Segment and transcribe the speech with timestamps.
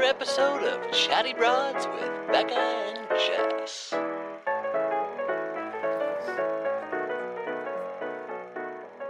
[0.00, 3.92] another episode of Chatty Broads with Becca and Jess.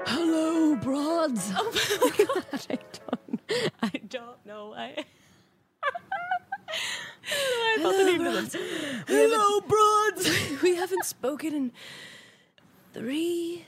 [0.07, 1.53] Hello, broads.
[1.57, 1.73] Oh
[2.03, 3.41] my god, I don't,
[3.82, 4.96] I don't know why.
[7.25, 8.57] I thought the name was.
[9.07, 10.61] Hello, broads.
[10.62, 11.72] we haven't spoken in
[12.95, 13.64] three,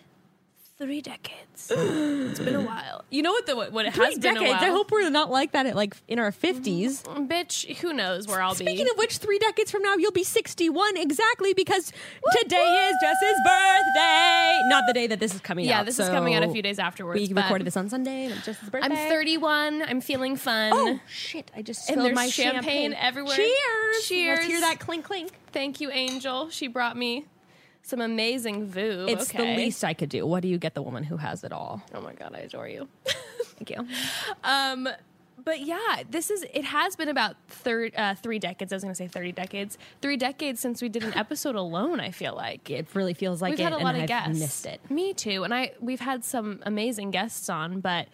[0.83, 1.71] three decades.
[1.71, 3.05] It's been a while.
[3.11, 4.61] You know what the what it Three has been a decades.
[4.61, 4.65] while.
[4.71, 7.03] I hope we're not like that at like in our fifties.
[7.05, 7.77] Mm, bitch.
[7.77, 8.65] Who knows where I'll be.
[8.65, 8.91] Speaking be?
[8.91, 11.93] of which, three decades from now, you'll be sixty-one exactly because
[12.41, 14.59] today is Jess's birthday.
[14.69, 15.69] Not the day that this is coming out.
[15.69, 17.21] yeah, this is coming out a few days afterwards.
[17.21, 18.25] We but recorded this on Sunday.
[18.25, 18.89] And it's Jess's birthday.
[18.89, 19.83] I'm 31.
[19.83, 20.73] I'm feeling fun.
[20.75, 21.51] Oh shit!
[21.57, 23.37] I just And spilled there's my champagne everywhere.
[23.37, 24.07] Cheers!
[24.07, 24.39] Cheers.
[24.39, 25.31] Let's hear that clink clink.
[25.53, 26.49] Thank you, Angel.
[26.51, 27.27] She brought me
[27.83, 29.09] some amazing Veuve.
[29.11, 30.25] It's the least I could do.
[30.27, 31.83] What do you get the woman who has it all?
[31.95, 32.89] Oh my god, I adore you.
[33.59, 33.87] Thank you.
[34.45, 34.89] Um,
[35.45, 38.73] but yeah, this is it has been about thir- uh, three decades.
[38.73, 41.99] I was going to say thirty decades, three decades since we did an episode alone.
[41.99, 44.39] I feel like It really feels like we've it, had a lot of I've guests.
[44.39, 44.81] missed it.
[44.91, 48.07] Me too, and I we've had some amazing guests on, but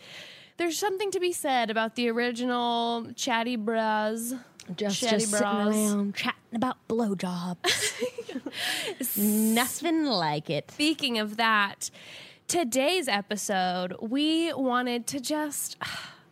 [0.57, 4.33] there's something to be said about the original chatty bras.
[4.77, 7.93] Just, just sitting around chatting about blowjobs.
[9.17, 10.71] Nothing like it.
[10.71, 11.91] Speaking of that,
[12.47, 15.77] today's episode, we wanted to just.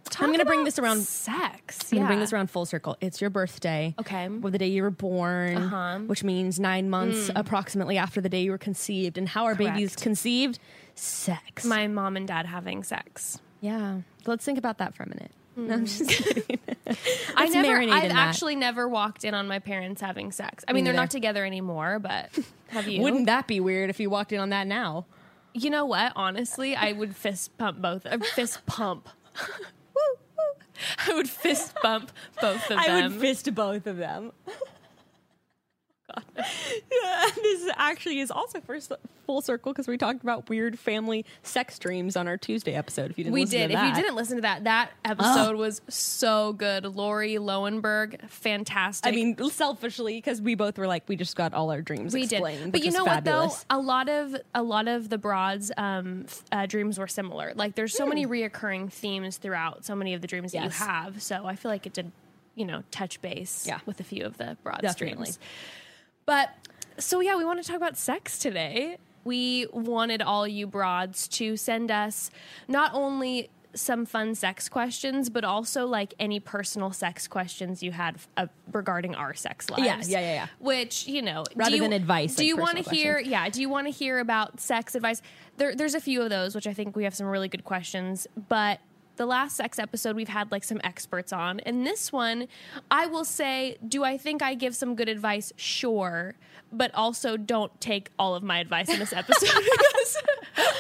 [0.09, 1.91] Talk I'm gonna bring this around- sex.
[1.93, 2.97] I'm gonna bring this around full circle.
[3.01, 3.93] It's your birthday.
[3.99, 4.29] Okay.
[4.29, 5.99] Well, the day you were born, Uh-huh.
[6.07, 9.19] which means nine months approximately after the day you were conceived.
[9.19, 10.61] And how are babies conceived?
[10.95, 11.65] Sex.
[11.65, 13.41] My mom and dad having sex.
[13.61, 13.99] yeah.
[14.27, 15.33] Let's think about that for a minute.
[15.57, 16.59] No, I'm just kidding.
[16.87, 16.95] I
[17.37, 17.69] Let's never.
[17.69, 18.29] marinate I've in that.
[18.29, 20.65] actually never walked in on my parents having sex.
[20.69, 22.31] I mean, they're not together anymore, but
[22.69, 23.01] have you?
[23.03, 25.07] Wouldn't that be weird if you walked in on that now?
[25.55, 26.13] you know what?
[26.17, 28.05] Honestly, I would fist pump both.
[28.05, 29.09] Uh, fist pump.
[29.95, 30.03] Woo,
[30.37, 30.55] woo.
[31.09, 32.79] I would fist bump both of them.
[32.79, 34.33] I would fist both of them.
[36.37, 38.93] Yeah, this actually is also first
[39.27, 43.11] full circle because we talked about weird family sex dreams on our Tuesday episode.
[43.11, 43.69] If you didn't, we listen did.
[43.71, 46.85] To If you didn't listen to that, that episode was so good.
[46.85, 49.11] Lauri Loewenberg, fantastic.
[49.13, 52.23] I mean, selfishly, because we both were like, we just got all our dreams we
[52.25, 52.65] explained.
[52.65, 52.73] did.
[52.73, 53.53] But you know fabulous.
[53.53, 53.79] what though?
[53.79, 57.53] A lot of a lot of the broads um, uh, dreams were similar.
[57.55, 61.21] Like there's so many reoccurring themes throughout so many of the dreams that you have.
[61.23, 62.13] So I feel like it did,
[62.55, 63.81] you know, touch base Yeah.
[63.87, 65.25] with a few of the broads Definitely.
[65.25, 65.39] dreams.
[66.27, 66.51] But
[66.99, 68.99] so yeah, we want to talk about sex today.
[69.25, 72.31] We wanted all you broads to send us
[72.69, 78.17] not only some fun sex questions, but also like any personal sex questions you had
[78.37, 79.85] uh, regarding our sex lives.
[80.09, 80.47] Yeah, yeah, yeah, yeah.
[80.59, 83.19] Which you know, Rather you- than advice, Do like you want to hear?
[83.19, 83.49] Yeah.
[83.49, 85.21] Do you want to hear about sex advice?
[85.59, 88.27] There, there's a few of those, which I think we have some really good questions,
[88.49, 88.81] but.
[89.17, 91.61] The last sex episode, we've had like some experts on.
[91.61, 92.49] And this one,
[92.91, 95.53] I will say, do I think I give some good advice?
[95.57, 96.35] Sure.
[96.73, 100.17] But also don't take all of my advice in this episode because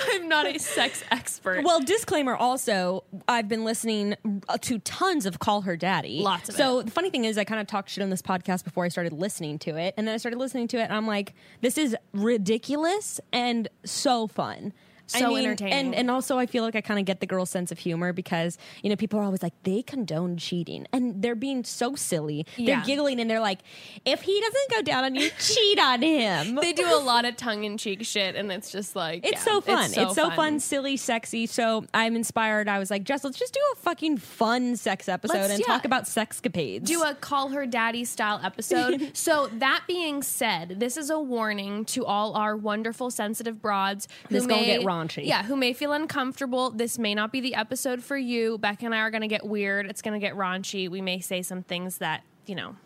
[0.08, 1.64] I'm not a sex expert.
[1.64, 4.16] Well, disclaimer also, I've been listening
[4.48, 6.20] uh, to tons of Call Her Daddy.
[6.20, 8.64] Lots of So the funny thing is, I kind of talked shit on this podcast
[8.64, 9.94] before I started listening to it.
[9.96, 14.26] And then I started listening to it, and I'm like, this is ridiculous and so
[14.26, 14.72] fun.
[15.14, 15.72] I So mean, entertaining.
[15.74, 18.12] And, and also, I feel like I kind of get the girl's sense of humor
[18.12, 20.86] because, you know, people are always like, they condone cheating.
[20.92, 22.46] And they're being so silly.
[22.56, 22.76] Yeah.
[22.76, 23.60] They're giggling and they're like,
[24.04, 26.56] if he doesn't go down on you, cheat on him.
[26.56, 29.52] they do a lot of tongue in cheek shit, and it's just like It's yeah,
[29.52, 29.90] so fun.
[29.94, 30.60] It's so, fun.
[30.60, 31.46] silly, sexy.
[31.46, 32.68] So I'm inspired.
[32.68, 35.66] I was like, Jess, let's just do a fucking fun sex episode Let's- and yeah.
[35.66, 36.84] talk about sexcapades.
[36.84, 39.10] do a call her daddy style episode.
[39.16, 44.34] so that being said, this is a warning to all our wonderful sensitive broads who
[44.34, 45.26] This may get raunchy.
[45.26, 46.70] Yeah, who may feel uncomfortable.
[46.70, 48.58] This may not be the episode for you.
[48.58, 49.86] Becca and I are going to get weird.
[49.86, 50.88] It's going to get raunchy.
[50.88, 52.76] We may say some things that you know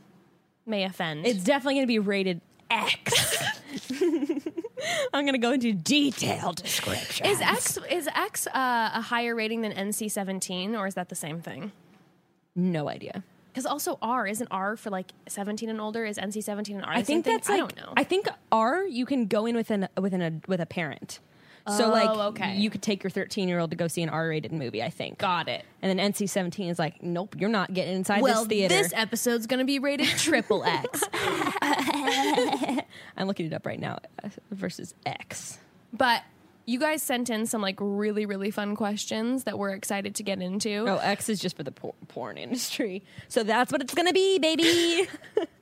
[0.67, 1.27] may offend.
[1.27, 2.41] it's definitely going to be rated
[2.71, 3.37] X.
[5.13, 7.27] I'm going to go into detailed description.
[7.27, 11.15] is X is X uh, a higher rating than NC seventeen, or is that the
[11.17, 11.73] same thing?
[12.57, 13.23] no idea.
[13.53, 16.05] Because also R isn't R for like seventeen and older.
[16.05, 16.93] Is NC seventeen and R?
[16.93, 17.93] I think that's I don't know.
[17.97, 21.19] I think R you can go in with an with an a, with a parent.
[21.69, 22.57] So Oh, like okay.
[22.57, 24.83] you could take your 13 year old to go see an R rated movie.
[24.83, 25.19] I think.
[25.19, 25.65] Got it.
[25.83, 28.75] And then NC 17 is like, nope, you're not getting inside Well, this theater.
[28.75, 31.03] this episode's going to be rated triple X.
[33.17, 35.59] I'm looking it up right now uh, versus X.
[35.93, 36.23] but
[36.67, 40.41] you guys sent in some like really, really fun questions that we're excited to get
[40.41, 40.85] into.
[40.87, 43.03] Oh, X is just for the por- porn industry.
[43.29, 45.09] So that's what it's gonna be, baby.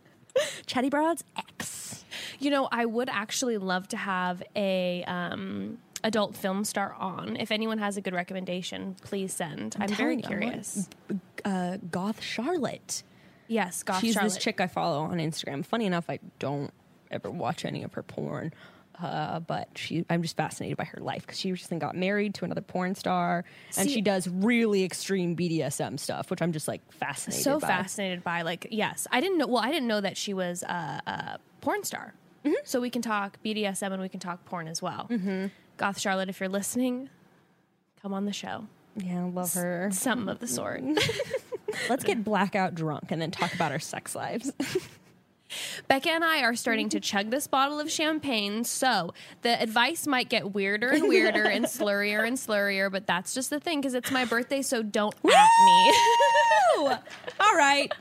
[0.66, 2.04] Chatty Broads X.
[2.40, 7.36] You know, I would actually love to have a um, adult film star on.
[7.36, 9.76] If anyone has a good recommendation, please send.
[9.78, 10.88] I'm, very telling you, I want- curious.
[11.44, 13.02] Uh, Goth Charlotte.
[13.48, 14.00] Yes, Goth Charlotte.
[14.06, 14.32] She's Charlotte.
[14.34, 15.64] this chick I follow on Instagram.
[15.64, 16.72] Funny enough, I don't
[17.10, 18.52] ever watch any of her porn.
[19.00, 22.44] Uh, but she, I'm just fascinated by her life because she recently got married to
[22.44, 23.44] another porn star,
[23.76, 27.44] and See- she does really extreme BDSM stuff, which I'm just like fascinated.
[27.44, 27.68] so by.
[27.68, 31.00] fascinated by like yes i didn't know well i didn't know that she was a,
[31.06, 32.12] a porn star
[32.44, 32.54] Mm-hmm.
[32.64, 35.46] so we can talk bdsm and we can talk porn as well mm-hmm.
[35.78, 37.08] Goth charlotte if you're listening
[38.02, 38.66] come on the show
[38.96, 39.88] Yeah, love her.
[39.92, 40.82] something of the sort
[41.88, 44.50] Let's get blackout drunk and then talk about our sex lives.
[45.88, 49.12] becca and i are starting to chug this bottle of champagne so
[49.42, 53.60] the advice might get weirder and weirder and slurrier and slurrier but that's just the
[53.60, 55.92] thing because it's my birthday so don't at me
[57.40, 57.92] All right.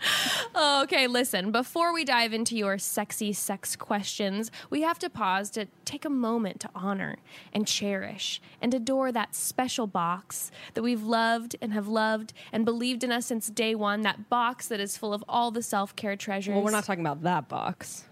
[0.56, 5.68] Okay, listen, before we dive into your sexy sex questions, we have to pause to
[5.86, 7.18] take a moment to honor
[7.54, 13.04] and cherish and adore that special box that we've loved and have loved and believed
[13.04, 14.02] in us since day one.
[14.02, 16.56] That box that is full of all the self care treasures.
[16.56, 18.06] Well, we're not talking about that box.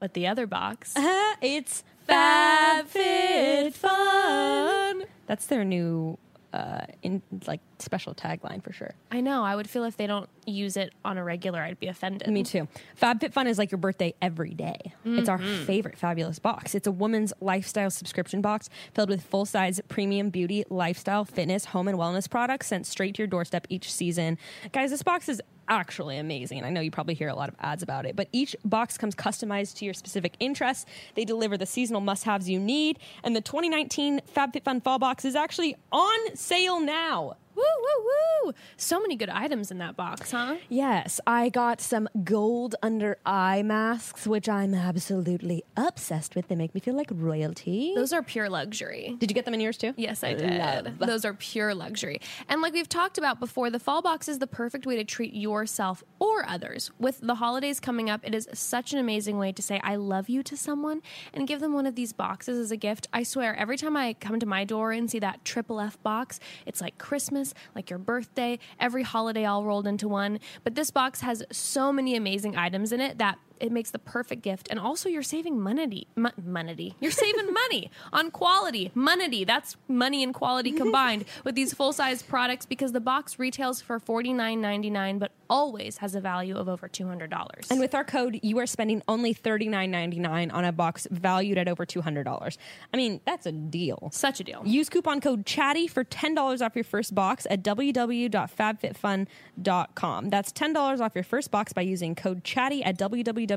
[0.00, 0.94] but the other box.
[1.40, 5.04] it's FabFitFun.
[5.26, 6.18] That's their new,
[6.52, 8.94] uh, in like special tagline for sure.
[9.10, 9.42] I know.
[9.44, 12.28] I would feel if they don't use it on a regular, I'd be offended.
[12.28, 12.68] Me too.
[13.00, 14.92] FabFitFun is like your birthday every day.
[15.04, 15.64] It's our Mm-hmm.
[15.64, 16.74] favorite fabulous box.
[16.74, 21.88] It's a woman's lifestyle subscription box filled with full size premium beauty, lifestyle, fitness, home,
[21.88, 24.36] and wellness products sent straight to your doorstep each season.
[24.72, 25.40] Guys, this box is
[25.72, 26.62] actually amazing.
[26.64, 29.14] I know you probably hear a lot of ads about it, but each box comes
[29.14, 30.86] customized to your specific interests.
[31.14, 35.34] They deliver the seasonal must haves you need, and the 2019 FabFitFun Fall Box is
[35.34, 37.36] actually on sale now.
[37.54, 38.06] Woo, woo,
[38.46, 38.52] woo.
[38.76, 40.56] So many good items in that box, huh?
[40.68, 46.48] Yes, I got some gold under eye masks, which I'm absolutely obsessed with.
[46.48, 47.92] They make me feel like royalty.
[47.94, 49.16] Those are pure luxury.
[49.18, 49.94] Did you get them in yours too?
[49.96, 50.58] Yes, I did.
[50.58, 50.98] Love.
[50.98, 52.20] Those are pure luxury.
[52.48, 55.34] And like we've talked about before, the fall box is the perfect way to treat
[55.34, 56.90] yourself or others.
[56.98, 60.28] With the holidays coming up, it is such an amazing way to say I love
[60.28, 61.02] you to someone
[61.32, 63.08] and give them one of these boxes as a gift.
[63.12, 66.40] I swear, every time I come to my door and see that triple F box,
[66.66, 67.41] it's like Christmas,
[67.74, 70.38] like your birthday, every holiday all rolled into one.
[70.64, 74.42] But this box has so many amazing items in it that it makes the perfect
[74.42, 79.76] gift and also you're saving money Mo- money you're saving money on quality money that's
[79.88, 85.32] money and quality combined with these full-size products because the box retails for $49.99 but
[85.48, 89.34] always has a value of over $200 And with our code, you are spending only
[89.34, 92.56] $39.99 on a box valued at over $200.
[92.92, 94.08] I mean, that's a deal.
[94.12, 100.30] such a deal Use coupon code CHATTY for $10 off your first box at www.fabfitfun.com.
[100.30, 102.96] That's $10 off your first box by using code CHATTY at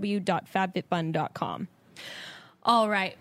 [0.01, 1.67] www.fabfitfun.com.
[2.63, 3.17] all right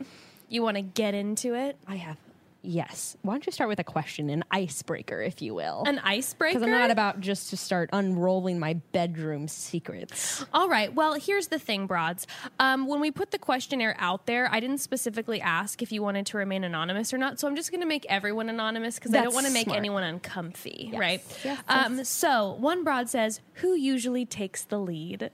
[0.49, 2.17] you want to get into it I have,
[2.62, 3.17] yes.
[3.23, 5.82] Why don't you start with a question, an icebreaker, if you will?
[5.87, 10.44] an icebreaker Because I'm not about just to start unrolling my bedroom secrets.
[10.55, 10.94] All right.
[10.94, 12.26] Well, here's the thing, broads.
[12.59, 16.27] Um, when we put the questionnaire out there, I didn't specifically ask if you wanted
[16.27, 17.38] to remain anonymous or not.
[17.41, 19.79] So I'm just going to make everyone anonymous because I don't want to make smart.
[19.79, 21.00] anyone uncomfy, Yes.
[21.00, 21.23] right?
[21.44, 25.31] Yes, Um, so one broad says, "Who usually takes the lead?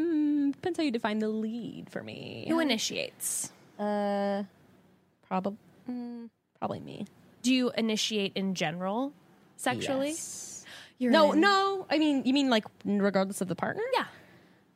[0.00, 2.46] Mm, depends how you define the lead for me.
[2.48, 3.52] Who initiates?
[3.78, 4.44] Uh,
[5.28, 5.58] probably,
[5.88, 7.06] mm, probably me.
[7.42, 9.12] Do you initiate in general,
[9.56, 10.08] sexually?
[10.08, 10.64] Yes.
[10.98, 11.86] You're No, an- no.
[11.90, 13.82] I mean, you mean like regardless of the partner?
[13.94, 14.04] Yeah.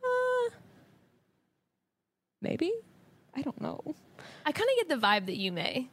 [0.03, 0.51] Uh,
[2.41, 2.73] maybe.
[3.35, 3.81] I don't know.
[4.47, 5.89] I kind of get the vibe that you may.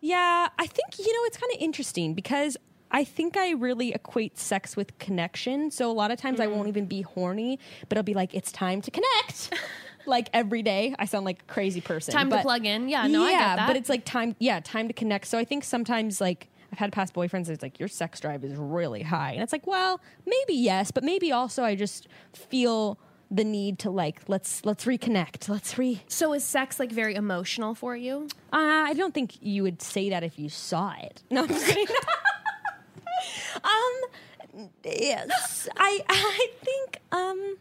[0.00, 2.56] Yeah, I think you know it's kind of interesting because
[2.94, 5.70] I think I really equate sex with connection.
[5.72, 6.52] So a lot of times I Mm.
[6.54, 7.58] won't even be horny,
[7.88, 9.52] but I'll be like, it's time to connect.
[10.06, 12.14] like every day, I sound like a crazy person.
[12.14, 12.88] Time to plug in.
[12.88, 14.36] Yeah, no, I yeah, but it's like time.
[14.38, 15.26] Yeah, time to connect.
[15.26, 16.48] So I think sometimes like.
[16.72, 17.48] I've had past boyfriends.
[17.48, 21.04] It's like your sex drive is really high, and it's like, well, maybe yes, but
[21.04, 22.98] maybe also I just feel
[23.30, 25.48] the need to like let's let's reconnect.
[25.48, 26.02] Let's re.
[26.08, 28.26] So is sex like very emotional for you?
[28.52, 28.56] Uh,
[28.90, 31.22] I don't think you would say that if you saw it.
[31.30, 31.86] No, I'm just kidding.
[33.64, 37.56] um, yes, I I think um,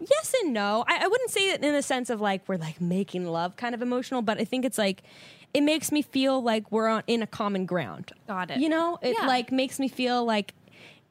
[0.00, 0.84] yes and no.
[0.86, 3.74] I, I wouldn't say it in the sense of like we're like making love kind
[3.74, 5.02] of emotional, but I think it's like
[5.54, 8.12] it makes me feel like we're on in a common ground.
[8.26, 8.58] Got it.
[8.58, 9.26] You know, it Yeah.
[9.26, 10.54] like makes me feel like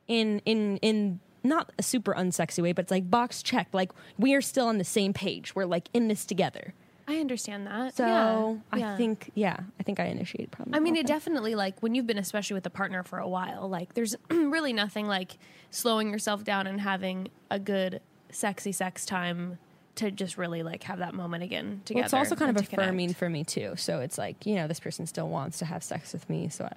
[0.07, 3.73] in in in not a super unsexy way, but it's like box checked.
[3.73, 5.55] Like we are still on the same page.
[5.55, 6.73] We're like in this together.
[7.07, 7.95] I understand that.
[7.95, 8.97] So Yeah, I yeah.
[8.97, 10.73] think, yeah, I think I initiated probably.
[10.75, 13.69] I mean, it definitely like when you've been, especially with a partner for a while,
[13.69, 15.37] like there's really nothing like
[15.71, 19.57] slowing yourself down and having a good, sexy sex time
[19.95, 21.99] to just really like have that moment again together.
[22.01, 22.83] Well, it's also kind of to connect.
[22.87, 23.73] affirming for me too.
[23.77, 26.49] So it's like you know, this person still wants to have sex with me.
[26.49, 26.73] So I,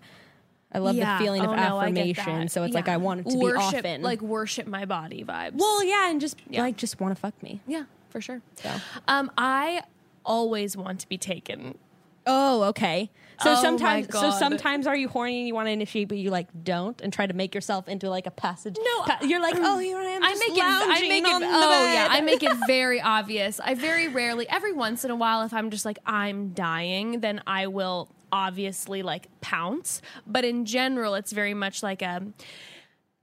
[0.72, 1.18] I love Yeah.
[1.18, 2.48] the feeling of Oh, no, affirmation.
[2.48, 4.02] So it's like I want it to worship, be often.
[4.02, 5.54] like worship my body vibes.
[5.54, 6.62] well, yeah, and just Yeah.
[6.62, 7.60] like just want to fuck me.
[7.66, 8.40] yeah, for sure.
[8.62, 8.70] So.
[9.08, 9.82] Um, I
[10.24, 11.78] always want to be taken.
[12.26, 13.10] Oh, okay.
[13.42, 16.30] So Oh sometimes, so sometimes are you horny and you want to initiate, but you
[16.30, 18.76] like don't, and try to make yourself into like a passage.
[18.78, 20.22] No, pa- you're like, oh, here I am.
[20.22, 20.62] I make it.
[20.62, 21.42] Oh, I make it.
[21.42, 22.08] Oh yeah.
[22.10, 23.58] I make it very obvious.
[23.58, 27.40] I very rarely, every once in a while, if I'm just like I'm dying, then
[27.46, 30.02] I will obviously like pounce.
[30.26, 32.22] But in general, it's very much like a.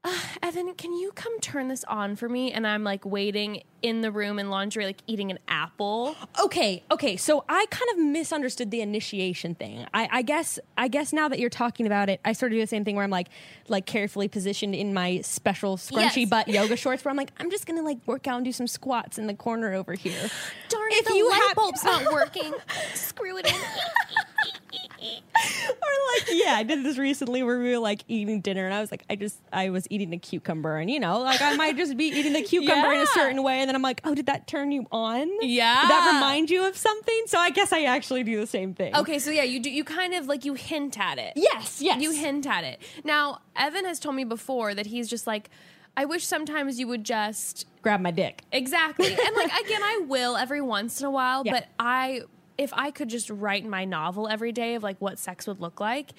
[0.07, 2.51] "Uh, Evan, can you come turn this on for me?
[2.51, 6.15] And I'm like waiting in the room in laundry, like eating an apple.
[6.43, 7.15] Okay, okay.
[7.15, 9.85] So I kind of misunderstood the initiation thing.
[9.93, 12.61] I, I guess I guess now that you're talking about it, I sort of do
[12.61, 13.27] the same thing where I'm like
[13.67, 16.29] like carefully positioned in my special scrunchy Yes.
[16.29, 18.67] butt yoga shorts where I'm like, I'm just gonna like work out and do some
[18.67, 20.19] squats in the corner over here.
[20.69, 22.53] Darn If it, the you light have- bulb's not working.
[22.93, 23.53] Screw it in.
[25.69, 28.79] or like, yeah, I did this recently where we were like eating dinner and I
[28.81, 31.77] was like, I just I was eating a cucumber and you know, like I might
[31.77, 34.25] just be eating the cucumber in a certain way and then I'm like, oh, did
[34.27, 35.29] that turn you on?
[35.41, 35.81] Yeah.
[35.81, 37.23] Did that remind you of something?
[37.27, 38.95] So I guess I actually do the same thing.
[38.95, 39.69] Okay, so yeah, you do.
[39.69, 41.33] You kind of like you hint at it.
[41.35, 42.01] Yes, yes.
[42.01, 42.81] You hint at it.
[43.03, 45.49] Now, Evan has told me before that he's just like,
[45.95, 48.43] I wish sometimes you would just grab my dick.
[48.51, 49.07] exactly.
[49.07, 51.53] and like again, I will every once in a while, Yeah.
[51.53, 52.21] but I
[52.57, 55.79] if I could just write my novel every day of like what sex would look
[55.79, 56.11] like,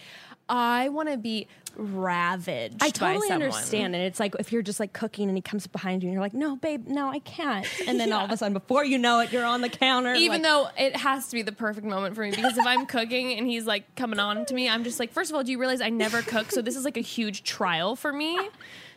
[0.49, 2.76] I want to be ravaged.
[2.80, 3.95] I totally understand.
[3.95, 6.23] And it's like if you're just like cooking and he comes behind you and you're
[6.23, 7.66] like, no, babe, no, I can't.
[7.87, 10.14] And then all of a sudden, before you know it, you're on the counter.
[10.14, 12.87] Even like- though it has to be the perfect moment for me because if I'm
[12.87, 15.52] cooking and he's like coming on to me, I'm just like, first of all, do
[15.52, 16.50] you realize I never cook?
[16.50, 18.38] So this is like a huge trial for me.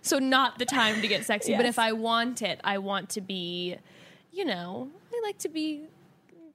[0.01, 1.55] So not the time to get sexy.
[1.55, 3.75] But if I want it, I want to be,
[4.31, 5.87] you know, I like to be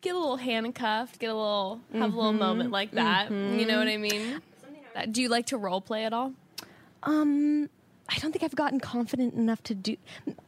[0.00, 3.30] get a little handcuffed, get a little have a little moment like that.
[3.30, 4.40] You know what I mean?
[4.94, 6.32] That- Do you like to role play at all?
[7.02, 7.68] um,
[8.08, 9.96] I don't think I've gotten confident enough to do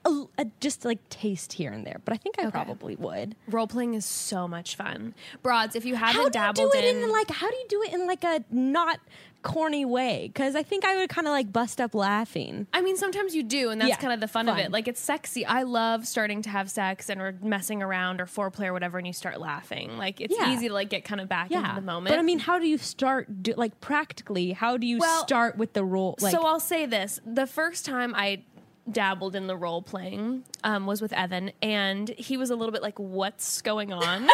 [0.05, 3.35] a, a- just like taste here and there, but I think I probably would.
[3.49, 5.13] Role playing is so much fun.
[5.43, 7.31] Broads, if you haven't How do you dabbled do it in, in like?
[7.31, 9.01] How do you do it in like a not
[9.43, 10.29] corny way?
[10.33, 12.67] Because I think I would kind of like bust up laughing.
[12.73, 14.65] I mean, sometimes you do, and that's Yeah, kind of the fun, of fun.
[14.65, 14.71] it.
[14.73, 15.45] Like, it's sexy.
[15.47, 19.07] I love starting to have sex and or messing around or foreplay or whatever, and
[19.07, 19.97] you start laughing.
[19.97, 20.53] Like, it's Yeah.
[20.53, 22.11] easy to like get kind of back into the moment.
[22.13, 23.43] But I mean, how do you start?
[23.43, 26.17] Do, like practically, how do you Well, start with the role?
[26.21, 28.43] Like, so I'll say this: the first time I
[28.91, 32.83] dabbled in the role playing um, was with Evan, and he was a little bit
[32.83, 34.31] like, "What's going on?" and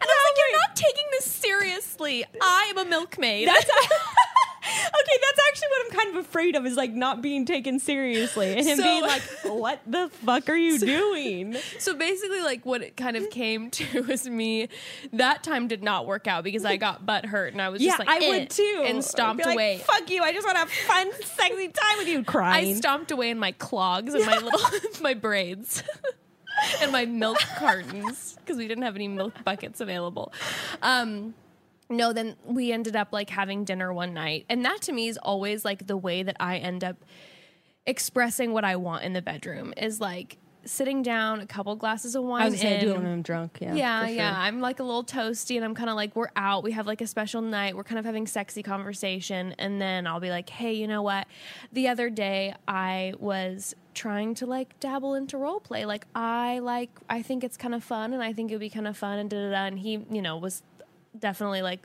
[0.00, 2.24] I was like, "You're not taking this seriously.
[2.40, 3.64] I am a milkmaid." That's
[4.66, 5.16] okay.
[5.22, 8.66] That's actually what I'm kind of afraid of is like not being taken seriously and
[8.66, 12.96] him So- being like, "What the fuck are you doing?" So basically, like what it
[12.96, 14.68] kind of came to was me.
[15.12, 17.90] That time did not work out because I got butt hurt and I was Yeah,
[17.96, 19.78] just like, I "Eh," would too, and stomped like, away.
[19.86, 20.22] Fuck you!
[20.22, 22.22] I just want to have fun, sexy time with you.
[22.24, 22.74] Crying.
[22.74, 24.60] I stomped away in my clogs and my little
[25.00, 25.82] my braids
[26.80, 30.32] and my milk cartons because we didn't have any milk buckets available.
[30.82, 31.34] Um,
[31.88, 35.18] no, then we ended up like having dinner one night, and that to me is
[35.18, 36.96] always like the way that I end up
[37.86, 42.24] expressing what I want in the bedroom is like sitting down, a couple glasses of
[42.24, 42.42] wine.
[42.42, 43.58] I was gonna do it when I'm drunk.
[43.60, 44.14] Yeah, Yeah, sure.
[44.16, 44.34] yeah.
[44.36, 46.64] I'm like a little toasty and I'm kind of like, we're out.
[46.64, 47.76] We have like a special night.
[47.76, 49.54] We're kind of having sexy conversation.
[49.60, 51.28] And then I'll be like, hey, you know what?
[51.72, 55.84] The other day I was trying to like dabble into role play.
[55.84, 58.70] Like, I like, I think it's kind of fun and I think it would be
[58.70, 59.64] kind of fun and da da da.
[59.66, 60.62] And he, you know, was
[61.18, 61.80] definitely like,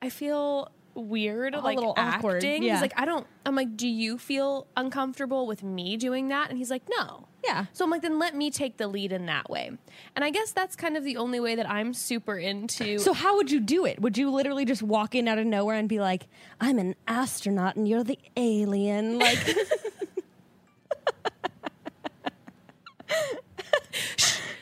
[0.00, 2.62] I feel weird like little awkward, acting.
[2.62, 2.74] yeah.
[2.74, 6.48] He's like, I don't, I'm like, do you feel uncomfortable with me doing that?
[6.50, 7.26] And he's like, no.
[7.44, 7.66] Yeah.
[7.72, 9.70] So I'm like, then let me take the lead in that way.
[10.16, 12.98] And I guess that's kind of the only way that I'm super into.
[13.06, 14.00] So how would you do it?
[14.00, 16.26] Would you literally just walk in out of nowhere and be like,
[16.60, 19.18] "I'm an astronaut and you're the alien"?
[19.20, 19.38] Like,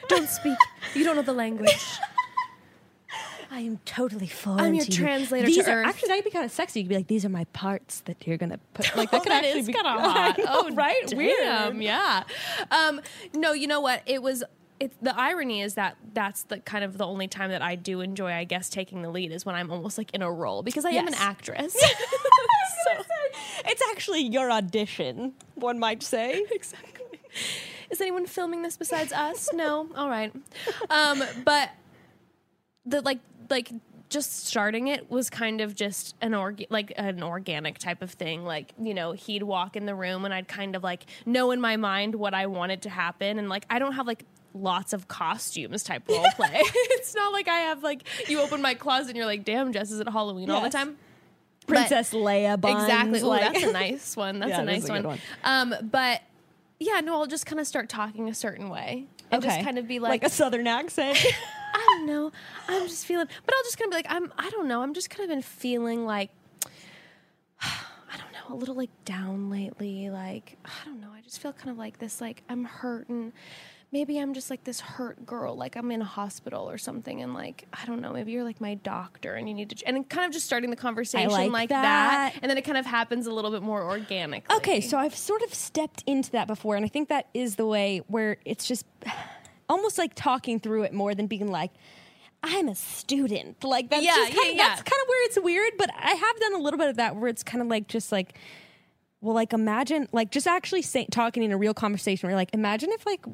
[0.09, 0.57] don't speak.
[0.95, 1.71] You don't know the language.
[3.51, 4.61] I am totally foreign.
[4.61, 4.99] I'm your to you.
[4.99, 5.87] translator These to are, Earth.
[5.87, 6.81] Actually, that'd be kind of sexy.
[6.81, 9.31] You could be like, "These are my parts that you're gonna put." Like that could
[9.33, 10.39] that actually be kind of hot.
[10.39, 11.07] know, Oh, right?
[11.07, 11.77] Damn, Weird.
[11.83, 12.25] yeah.
[12.73, 13.01] Um,
[13.33, 14.03] no, you know what?
[14.07, 14.43] It was.
[14.81, 18.01] It's the irony is that that's the kind of the only time that I do
[18.01, 20.85] enjoy, I guess, taking the lead is when I'm almost like in a role because
[20.85, 21.77] I am an actress.
[22.87, 22.91] So,
[23.67, 26.45] it's actually your audition, one might say.
[26.51, 27.19] exactly.
[27.91, 29.49] Is anyone filming this besides us?
[29.53, 29.89] No.
[29.97, 30.33] All right.
[30.91, 31.71] Um, but
[32.87, 33.71] the like like
[34.11, 38.45] just starting it was kind of just an org like an organic type of thing.
[38.45, 41.61] Like you know, he'd walk in the room and I'd kind of like know in
[41.61, 44.25] my mind what I wanted to happen, and like I don't have like
[44.57, 46.51] lots of costumes type role play.
[46.63, 49.91] it's not like I have like you open my closet and you're like, damn, Jess
[49.91, 50.97] is at Halloween all the time.
[51.67, 52.83] Princess Leia buns.
[52.85, 53.21] Exactly.
[53.21, 54.39] Ooh, like- that's a nice one.
[54.39, 55.19] That's Yeah, a nice a good one.
[55.43, 56.21] Um, but
[56.79, 59.87] yeah, no, I'll just kind of start talking a certain way and just kind of
[59.89, 61.19] be like, like a southern accent.
[61.75, 62.31] I don't know.
[62.69, 64.83] I'm just feeling, but I'll just kind of be like, I'm, I don't know.
[64.83, 66.31] I'm just kind of been feeling like,
[67.61, 70.11] I don't know, a little like down lately.
[70.11, 71.09] Like, I don't know.
[71.15, 73.33] I just feel kind of like this, like I'm hurting.
[73.95, 77.33] Maybe I'm just like this hurt girl, like I'm in a hospital or something, and
[77.33, 78.13] like I don't know.
[78.13, 80.75] Maybe you're like my doctor, and you need to, and kind of just starting the
[80.77, 81.83] conversation like like, that.
[82.33, 82.43] that.
[82.43, 84.57] and then it kind of happens a little bit more organically.
[84.57, 87.67] Okay, so I've sort of stepped into that before, and I think that is the
[87.67, 88.85] way where it's just
[89.69, 91.71] almost like talking through it more than being like,
[92.43, 93.63] I'm a student.
[93.63, 94.69] Like that's Yeah, just kind yeah, of, yeah.
[94.71, 97.15] that's kind of where it's weird, but I have done a little bit of that
[97.15, 98.37] where it's kind of like just like
[99.21, 102.53] well, like imagine like just actually say, talking in a real conversation where you're like
[102.53, 103.25] imagine if like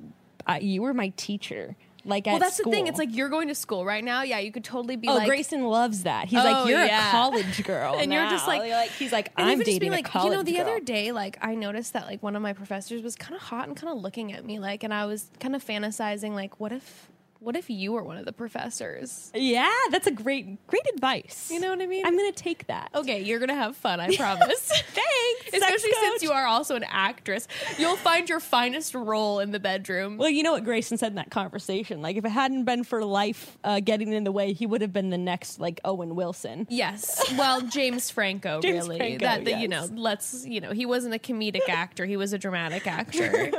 [0.48, 1.76] uh, you were my teacher.
[2.02, 2.86] Like well, at that's the thing.
[2.86, 4.22] It's like you're going to school right now.
[4.22, 6.28] Yeah, you could totally be Oh, like, Grayson loves that.
[6.28, 7.08] He's Oh, like, you're yeah.
[7.08, 10.06] a college girl, And you're just now." like- he's like, I'm dating being a like,
[10.06, 10.62] college you know, the girl.
[10.62, 13.68] other day, like I noticed that like one of my professors was kind of hot
[13.68, 16.72] and kind of looking at me, like, and I was kind of fantasizing, like, what
[16.72, 17.09] if,
[17.40, 19.30] what if you were one of the professors?
[19.34, 21.50] Yeah, that's a great, great advice.
[21.50, 22.04] You know what I mean?
[22.04, 22.90] I'm gonna take that.
[22.94, 24.68] Okay, you're gonna have fun, I promise.
[24.70, 29.58] Thanks, Especially since you are also an actress, you'll find your finest role in the
[29.60, 30.18] bedroom.
[30.18, 32.02] Well, you know what Grayson said in that conversation.
[32.02, 34.92] Like, if it hadn't been for life uh, getting in the way, he would have
[34.92, 36.66] been the next like Owen Wilson.
[36.68, 37.22] Yes.
[37.38, 38.98] Well, James Franco, James really.
[38.98, 42.34] Franco, that, that you know, let's you know, he wasn't a comedic actor; he was
[42.34, 43.50] a dramatic actor.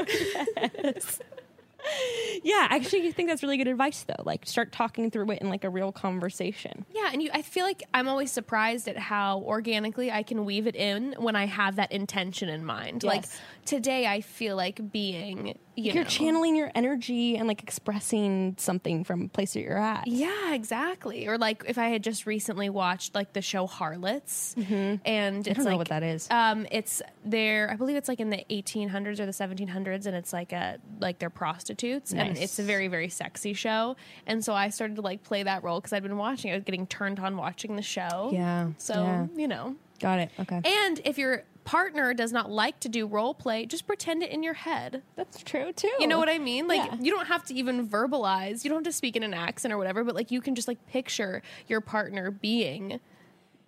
[2.43, 4.24] Yeah, actually, I think that's really good advice though.
[4.24, 6.86] Like, start talking through it in like a real conversation.
[6.93, 10.65] Yeah, and you, I feel like I'm always surprised at how organically I can weave
[10.65, 13.03] it in when I have that intention in mind.
[13.03, 13.41] Like Yes.
[13.65, 19.03] Today, I feel like being, you You're know, channeling your energy and like expressing something
[19.03, 20.08] from a place that you're at.
[20.08, 21.27] Yeah, exactly.
[21.27, 25.44] Or like if I had just recently watched like the show Harlots, and it's Mm-hmm.
[25.53, 26.27] don't know like what that is.
[26.30, 27.70] Um, it's there.
[27.72, 31.20] I believe it's like in the 1800s or the 1700s, and it's like a like
[31.20, 33.96] they're prostitutes, and it's a very very sexy show.
[34.27, 36.51] And so I started to like play that role because I'd been watching.
[36.51, 38.29] I was getting turned on watching the show.
[38.33, 39.27] Yeah, So yeah.
[39.35, 40.31] you know, Got it.
[40.40, 40.62] Okay.
[40.66, 44.43] and if your partner does not like to do role play, just pretend it in
[44.43, 45.03] your head.
[45.15, 45.91] that's true too.
[46.00, 46.67] You know what I mean?
[46.67, 46.97] Like Yeah.
[47.00, 48.63] you don't have to even verbalize.
[48.63, 50.67] You don't have to speak in an accent or whatever, but like you can just
[50.67, 53.00] like picture your partner being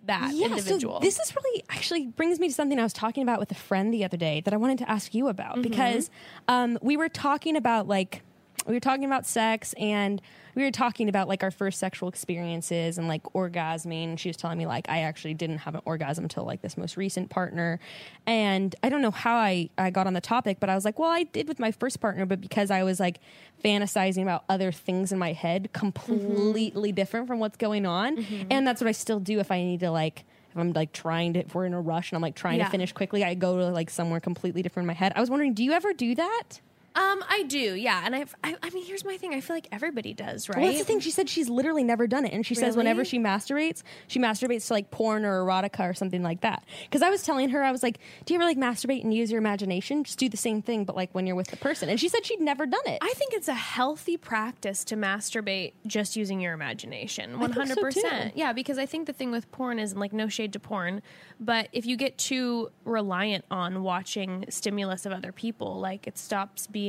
[0.06, 0.96] that yeah, individual.
[1.00, 3.54] So this is really actually brings me to something I was talking about with a
[3.54, 5.62] friend the other day that I wanted to ask you about Mm-hmm.
[5.62, 6.10] because
[6.48, 8.22] um, we were talking about like
[8.66, 10.20] we were talking about sex and
[10.54, 14.18] we were talking about like our first sexual experiences and like orgasming.
[14.18, 16.96] She was telling me like I actually didn't have an orgasm until like this most
[16.96, 17.80] recent partner,
[18.26, 20.98] and I don't know how I I got on the topic, but I was like,
[20.98, 23.20] well, I did with my first partner, but because I was like
[23.64, 26.94] fantasizing about other things in my head, completely mm-hmm.
[26.94, 28.46] different from what's going on, mm-hmm.
[28.50, 31.32] and that's what I still do if I need to like if I'm like trying
[31.34, 32.66] to, if we're in a rush and I'm like trying Yeah.
[32.66, 35.12] to finish quickly, I go to like somewhere completely different in my head.
[35.16, 36.60] I was wondering, do you ever do that?
[36.96, 38.02] Um, I do, yeah.
[38.04, 39.34] And I've, I, I mean, here's my thing.
[39.34, 40.58] I feel like everybody does, right?
[40.58, 41.00] Well, that's the thing.
[41.00, 44.68] She said she's literally never done it, and she says whenever she masturbates, she masturbates
[44.68, 46.64] to like porn or erotica or something like that.
[46.84, 49.28] Because I was telling her, I was like, "Do you ever like masturbate and use
[49.32, 50.04] your imagination?
[50.04, 52.24] Just do the same thing, but like when you're with the person." And she said
[52.24, 52.98] she'd never done it.
[53.02, 57.40] I think it's a healthy practice to masturbate just using your imagination.
[57.40, 58.36] One think so, hundred percent.
[58.36, 61.02] Yeah, because I think the thing with porn is like no shade to porn,
[61.40, 66.68] but if you get too reliant on watching stimulus of other people, like it stops
[66.68, 66.83] being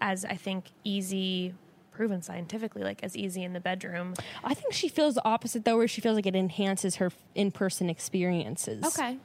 [0.00, 1.54] as I think easy
[1.92, 4.14] proven scientifically like as easy in the bedroom.
[4.42, 7.90] I think she feels the opposite though, where she feels like it enhances her in-person
[7.90, 8.84] experiences.
[8.84, 9.18] Okay.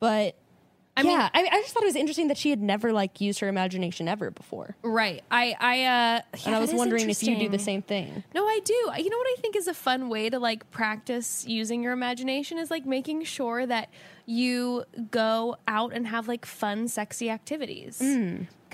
[0.00, 0.36] But
[0.96, 3.20] I mean- yeah, I, I just thought it was interesting that she had never like
[3.20, 5.24] used her imagination ever before, Right.
[5.30, 8.22] I I uh yeah, and I was wondering if you do the same thing.
[8.32, 8.72] No, I do.
[8.74, 12.58] You know what I think is a fun way to like practice using your imagination
[12.58, 13.88] is like making sure that
[14.26, 18.02] you go out and have like fun, sexy activities.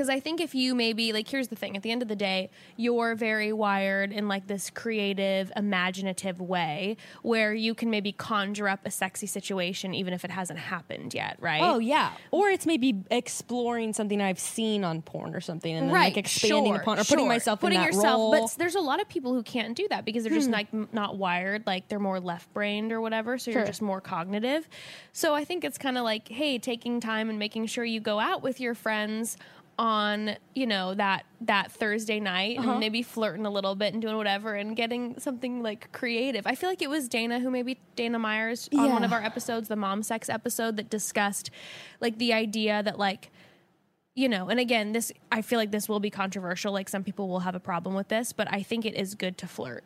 [0.01, 2.17] Because I think if you maybe like, here's the thing: at the end of the
[2.17, 8.67] day, you're very wired in like this creative, imaginative way where you can maybe conjure
[8.67, 11.61] up a sexy situation even if it hasn't happened yet, right?
[11.63, 15.95] Oh yeah, or it's maybe exploring something I've seen on porn or something, and then
[15.95, 17.29] like expanding sure, upon or putting sure.
[17.29, 18.35] myself putting in that yourself role.
[18.35, 18.45] Hmm.
[18.45, 21.19] but there's a lot of people who can't do that because they're just like not
[21.19, 24.67] wired like they're more left brained or whatever so you're just more cognitive
[25.13, 28.19] so i think it's kind of like hey taking time and making sure you go
[28.21, 29.37] out with your friends
[29.79, 32.73] on you know that that thursday night Uh-huh.
[32.73, 36.55] and maybe flirting a little bit and doing whatever and getting something like creative i
[36.55, 39.77] feel like it was dana who maybe dana myers on one of our episodes the
[39.77, 41.51] mom sex episode that discussed
[42.01, 43.31] like the idea that like
[44.17, 46.73] you know, and again, this I feel like this will be controversial.
[46.73, 49.39] Like some people will have a problem with this, but I think it is good
[49.39, 49.85] to flirt.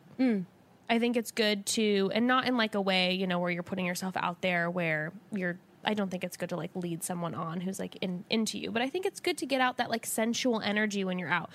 [0.89, 3.63] I think it's good to, and not in like a way, you know, where you're
[3.63, 7.35] putting yourself out there where you're, I don't think it's good to like lead someone
[7.35, 9.91] on who's like in, into you, but I think it's good to get out that
[9.91, 11.51] like sensual energy when you're out.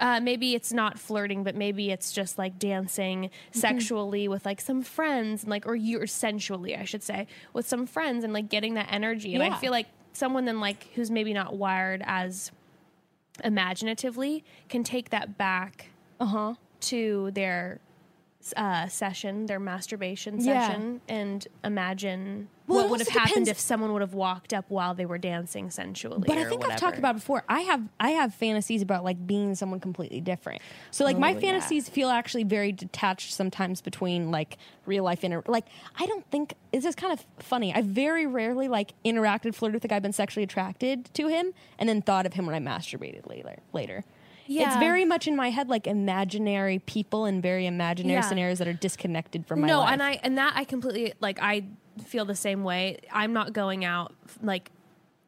[0.00, 4.82] Uh, maybe it's not flirting, but maybe it's just like dancing sexually with like some
[4.82, 8.74] friends and like, or you're sensually, I should say, with some friends and like getting
[8.74, 9.34] that energy.
[9.34, 12.50] And I feel like someone then like who's maybe not wired as
[13.44, 15.86] imaginatively can take that back
[16.20, 16.54] Uh huh.
[16.80, 17.80] to their
[18.56, 20.66] uh, session, their masturbation Yeah.
[20.66, 24.64] session, and imagine Well, what would have also happened if someone would have walked up
[24.68, 26.24] while they were dancing sensually.
[26.26, 27.44] But I think I've talked about before.
[27.48, 30.62] I have I have fantasies about like being someone completely different.
[30.90, 31.40] So like my Oh, yeah.
[31.40, 35.66] fantasies feel actually very detached sometimes between like real life and like
[35.98, 37.74] I don't think it's just kind of funny.
[37.74, 41.88] I very rarely like interacted, flirted with a guy, been sexually attracted to him, and
[41.88, 43.58] then thought of him when I masturbated later.
[43.72, 44.04] Later.
[44.48, 48.20] It's very much in my head like imaginary people and very imaginary Yeah.
[48.28, 49.92] scenarios that are disconnected from my no, life.
[49.92, 51.38] and I and that I completely like.
[51.40, 51.64] I
[52.04, 52.98] feel the same way.
[53.12, 54.70] I'm not going out like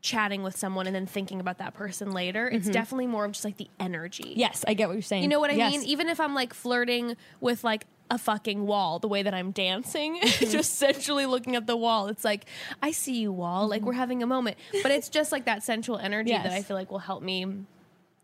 [0.01, 2.47] chatting with someone and then thinking about that person later.
[2.49, 4.23] It's definitely more of just like the energy.
[4.25, 4.39] Mm-hmm.
[4.41, 5.23] yes, I get what you're saying.
[5.23, 5.73] You know what I Yes.
[5.73, 5.83] mean?
[5.85, 10.21] Even if I'm like flirting with like a fucking wall, the way that I'm dancing,
[10.23, 10.51] Mm-hmm.
[10.51, 12.45] just sensually looking at the wall, it's like,
[12.83, 13.67] I see you, wall.
[13.67, 14.59] Like we're having a moment.
[14.83, 17.47] But it's just like that sensual energy that I feel like will help me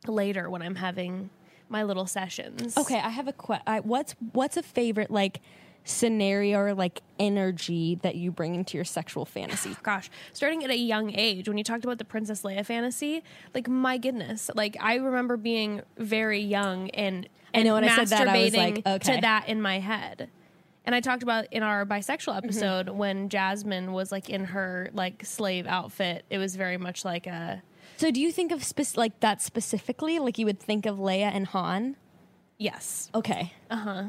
[0.07, 1.31] later when I'm having
[1.69, 2.77] my little sessions.
[2.77, 3.83] Okay, I have a question.
[3.85, 5.41] What's what's a favorite like
[5.85, 9.77] scenario or like energy that you bring into your sexual fantasy?
[9.83, 13.23] Gosh, starting at a young age, when you talked about the Princess Leia fantasy,
[13.55, 18.09] like my goodness, like I remember being very young and, and know, when I said
[18.09, 19.15] that, I was like, okay.
[19.15, 20.29] to that in my head.
[20.85, 22.45] And I talked about in our bisexual Mm-hmm.
[22.45, 26.25] episode when Jasmine was like in her like slave outfit.
[26.31, 27.63] It was very much like a
[28.01, 30.19] So, do you think of spec- like that specifically?
[30.19, 31.97] Like you would think of Leia and Han?
[32.57, 33.11] yes.
[33.15, 34.05] Okay, Uh huh.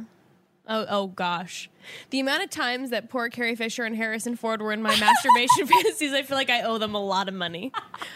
[0.66, 1.70] Oh, oh gosh,
[2.10, 5.68] the amount of times that poor Carrie Fisher and Harrison Ford were in my masturbation
[5.68, 7.74] fantasies, I feel like I owe them a lot of money.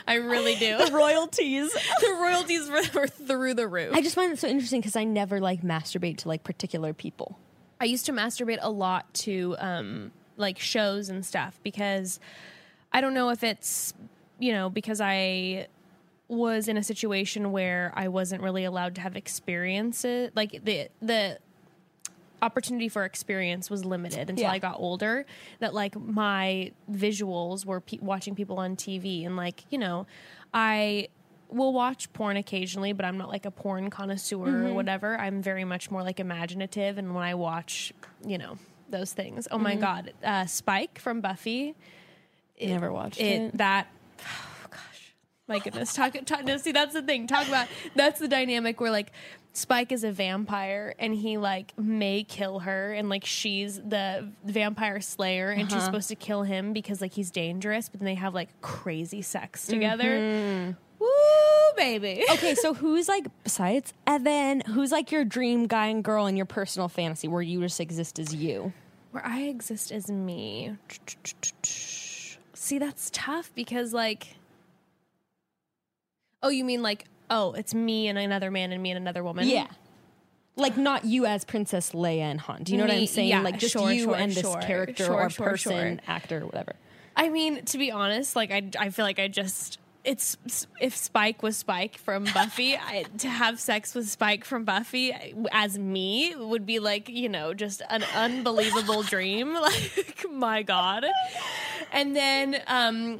[0.07, 0.77] I really do.
[0.77, 1.73] The royalties.
[1.99, 3.93] the royalties were, were through the roof.
[3.93, 7.37] I just find it so interesting because I never like masturbate to like particular people.
[7.81, 12.21] I used to masturbate a lot to um, like shows and stuff because
[12.93, 13.93] I don't know if it's
[14.39, 15.67] you know because I
[16.27, 21.39] was in a situation where I wasn't really allowed to have experiences like the the
[22.41, 24.51] opportunity for experience was limited until Yeah.
[24.51, 25.25] I got older
[25.59, 30.05] that like my visuals were pe- watching people on TV and like you know
[30.53, 31.07] I
[31.49, 35.63] will watch porn occasionally but I'm not like a porn connoisseur or whatever I'm very
[35.63, 37.93] much more like imaginative and when I watch
[38.25, 38.57] you know
[38.89, 41.75] those things oh my god uh, Spike from Buffy
[42.61, 43.57] never watched it it.
[43.57, 43.87] that
[44.25, 45.13] oh gosh
[45.47, 48.91] my goodness talk, talk no see that's the thing talk about that's the dynamic where
[48.91, 49.11] like
[49.53, 54.99] spike is a vampire and he like may kill her and like she's the vampire
[54.99, 55.85] slayer and she's uh-huh.
[55.85, 59.63] supposed to kill him because like he's dangerous but then they have like crazy sex
[59.63, 59.73] mm-hmm.
[59.73, 61.07] together woo
[61.77, 64.61] baby Okay, so who's like besides Evan?
[64.61, 68.17] Who's like your dream guy and girl in your personal fantasy where you just exist
[68.17, 68.71] as you?
[69.15, 70.75] where I exist as me.
[72.65, 74.37] See, that's tough because, like,
[76.41, 79.47] oh, you mean like, oh, it's me and another man and me and another woman?
[79.47, 79.67] Yeah.
[80.55, 82.63] Like not you as Princess Leia and Han.
[82.63, 83.29] Do you know what I'm saying?
[83.29, 86.73] yeah, like just sure, you sure, and this sure, character sure, or person, actor, whatever.
[87.15, 89.77] I mean, to be honest, like, I, I feel like I just.
[90.05, 90.37] It's
[90.79, 95.13] if Spike was Spike from Buffy, I, to have sex with Spike from Buffy
[95.51, 99.57] as me would be like you know just an unbelievable dream.
[99.65, 101.05] Like my god,
[101.91, 103.19] and then um,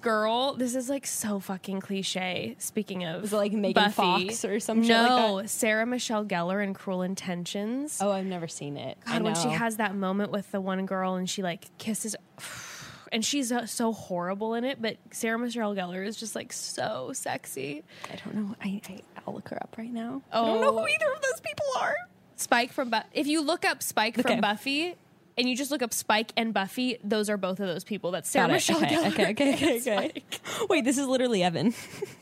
[0.00, 2.54] girl, this is like so fucking cliche.
[2.58, 4.28] Speaking of, Was it like Megan Buffy.
[4.28, 7.98] Fox or some shit like no, Sarah Michelle Gellar in Cruel Intentions.
[8.00, 8.96] Oh, I've never seen it.
[9.06, 12.14] I God, when she has that moment with the one girl and she like kisses,
[13.12, 17.12] and she's uh, so horrible in it, but Sarah Michelle Gellar is just like so
[17.14, 17.84] sexy.
[18.10, 18.56] I don't know.
[18.60, 20.22] I, I I'll look her up right now.
[20.32, 21.94] Oh, I don't know who either of those people are.
[22.36, 24.22] Spike from Bu- if you look up Spike Okay.
[24.32, 24.96] from Buffy.
[25.38, 28.10] And you just look up Spike and Buffy; those are both of those people.
[28.10, 29.12] That's Sarah Michelle Okay, Gellar.
[29.12, 30.22] okay, okay, okay, okay.
[30.68, 31.72] Wait, this is literally Evan.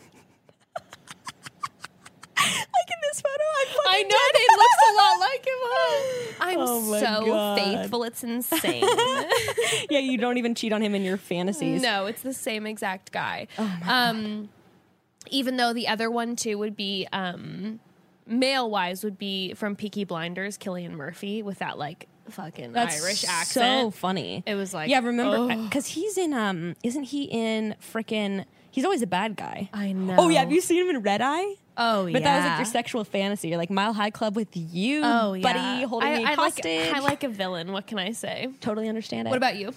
[3.10, 5.54] this photo, I'm I fucking know they looks a lot like him.
[5.72, 6.36] Huh?
[6.40, 7.58] I'm Oh so God.
[7.58, 8.84] faithful; it's insane.
[9.90, 11.82] Yeah, you don't even cheat on him in your fantasies.
[11.82, 13.46] No, it's the same exact guy.
[13.58, 14.48] Oh um,
[15.30, 17.80] even though the other one too would be um,
[18.26, 23.24] male wise would be from Peaky Blinders, Cillian Murphy with that like fucking That's Irish
[23.24, 23.80] accent.
[23.84, 24.42] so funny.
[24.46, 25.64] It was like, yeah, remember oh.
[25.64, 29.68] because he's in um, isn't he in frickin' He's always a bad guy.
[29.72, 30.14] I know.
[30.18, 31.56] Oh yeah, have you seen him in Red Eye?
[31.76, 33.48] Oh But that was like your sexual fantasy.
[33.48, 36.88] You're like Mile High Club with you, Oh yeah, buddy, holding I, me I hostage.
[36.88, 37.72] Like, I like a villain.
[37.72, 38.48] What can I say?
[38.60, 39.30] totally understand it.
[39.30, 39.72] What about you?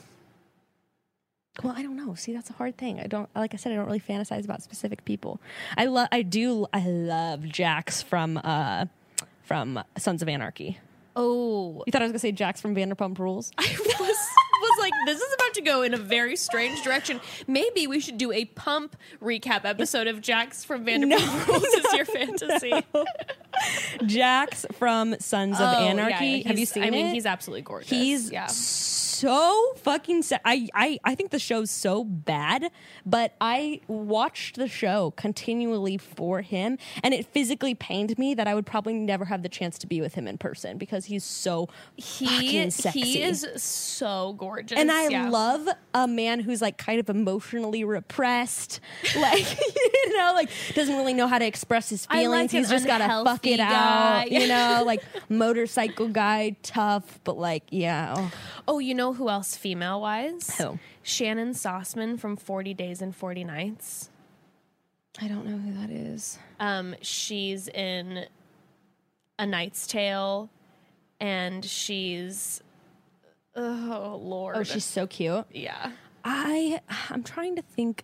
[1.61, 2.15] Well, I don't know.
[2.15, 2.99] See, that's a hard thing.
[2.99, 5.39] I don't like I said I don't really fantasize about specific people.
[5.77, 8.85] I love I do I love Jax from uh
[9.43, 10.79] from Sons of Anarchy.
[11.15, 13.51] Oh, You thought I was going to say Jax from Vanderpump Rules?
[13.59, 13.67] I
[14.83, 17.19] like, this is about to go in a very strange direction.
[17.47, 22.05] Maybe we should do a pump recap episode of Jax from Vanderpump Rules Is your
[22.05, 22.83] fantasy.
[24.05, 26.25] Jax from Sons of Oh, yeah, Anarchy.
[26.25, 27.89] yeah, Have you seen I mean, he's absolutely gorgeous.
[27.89, 28.47] He's yeah.
[28.47, 30.23] so fucking.
[30.23, 32.69] Se- I, I I think the show's so bad,
[33.05, 38.55] but I watched the show continually for him, and it physically pained me that I
[38.55, 41.69] would probably never have the chance to be with him in person because he's so
[41.95, 43.01] He fucking sexy.
[43.01, 45.29] he is so gorgeous, and I yeah.
[45.29, 48.79] love a man who's like kind of emotionally repressed,
[49.17, 52.51] like you know, like doesn't really know how to express his I like feelings.
[52.51, 54.21] He's just gotta fuck it guy.
[54.21, 58.15] out, you know, like motorcycle guy, tough, but like yeah.
[58.17, 58.31] oh.
[58.65, 60.55] Oh, you know who else female wise?
[60.57, 60.79] Who?
[61.03, 64.09] Shannyn Sossamon from Forty Days and Forty Nights.
[65.21, 66.39] I don't know who that is.
[66.59, 68.25] Um, she's in
[69.37, 70.49] A Knight's Tale,
[71.19, 72.61] and she's
[73.55, 75.45] oh lord, Oh, she's so cute.
[75.51, 75.91] yeah.
[76.23, 78.03] I I'm trying to think.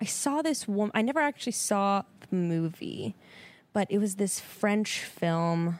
[0.00, 0.92] I saw this woman.
[0.94, 3.14] I never actually saw the movie,
[3.72, 5.78] but it was this French film.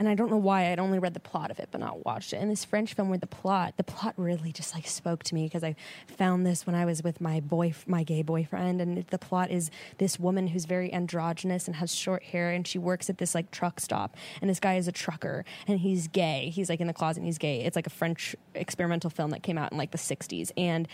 [0.00, 2.32] And I don't know why I'd only read the plot of it, but not watched
[2.32, 2.36] it.
[2.36, 5.44] And this French film where the plot, the plot really just like spoke to me
[5.44, 8.80] because I found this when I was with my boy, my gay boyfriend.
[8.80, 12.78] And the plot is this woman who's very androgynous and has short hair, and she
[12.78, 14.16] works at this like truck stop.
[14.40, 16.48] And this guy is a trucker, and he's gay.
[16.48, 17.60] He's like in the closet, and he's gay.
[17.60, 20.88] It's like a French experimental film that came out in like the '60s, and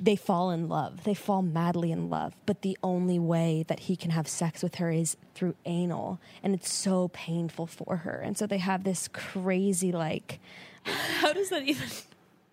[0.00, 1.04] they fall in love.
[1.04, 2.34] They fall madly in love.
[2.46, 6.20] But the only way that he can have sex with her is through anal.
[6.42, 8.18] And it's so painful for her.
[8.18, 10.40] And so they have this crazy, like,
[10.84, 11.88] How does that even?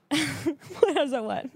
[0.80, 1.24] what is that?
[1.24, 1.48] What?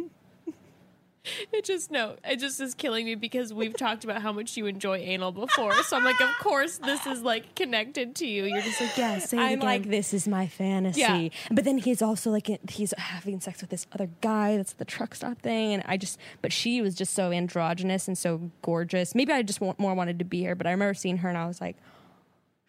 [1.52, 4.66] It just no, it just is killing me because we've talked about how much you
[4.66, 5.74] enjoy anal before.
[5.84, 8.46] So I'm like, of course, this is like connected to you.
[8.46, 9.60] You're just like, yeah, say it I'm again.
[9.66, 11.02] like, this is my fantasy.
[11.02, 11.30] Yeah.
[11.52, 15.16] But then he's also like, he's having sex with this other guy that's the truck
[15.16, 15.74] stop thing.
[15.74, 19.16] And I just, but she was just so androgynous and so gorgeous.
[19.16, 21.38] Maybe I just want, more wanted to be her, but I remember seeing her and
[21.38, 21.78] I was like,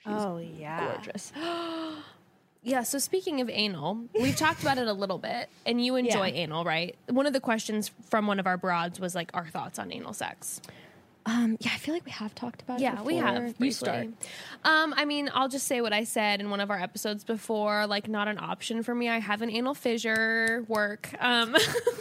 [0.06, 1.32] oh yeah, gorgeous.
[2.66, 6.26] Yeah, so speaking of anal, we've talked about it a little bit, and you enjoy
[6.32, 6.40] Yeah.
[6.42, 6.96] anal, right?
[7.08, 10.12] One of the questions from one of our broads was like our thoughts on anal
[10.12, 10.60] sex.
[11.26, 12.82] Um, yeah, I feel like we have talked about it.
[12.82, 13.46] Yeah, we have.
[13.48, 13.70] You briefly.
[13.70, 14.06] start.
[14.64, 17.86] Um, I mean, I'll just say what I said in one of our episodes before.
[17.86, 19.08] Like, not an option for me.
[19.08, 21.54] I have an anal fissure work, um,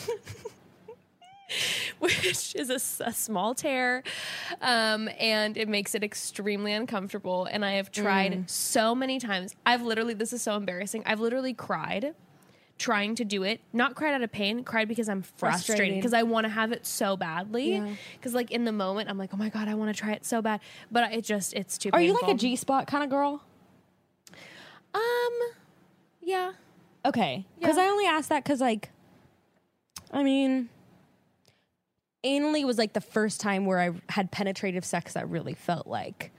[1.99, 4.03] which is a small tear,
[4.61, 7.45] um, and it makes it extremely uncomfortable.
[7.45, 8.49] And I have tried Mm.
[8.49, 9.55] so many times.
[9.65, 10.13] I've literally.
[10.13, 11.03] This is so embarrassing.
[11.05, 12.13] I've literally cried.
[12.77, 16.23] Trying to do it, not cried out of pain, cried because I'm frustrated because I
[16.23, 17.75] want to have it so badly.
[17.75, 17.87] Yeah.
[18.19, 20.25] Because like in the moment, I'm like, oh my god, I want to try it
[20.25, 20.59] so bad,
[20.91, 21.89] but it just it's too.
[21.93, 23.41] Are you like a G spot kind of girl?
[24.93, 25.01] Um,
[26.21, 26.51] yeah.
[27.05, 27.83] Okay, because Yeah.
[27.83, 28.89] I only asked that because, like,
[30.11, 30.67] I mean,
[32.25, 36.31] anally was like the first time where I had penetrative sex that really felt like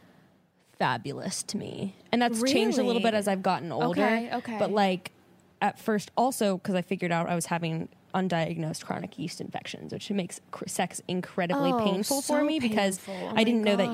[0.78, 4.02] fabulous to me, and that's changed a little bit as I've gotten older.
[4.02, 4.56] Okay, okay.
[4.58, 5.12] But like
[5.62, 10.10] at first, also because I figured out I was having undiagnosed chronic yeast infections, which
[10.10, 12.98] makes cr- sex incredibly Oh, painful for so me because.
[13.08, 13.92] Oh I didn't my know that.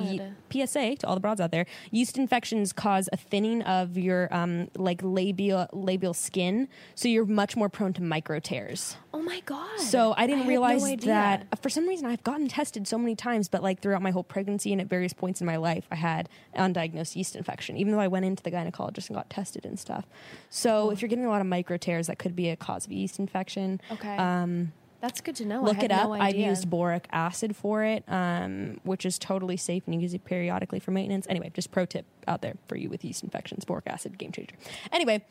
[0.51, 4.33] Ye- PSA to all the broads out there: yeast infections cause a thinning of your
[4.33, 8.95] um, like labial labial skin, so you're much more prone to micro tears.
[9.15, 9.79] Oh my god.
[9.79, 11.07] So I didn't no realize idea.
[11.07, 14.09] that uh, for some reason I've gotten tested so many times, but like throughout my
[14.11, 17.93] whole pregnancy and at various points in my life, I had undiagnosed yeast infection, even
[17.93, 20.05] though I went into the gynecologist and got tested and stuff.
[20.49, 22.91] So if you're getting a lot of micro tears, that could be a cause of
[22.91, 23.81] yeast infection.
[23.91, 24.12] Okay.
[24.17, 24.71] Um,
[25.01, 25.61] That's good to know.
[25.63, 26.07] Look it up.
[26.09, 30.13] no I've used boric acid for it, um, which is totally safe and you use
[30.13, 31.25] it periodically for maintenance.
[31.29, 34.55] Anyway, just pro tip out there for you with yeast infections: boric acid, game changer.
[34.91, 35.23] Anyway,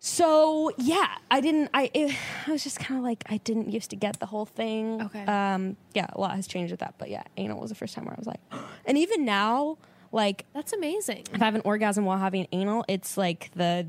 [0.00, 1.70] so yeah, I didn't.
[1.74, 2.14] I it,
[2.46, 5.02] I was just kind of like I didn't used to get the whole thing.
[5.02, 5.24] Okay.
[5.24, 5.76] Um.
[5.94, 8.14] Yeah, a lot has changed with that, but yeah, anal was the first time where
[8.14, 8.40] I was like,
[8.86, 9.78] and even now,
[10.12, 11.24] like That's amazing.
[11.32, 13.86] if I have an orgasm while having anal, it's like the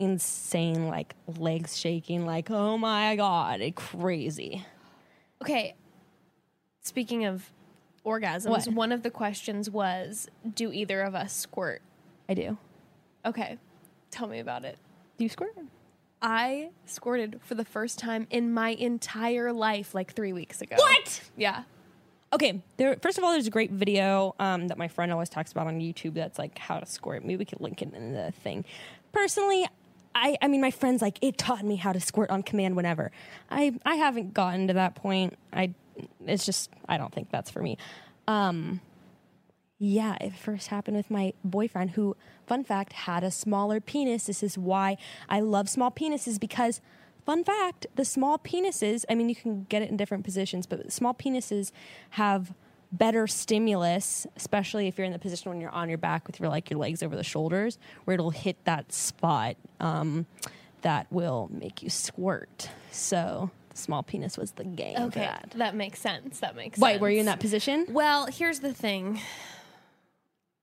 [0.00, 4.64] insane like legs shaking like oh my god crazy
[5.42, 5.74] Okay.
[6.82, 7.50] Speaking of
[8.04, 8.68] orgasms, What?
[8.68, 11.82] one of the questions was, do either of us squirt?
[12.28, 12.58] i do
[13.24, 13.58] Okay.
[14.10, 14.78] Tell me about it.
[15.18, 15.54] Do you squirt?
[16.22, 20.76] I squirted for the first time in my entire life like three weeks ago.
[20.78, 21.22] What?
[21.36, 21.62] Yeah.
[22.32, 22.96] Okay, there.
[23.02, 25.80] First of all, there's a great video um, that my friend always talks about on
[25.80, 26.14] YouTube.
[26.14, 27.24] That's like how to squirt.
[27.24, 28.64] Maybe we could link it in the thing.
[29.12, 29.66] Personally,
[30.14, 33.10] I, I mean, my friend's like it taught me how to squirt on command whenever.
[33.50, 35.38] I, I haven't gotten to that point.
[35.52, 35.74] I,
[36.26, 37.78] it's just I don't think that's for me.
[38.26, 38.80] Um,
[39.82, 42.14] yeah, it first happened with my boyfriend, who,
[42.46, 44.24] fun fact, had a smaller penis.
[44.24, 46.82] This is why I love small penises because,
[47.24, 50.92] fun fact, the small penises, I mean, you can get it in different positions, but
[50.92, 51.72] small penises
[52.10, 52.52] have
[52.92, 56.48] better stimulus, especially if you're in the position when you're on your back with your
[56.48, 60.26] like your legs over the shoulders, where it'll hit that spot um,
[60.82, 62.68] that will make you squirt.
[62.90, 64.96] So, the small penis was the game.
[64.96, 65.20] Okay.
[65.20, 65.52] that.
[65.56, 66.40] That makes sense.
[66.40, 67.00] That makes Wait, sense.
[67.00, 67.86] were you in that position?
[67.88, 69.20] Well, here's the thing.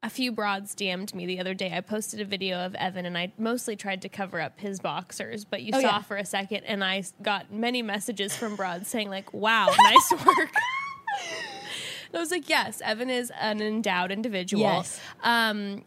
[0.04, 1.74] A few broads DM'd me the other day.
[1.76, 5.44] I posted a video of Evan, and I mostly tried to cover up his boxers,
[5.44, 6.02] but you Oh, saw yeah.
[6.04, 10.52] for a second, and I got many messages from broads saying like, "Wow, nice work."
[12.08, 15.00] And I was like, "Yes, Evan is an endowed individual." Yes.
[15.24, 15.84] Um,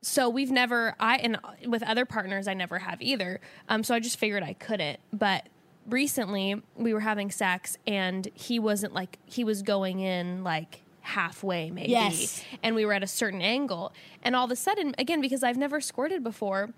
[0.00, 3.40] so we've never I and with other partners I never have either.
[3.68, 5.00] Um, so I just figured I couldn't.
[5.12, 5.48] But
[5.88, 11.70] recently we were having sex and he wasn't like he was going in like halfway
[11.70, 12.44] maybe Yes.
[12.62, 15.56] and we were at a certain angle and all of a sudden again because I've
[15.56, 16.74] never squirted before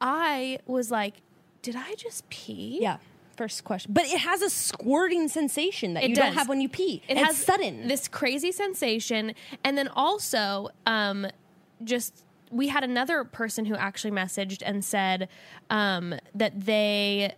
[0.00, 1.22] I was like
[1.62, 2.96] did I just pee Yeah.
[3.38, 3.92] First question.
[3.94, 6.24] But it has a squirting sensation that It you does.
[6.26, 7.02] don't have when you pee.
[7.08, 7.86] it it's has sudden.
[7.88, 9.32] this crazy sensation
[9.64, 11.26] and then also um
[11.84, 15.28] just we had another person who actually messaged and said
[15.70, 17.32] um that they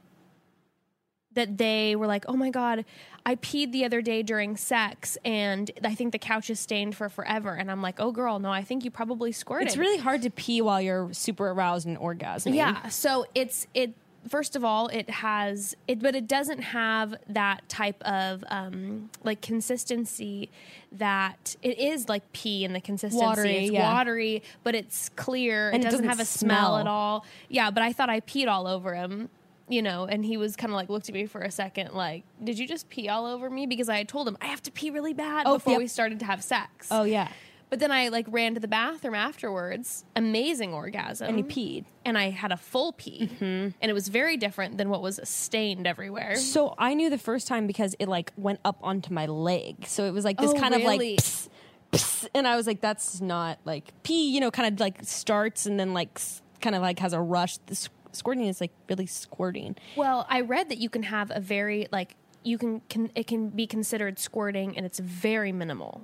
[1.35, 2.85] that they were like oh my god
[3.25, 7.09] i peed the other day during sex and i think the couch is stained for
[7.09, 10.23] forever and i'm like oh girl no i think you probably squirted it's really hard
[10.23, 12.55] to pee while you're super aroused and orgasming.
[12.57, 12.89] yeah.
[12.89, 13.95] So it's it.
[14.29, 19.41] First of all, it has it, but it doesn't have that type of um, like
[19.41, 20.51] consistency
[20.93, 23.25] that it is like pee in the consistency.
[23.25, 23.93] Watery, it's yeah.
[23.93, 25.71] watery, but it's clear.
[25.71, 26.59] And it doesn't doesn't have a smell.
[26.59, 26.77] smell.
[26.79, 27.25] at all.
[27.49, 29.31] Yeah, but I thought I peed all over him.
[29.69, 32.25] You know, and he was kind of like looked at me for a second, like,
[32.43, 34.73] "Did you just pee all over me?" Because I had told him I have to
[34.73, 35.79] pee really bad Oh, before yep.
[35.79, 36.89] we started to have sex.
[36.91, 37.29] Oh, yeah.
[37.71, 40.05] But then I like ran to the bathroom afterwards.
[40.17, 41.29] Amazing orgasm.
[41.29, 41.85] And you peed.
[42.05, 43.31] And I had a full pee.
[43.33, 43.45] Mm-hmm.
[43.81, 46.35] And it was very different than what was stained everywhere.
[46.37, 49.87] So I knew the first time because it like went up onto my leg.
[49.87, 51.17] So it was like this Oh, kind of like really?
[51.17, 51.49] pss,
[51.93, 55.65] pss, and I was like, that's not like pee, you know, kind of like starts
[55.65, 56.21] and then like
[56.61, 57.59] kind of like has a rush.
[57.67, 59.77] The squirting is like really squirting.
[59.95, 63.51] Well, I read that you can have a very like you can, can it can
[63.51, 66.03] be considered squirting and it's very minimal.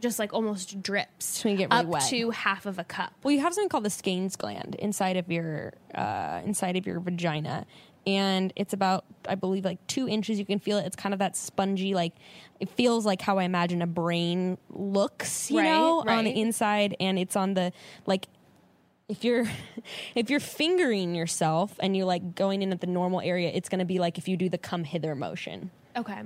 [0.00, 1.24] Just like almost drips.
[1.24, 2.02] So you get really up wet.
[2.10, 3.12] to half of a cup.
[3.22, 6.98] Well, you have something called the Skene's gland inside of your uh, inside of your
[7.00, 7.64] vagina,
[8.06, 10.38] and it's about I believe like two inches.
[10.38, 10.86] You can feel it.
[10.86, 12.14] It's kind of that spongy, like
[12.58, 16.96] it feels like how I imagine a brain looks, you Right, know, on the inside,
[16.98, 17.72] and it's on the
[18.06, 18.26] like.
[19.06, 19.46] If you're
[20.14, 23.80] if you're fingering yourself and you're like going in at the normal area, it's going
[23.80, 25.70] to be like if you do the come hither motion.
[25.94, 26.22] Okay.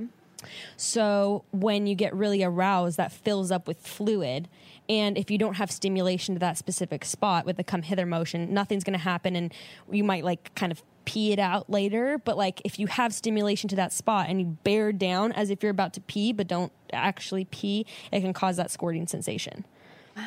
[0.77, 4.48] So when you get really aroused, that fills up with fluid.
[4.88, 8.55] And if you don't have stimulation to that specific spot with the come hither motion,
[8.55, 9.37] nothing's going to happen.
[9.37, 9.53] And
[9.90, 12.18] you might like kind of pee it out later.
[12.18, 15.62] But like if you have stimulation to that spot and you bear down as if
[15.62, 19.64] you're about to pee, but don't actually pee, it can cause that squirting sensation.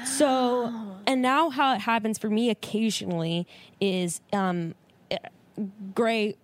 [0.05, 0.73] So,
[1.05, 3.45] and now how it happens for me occasionally
[3.81, 4.73] is um,
[5.09, 5.17] eh,
[5.93, 6.37] Gray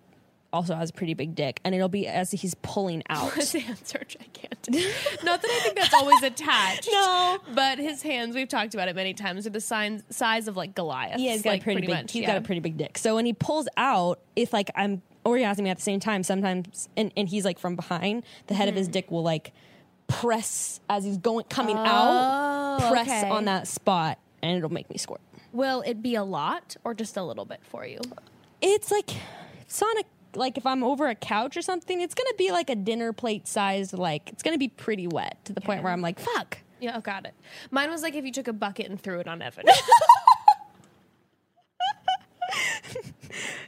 [0.52, 3.32] also has a pretty big dick, and it'll be as he's pulling out.
[3.34, 4.92] His hands are gigantic.
[5.24, 6.88] Not that I think that's always attached.
[6.98, 7.38] No.
[7.54, 10.74] But his hands, we've talked about it many times, are the sign, size of like
[10.74, 11.20] Goliath.
[11.20, 11.90] Yeah, he's got like, a pretty, big.
[11.90, 12.12] much.
[12.12, 12.28] He's yeah.
[12.28, 12.98] got a pretty big dick.
[12.98, 17.12] So when he pulls out, if like I'm orgasming at the same time, sometimes and,
[17.16, 18.78] and he's like from behind, the head of Mm-hmm.
[18.78, 19.52] his dick will like
[20.06, 23.28] press as he's going coming Oh, out, press okay.
[23.28, 25.20] on that spot, and it'll make me squirt.
[25.52, 28.00] Will it be a lot or just a little bit for you?
[28.60, 32.70] It's like a like if I'm over a couch or something, it's gonna be like
[32.70, 36.00] a dinner plate sized like it's gonna be pretty wet to the point where I'm
[36.02, 36.58] like fuck.
[36.80, 37.34] Yeah, oh, got it.
[37.70, 39.64] Mine was like if you took a bucket and threw it on Evan.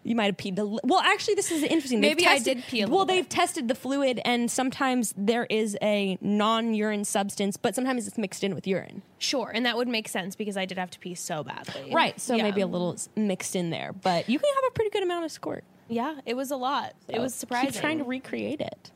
[0.02, 0.58] You might have peed.
[0.58, 2.00] A li- well, actually, this is interesting.
[2.00, 3.30] They've Maybe I tested- did pee a Well, little they've bit.
[3.30, 8.54] tested the fluid, and sometimes there is a non-urine substance, but sometimes it's mixed in
[8.54, 9.02] with urine.
[9.18, 11.92] sure, and that would make sense because I did have to pee so badly.
[11.92, 12.18] Right.
[12.18, 12.44] So Yeah.
[12.44, 15.26] maybe a little s- mixed in there, but you can have a pretty good amount
[15.26, 15.64] of squirt.
[15.90, 16.94] Yeah, it was a lot.
[17.08, 17.72] it was So surprising.
[17.72, 18.90] Keep trying to recreate it.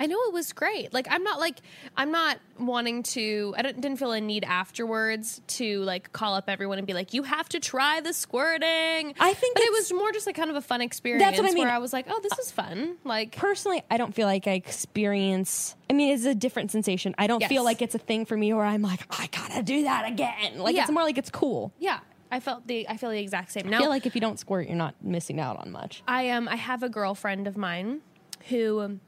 [0.00, 0.94] I know it was great.
[0.94, 1.56] Like I'm not like
[1.96, 3.52] I'm not wanting to.
[3.58, 7.24] I didn't feel a need afterwards to like call up everyone and be like, "You
[7.24, 10.56] have to try the squirting." I think but it was more just like kind of
[10.56, 11.24] a fun experience.
[11.24, 11.64] That's what I mean.
[11.64, 14.52] Where I was like, "Oh, this is fun." Like personally, I don't feel like I
[14.52, 15.74] experience.
[15.90, 17.14] I mean, it's a different sensation.
[17.18, 17.48] I don't Yes.
[17.48, 20.58] feel like it's a thing for me where I'm like, I gotta do that again.
[20.58, 20.82] Like Yeah.
[20.82, 21.72] it's more like it's cool.
[21.78, 21.98] yeah,
[22.30, 23.68] I felt the I feel the exact same.
[23.68, 26.02] Now, I feel like if you don't squirt, you're not missing out on much.
[26.06, 28.00] I um I have a girlfriend of mine
[28.48, 29.00] who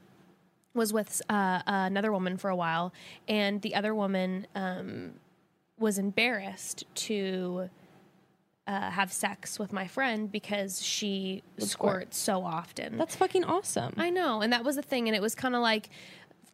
[0.73, 2.93] was with uh, another woman for a while,
[3.27, 5.13] and the other woman um,
[5.77, 7.69] was embarrassed to
[8.67, 11.69] uh, have sex with my friend because she squirt.
[11.69, 12.97] squirts so often.
[12.97, 13.93] That's fucking awesome.
[13.97, 15.89] I know, and that was the thing, and it was kind of like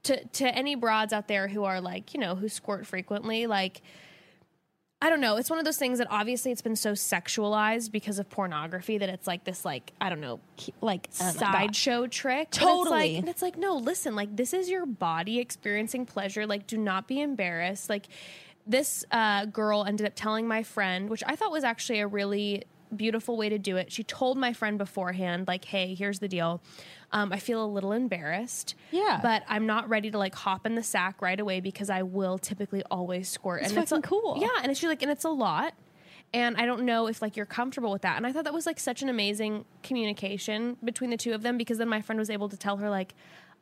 [0.03, 3.81] to to any broads out there who are like you know who squirt frequently, like.
[4.99, 5.37] I don't know.
[5.37, 9.09] It's one of those things that obviously it's been so sexualized because of pornography that
[9.09, 10.39] it's like this, like I don't know,
[10.81, 12.49] like oh sideshow trick.
[12.49, 12.81] Totally.
[12.81, 16.47] It's like, and it's like, no, listen, like this is your body experiencing pleasure.
[16.47, 17.89] Like, do not be embarrassed.
[17.89, 18.07] Like,
[18.65, 22.63] this uh, girl ended up telling my friend, which I thought was actually a really
[22.95, 23.91] beautiful way to do it.
[23.91, 26.61] She told my friend beforehand, like, hey, here's the deal.
[27.11, 28.75] Um, I feel a little embarrassed.
[28.91, 29.19] Yeah.
[29.21, 32.37] But I'm not ready to like hop in the sack right away because I will
[32.37, 33.63] typically always squirt.
[33.63, 34.37] And it's a- fucking cool.
[34.41, 34.47] Yeah.
[34.61, 35.73] And it's like, and it's a lot
[36.33, 38.17] and I don't know if like you're comfortable with that.
[38.17, 41.57] And I thought that was like such an amazing communication between the two of them
[41.57, 43.13] because then my friend was able to tell her like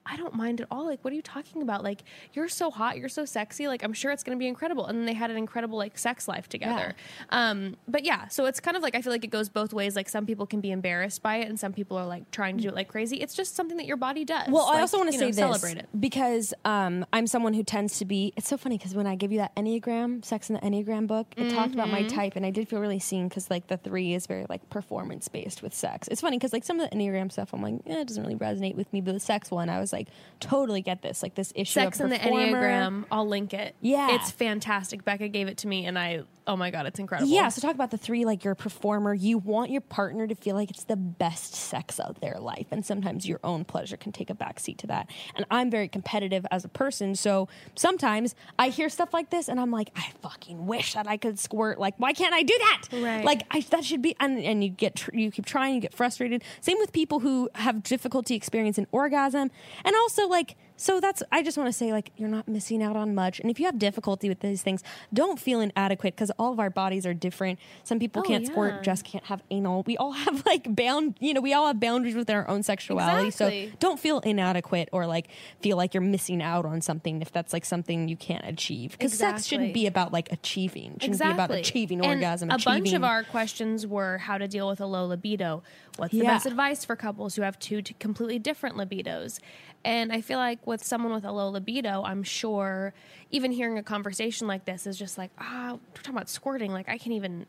[0.05, 0.85] I don't mind at all.
[0.85, 1.83] Like, what are you talking about?
[1.83, 2.03] Like,
[2.33, 3.67] you're so hot, you're so sexy.
[3.67, 4.85] Like, I'm sure it's going to be incredible.
[4.85, 6.95] And then they had an incredible like sex life together.
[7.29, 9.95] Um, but yeah, so it's kind of like I feel like it goes both ways.
[9.95, 12.63] Like, some people can be embarrassed by it, and some people are like trying to
[12.63, 13.17] do it like crazy.
[13.17, 14.47] It's just something that your body does.
[14.49, 15.89] Well, I also want to say know, this celebrate it.
[15.99, 18.33] because um, I'm someone who tends to be.
[18.37, 21.27] It's so funny because when I give you that Enneagram, Sex in the Enneagram book,
[21.35, 22.15] it talked about my Mm-hmm.
[22.15, 25.27] type, and I did feel really seen because like the three is very like performance
[25.27, 26.07] based with sex.
[26.09, 28.35] It's funny because like some of the Enneagram stuff, I'm like, eh, it doesn't really
[28.35, 30.07] resonate with me, but the sex one, I was like,
[30.39, 32.17] totally get this, like this issue Sex of in the.
[32.17, 33.05] Enneagram.
[33.11, 33.75] I'll link it.
[33.81, 34.15] Yeah.
[34.15, 35.03] it's fantastic.
[35.03, 37.31] Becca gave it to me, and I oh my god, it's incredible.
[37.31, 38.25] Yeah, so talk about the three.
[38.25, 41.99] Like you're a performer, you want your partner to feel like it's the best sex
[41.99, 45.09] of their life, and sometimes your own pleasure can take a backseat to that.
[45.35, 49.59] And I'm very competitive as a person, so sometimes I hear stuff like this, and
[49.59, 51.79] I'm like, I fucking wish that I could squirt.
[51.79, 52.81] Like, why can't I do that?
[52.91, 53.25] Right.
[53.25, 54.15] Like, I, that should be.
[54.19, 56.43] And, and you get tr- you keep trying, you get frustrated.
[56.61, 59.51] Same with people who have difficulty experiencing orgasm,
[59.83, 60.55] and also like.
[60.77, 63.39] So that's I just want to say like you're not missing out on much.
[63.39, 66.69] And if you have difficulty with these things, don't feel inadequate because all of our
[66.69, 67.59] bodies are different.
[67.83, 68.51] Some people Oh, can't yeah.
[68.51, 69.83] squirt, just can't have anal.
[69.85, 73.27] We all have like bound, you know, we all have boundaries with our own sexuality.
[73.27, 73.69] Exactly.
[73.69, 75.29] So don't feel inadequate or like
[75.61, 78.91] feel like you're missing out on something if that's like something you can't achieve.
[78.91, 80.95] Because sex shouldn't be about like achieving.
[80.95, 82.51] It shouldn't be about achieving And orgasm.
[82.51, 85.63] A achieving, bunch of our questions were how to deal with a low libido.
[85.97, 89.39] What's the best advice for couples who have two t- completely different libidos?
[89.85, 92.93] And I feel like with someone with a low libido, I'm sure
[93.31, 96.71] even hearing a conversation like this is just like, ah, we're talking about squirting.
[96.73, 97.45] Like I can't even,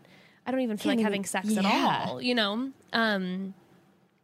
[0.47, 1.61] I don't even feel Can't like even- having sex yeah.
[1.61, 2.21] at all.
[2.23, 2.71] You know.
[2.93, 3.55] Um,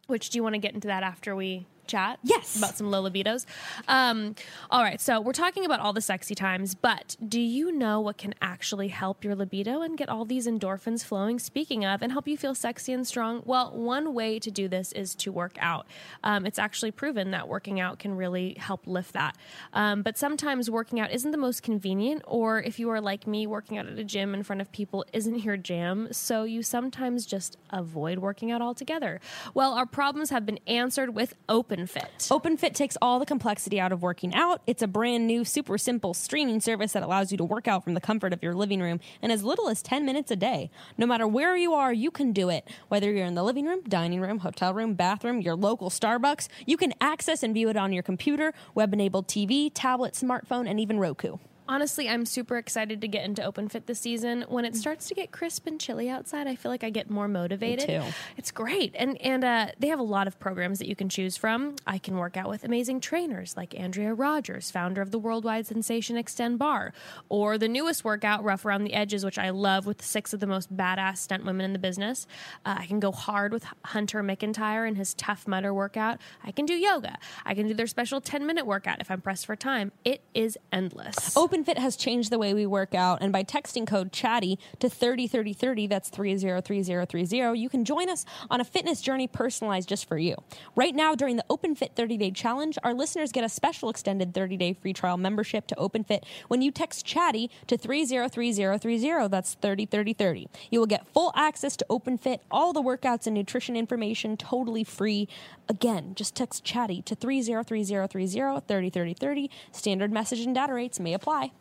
[0.09, 2.19] which do you want to get into that after we chat?
[2.23, 2.57] Yes.
[2.57, 3.47] About some low libidos.
[3.89, 4.35] Um,
[4.71, 5.01] all right.
[5.01, 8.89] So we're talking about all the sexy times, but do you know what can actually
[8.89, 11.39] help your libido and get all these endorphins flowing?
[11.39, 13.43] Speaking of, and help you feel sexy and strong?
[13.45, 15.87] Well, one way to do this is to work out.
[16.25, 19.37] Um, it's actually proven that working out can really help lift that.
[19.73, 23.47] Um, but sometimes working out isn't the most convenient, or if you are like me,
[23.47, 26.09] working out at a gym in front of people isn't your jam.
[26.13, 29.21] So you sometimes just avoid working out altogether.
[29.55, 31.35] Well, our problems have been answered with
[31.73, 32.29] OpenFit.
[32.29, 34.61] OpenFit takes all the complexity out of working out.
[34.67, 37.95] It's a brand new, super simple streaming service that allows you to work out from
[37.95, 40.71] the comfort of your living room in as little as 10 minutes a day.
[40.99, 42.69] No matter where you are, you can do it.
[42.89, 46.77] Whether you're in the living room, dining room, hotel room, bathroom, your local Starbucks, you
[46.77, 50.99] can access and view it on your computer, web enabled TV, tablet, smartphone, and even
[50.99, 51.39] Roku.
[51.69, 54.45] Honestly, I'm super excited to get into Open Fit this season.
[54.49, 57.29] When it starts to get crisp and chilly outside, I feel like I get more
[57.29, 57.89] motivated.
[57.89, 58.05] Me too.
[58.37, 61.37] It's great, and and uh, they have a lot of programs that you can choose
[61.37, 61.77] from.
[61.87, 66.17] I can work out with amazing trainers like Andrea Rogers, founder of the worldwide sensation
[66.17, 66.93] Xtend Barre,
[67.29, 70.47] or the newest workout, Rough Around the Edges, which I love with six of the
[70.47, 72.27] most badass stunt women in the business.
[72.67, 76.19] Uh, I can go hard with Hunter McIntyre and his Tough Mudder workout.
[76.45, 77.19] I can do yoga.
[77.47, 79.93] I can do their special 10 minute workout if I'm pressed for time.
[80.05, 81.37] It is endless.
[81.53, 85.87] OpenFit has changed the way we work out, and by texting code CHATTY to 303030,
[85.87, 90.35] that's 303030, you can join us on a fitness journey personalized just for you.
[90.75, 94.57] Right now, during the OpenFit 30 day challenge, our listeners get a special extended 30
[94.57, 100.49] day free trial membership to OpenFit when you text CHATTY to 303030, that's 303030.
[100.71, 105.29] You will get full access to OpenFit, all the workouts and nutrition information totally free.
[105.73, 109.51] Again, just text CHATTY to 303030, 303030.
[109.71, 111.53] Standard message and data rates may apply.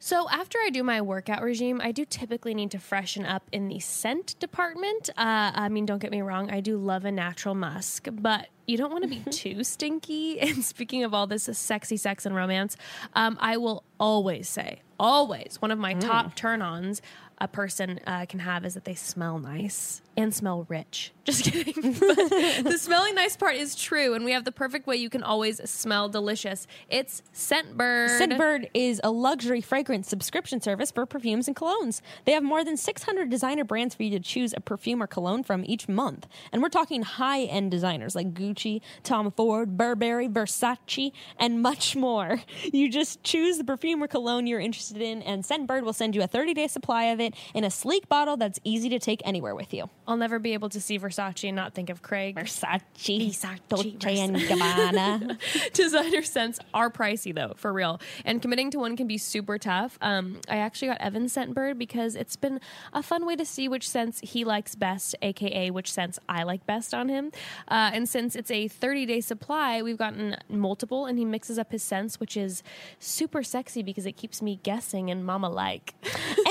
[0.00, 3.68] So after I do my workout regime, I do typically need to freshen up in
[3.68, 5.10] the scent department.
[5.10, 8.76] Uh, I mean, don't get me wrong, I do love a natural musk, but you
[8.76, 10.40] don't want to be too stinky.
[10.46, 12.76] And speaking of all this sexy sex and romance,
[13.14, 17.00] um, I will always say, always, one of my top turn ons
[17.38, 21.12] a person uh, can have is that they smell nice and smell rich.
[21.26, 21.74] Just kidding.
[21.92, 25.68] The smelling nice part is true, and we have the perfect way you can always
[25.68, 26.68] smell delicious.
[26.88, 28.20] It's Scentbird.
[28.20, 32.00] Scentbird is a luxury fragrance subscription service for perfumes and colognes.
[32.26, 35.42] They have more than 600 designer brands for you to choose a perfume or cologne
[35.42, 36.28] from each month.
[36.52, 41.10] And we're talking high end designers like Gucci, Tom Ford, Burberry, Versace,
[41.40, 42.40] and much more.
[42.62, 46.22] You just choose the perfume or cologne you're interested in, and Scentbird will send you
[46.22, 49.56] a 30 day supply of it in a sleek bottle that's easy to take anywhere
[49.56, 49.90] with you.
[50.06, 52.36] I'll never be able to see Versace and not think of Craig.
[52.36, 55.38] Versace, Versace, Dolce and Gabbana.
[55.72, 58.00] Designer scents are pricey though, for real.
[58.24, 59.98] And committing to one can be super tough.
[60.00, 62.60] Um, I actually got Evan's Scentbird because it's been
[62.92, 66.66] a fun way to see which scents he likes best, aka which scents I like
[66.66, 67.32] best on him.
[67.68, 71.72] Uh, and since it's a 30 day supply, we've gotten multiple, and he mixes up
[71.72, 72.62] his scents, which is
[72.98, 75.94] super sexy because it keeps me guessing and mama like.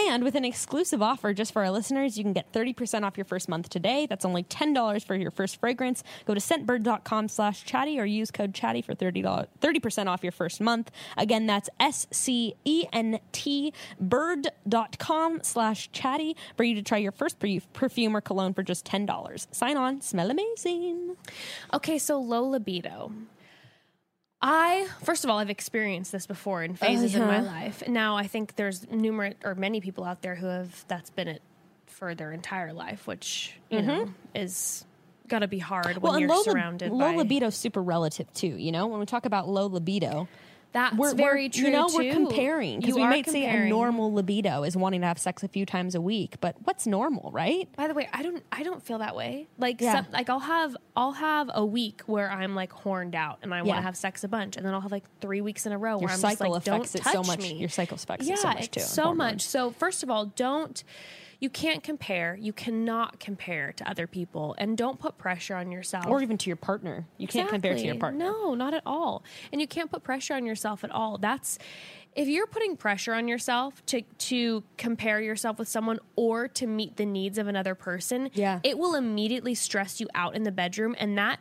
[0.07, 3.25] and with an exclusive offer just for our listeners, you can get 30% off your
[3.25, 4.05] first month today.
[4.07, 6.03] That's only $10 for your first fragrance.
[6.25, 10.61] Go to scentbird.com slash chatty or use code chatty for $30, 30% off your first
[10.61, 10.91] month.
[11.17, 17.37] Again, that's S-C-E-N-T bird.com slash chatty for you to try your first
[17.73, 19.47] perfume or cologne for just $10.
[19.53, 21.15] Sign on, smell amazing.
[21.73, 23.11] Okay, so low libido.
[24.41, 27.47] I first of all, I've experienced this before in phases in my Uh-huh.
[27.47, 27.87] life.
[27.87, 31.41] Now I think there's numerous or many people out there who have that's been it
[31.95, 33.87] for their entire life, which you mm-hmm.
[33.87, 34.85] know is
[35.27, 38.47] got to be hard when you're low, surrounded low by libido super relative too.
[38.47, 40.27] You know, when we talk about low libido,
[40.73, 41.63] That's we're very we're, true.
[41.65, 41.97] You know, too.
[41.97, 45.47] we're comparing because we might say a normal libido is wanting to have sex a
[45.47, 47.69] few times a week, but what's normal, right?
[47.77, 49.47] By the way, I don't I don't feel that way.
[49.57, 50.03] Like Yeah.
[50.03, 53.59] some, like I'll have I'll have a week where I'm like horned out and I
[53.59, 53.75] want Yeah.
[53.77, 55.91] to have sex a bunch, and then I'll have like three weeks in a row
[55.91, 57.39] Your where I'm cycle just like, affects don't it so much.
[57.39, 57.53] Me.
[57.53, 58.79] Your cycle affects yeah, it so much too.
[58.81, 59.41] So much.
[59.43, 60.83] So first of all, don't
[61.39, 62.37] you can't compare.
[62.39, 66.07] You cannot compare to other people, and don't put pressure on yourself.
[66.07, 67.05] or even to your partner.
[67.17, 68.19] You can't compare to your partner.
[68.25, 69.23] No, not at all.
[69.51, 71.17] And you can't put pressure on yourself at all.
[71.17, 71.57] That's
[72.15, 76.95] if you're putting pressure on yourself to to compare yourself with someone or to meet
[76.97, 78.59] the needs of another person, Yeah.
[78.63, 81.39] it will immediately stress you out in the bedroom and that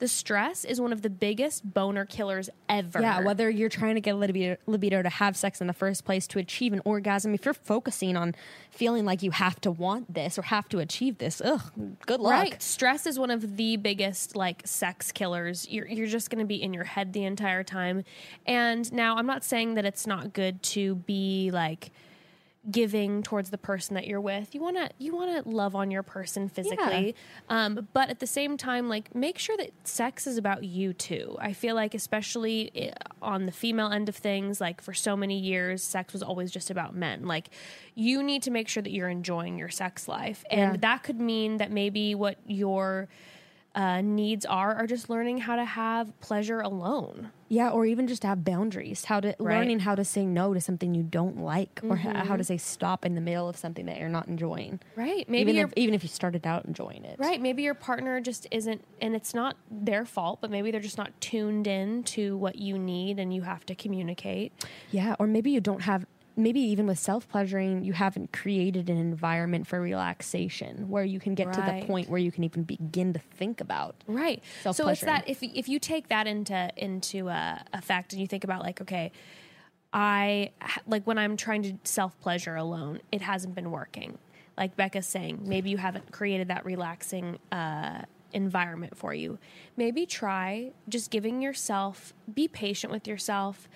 [0.00, 3.00] the stress is one of the biggest boner killers ever.
[3.00, 6.26] Yeah, whether you're trying to get libido, libido to have sex in the first place
[6.28, 8.34] to achieve an orgasm, if you're focusing on
[8.70, 11.70] feeling like you have to want this or have to achieve this, ugh,
[12.06, 12.32] good luck.
[12.32, 12.62] Right.
[12.62, 15.68] Stress is one of the biggest like sex killers.
[15.68, 18.04] You're you're just going to be in your head the entire time.
[18.46, 21.90] And now I'm not saying that it's not good to be like
[22.70, 24.54] giving towards the person that you're with.
[24.54, 27.14] You want to you want to love on your person physically.
[27.48, 31.36] Um but at the same time like make sure that sex is about you too.
[31.40, 32.92] I feel like especially
[33.22, 36.70] on the female end of things like for so many years sex was always just
[36.70, 37.26] about men.
[37.26, 37.48] Like
[37.94, 40.44] you need to make sure that you're enjoying your sex life.
[40.50, 40.76] And Yeah.
[40.82, 43.08] that could mean that maybe what your
[43.74, 47.30] uh, needs are are just learning how to have pleasure alone.
[47.52, 49.04] Yeah, or even just have boundaries.
[49.04, 49.36] How to Right.
[49.38, 49.44] Mm-hmm.
[49.44, 52.56] learning how to say no to something you don't like, or h- how to say
[52.56, 54.78] stop in the middle of something that you're not enjoying.
[54.94, 55.28] Right.
[55.28, 57.18] Maybe even if even if you started out enjoying it.
[57.18, 57.40] Right.
[57.42, 61.10] Maybe your partner just isn't, and it's not their fault, but maybe they're just not
[61.20, 64.52] tuned in to what you need and you have to communicate.
[64.92, 66.06] Yeah, or maybe you don't have.
[66.36, 71.34] Maybe even with self pleasuring, you haven't created an environment for relaxation where you can
[71.34, 73.96] get to the point where you can even begin to think about.
[74.06, 74.42] Right.
[74.72, 78.44] So it's that if, if you take that into, into uh, effect and you think
[78.44, 79.12] about like, okay,
[79.92, 80.52] I
[80.86, 84.18] like when I'm trying to self pleasure alone, it hasn't been working.
[84.56, 88.02] Like Becca's saying, maybe you haven't created that relaxing uh,
[88.32, 89.38] environment for you.
[89.76, 93.68] Maybe try just giving yourself, be patient with yourself,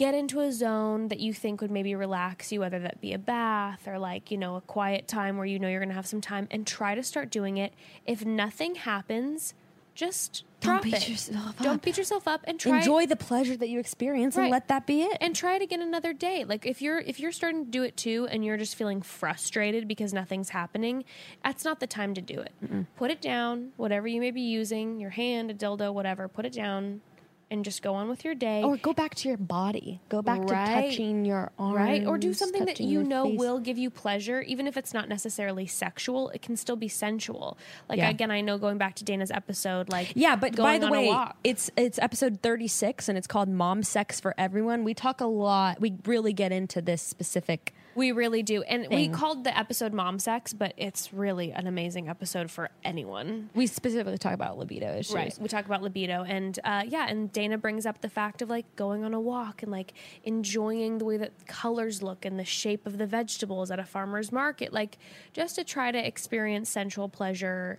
[0.00, 3.18] get into a zone that you think would maybe relax you, whether that be a
[3.18, 6.06] bath or like, you know, a quiet time where you know you're going to have
[6.06, 7.72] some time, and try to start doing it.
[8.06, 9.52] If nothing happens,
[9.94, 11.08] just Don't beat it.
[11.10, 11.82] yourself Don't up.
[11.82, 14.44] beat yourself up and try Enjoy the pleasure that you experience Right.
[14.44, 15.18] and let that be it.
[15.20, 16.44] and try it again another day.
[16.44, 19.86] Like if you're if you're starting to do it too and you're just feeling frustrated
[19.86, 21.04] because nothing's happening,
[21.44, 22.52] that's not the time to do it.
[22.96, 26.52] Put it down, whatever you may be using, your hand, a dildo, whatever, put it
[26.52, 27.02] down
[27.50, 28.62] and just go on with your day.
[28.62, 30.00] or go back to your body.
[30.08, 30.82] Go back Right.
[30.82, 31.76] to touching your arms.
[31.76, 32.06] right?
[32.06, 33.38] Or do something that you know face.
[33.38, 36.30] will give you pleasure, even if it's not necessarily sexual.
[36.30, 37.58] It can still be sensual.
[37.88, 38.08] Like Yeah.
[38.10, 41.14] again, I know going back to Dana's episode, like Yeah, but going by the way,
[41.44, 44.84] it's it's episode 36 and it's called Mom Sex for Everyone.
[44.84, 45.80] We talk a lot.
[45.80, 48.62] We really get into this specific We really do.
[48.62, 53.50] And we called the episode Mom Sex, but it's really an amazing episode for anyone.
[53.54, 55.12] we specifically talk about libido issues.
[55.14, 55.36] Right.
[55.40, 58.66] We talk about libido and uh, yeah, and Dana brings up the fact of like
[58.76, 62.86] going on a walk and like enjoying the way that colors look and the shape
[62.86, 64.98] of the vegetables at a farmer's market, like
[65.32, 67.78] just to try to experience sensual pleasure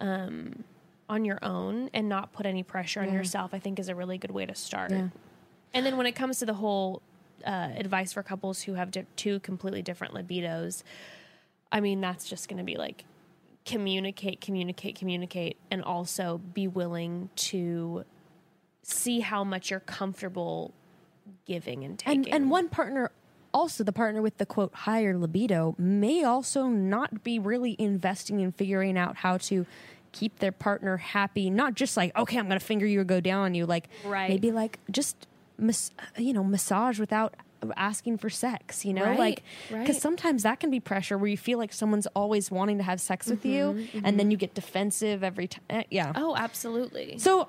[0.00, 0.64] um,
[1.10, 4.16] on your own and not put any pressure on yourself, I think is a really
[4.16, 4.90] good way to start.
[4.90, 5.08] Yeah.
[5.74, 7.02] And then when it comes to the whole
[7.44, 10.84] uh, advice for couples who have di- two completely different libidos,
[11.70, 13.04] I mean, that's just going to be like
[13.66, 18.06] communicate, communicate, communicate, and also be willing to
[18.82, 20.72] see how much you're comfortable
[21.46, 22.24] giving and taking.
[22.26, 23.10] And and one partner
[23.54, 28.50] also the partner with the quote higher libido may also not be really investing in
[28.52, 29.66] figuring out how to
[30.10, 33.44] keep their partner happy not just like okay i'm gonna finger you or go down
[33.44, 34.28] on you like Right.
[34.30, 35.26] maybe like just
[35.58, 37.34] mas- you know massage without
[37.76, 39.80] asking for sex you know Right, like right.
[39.80, 43.00] because sometimes that can be pressure where you feel like someone's always wanting to have
[43.00, 47.18] sex with you and then you get defensive every time yeah Mm-hmm, oh, absolutely.
[47.18, 47.48] so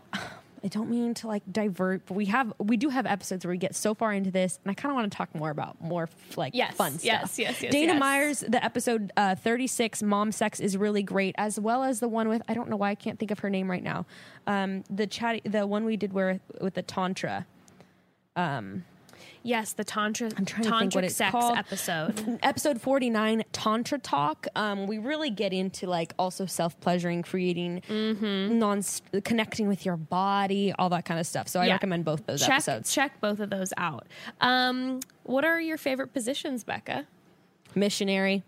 [0.64, 3.57] I don't mean to like divert, but we have we do have episodes where we
[3.57, 6.07] get so far into this, and I kind of want to talk more about more
[6.38, 7.03] like Yes, fun stuff.
[7.03, 7.99] yes, yes, yes, Dana yes.
[7.99, 12.07] Myers, the episode uh, thirty six, mom sex is really great, as well as the
[12.07, 14.05] one with I don't know why I can't think of her name right now.
[14.47, 17.45] Um, the chat, the one we did where with the tantra.
[19.44, 21.58] Yes, the tantra I'm trying to think what it's sex called.
[21.58, 22.39] episode.
[22.41, 28.58] episode 49 tantra talk um, we really get into like also self-pleasuring creating Mm-hmm.
[28.58, 28.82] non
[29.24, 31.74] connecting with your body all that kind of stuff so i Yeah.
[31.74, 34.08] recommend both those check episodes check both of those out.
[34.41, 37.06] Um, what are your favorite positions, Becca?
[37.76, 38.44] missionary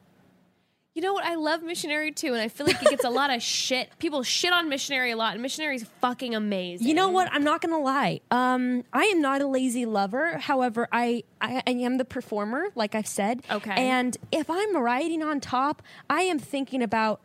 [0.96, 1.26] You know what?
[1.26, 3.89] I love missionary too, and I feel like it gets a lot of shit.
[4.00, 6.88] People shit on missionary a lot, and missionary's fucking amazing.
[6.88, 7.28] You know what?
[7.34, 8.22] I'm not gonna lie.
[8.32, 10.38] Um, I am not a lazy lover.
[10.38, 13.43] However, I, I I am the performer, like I've said.
[13.52, 13.74] Okay.
[13.74, 17.20] And if I'm riding on top, I am thinking about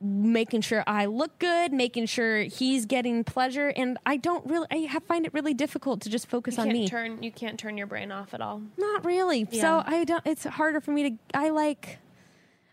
[0.00, 4.66] making sure I look good, making sure he's getting pleasure, and I don't really.
[4.68, 6.88] I have, find it really difficult to just focus You on me.
[6.88, 8.62] turn you can't turn your brain off at all.
[8.76, 9.46] Not really.
[9.48, 9.60] Yeah.
[9.60, 10.26] So I don't.
[10.26, 11.16] It's harder for me to.
[11.38, 11.98] I like.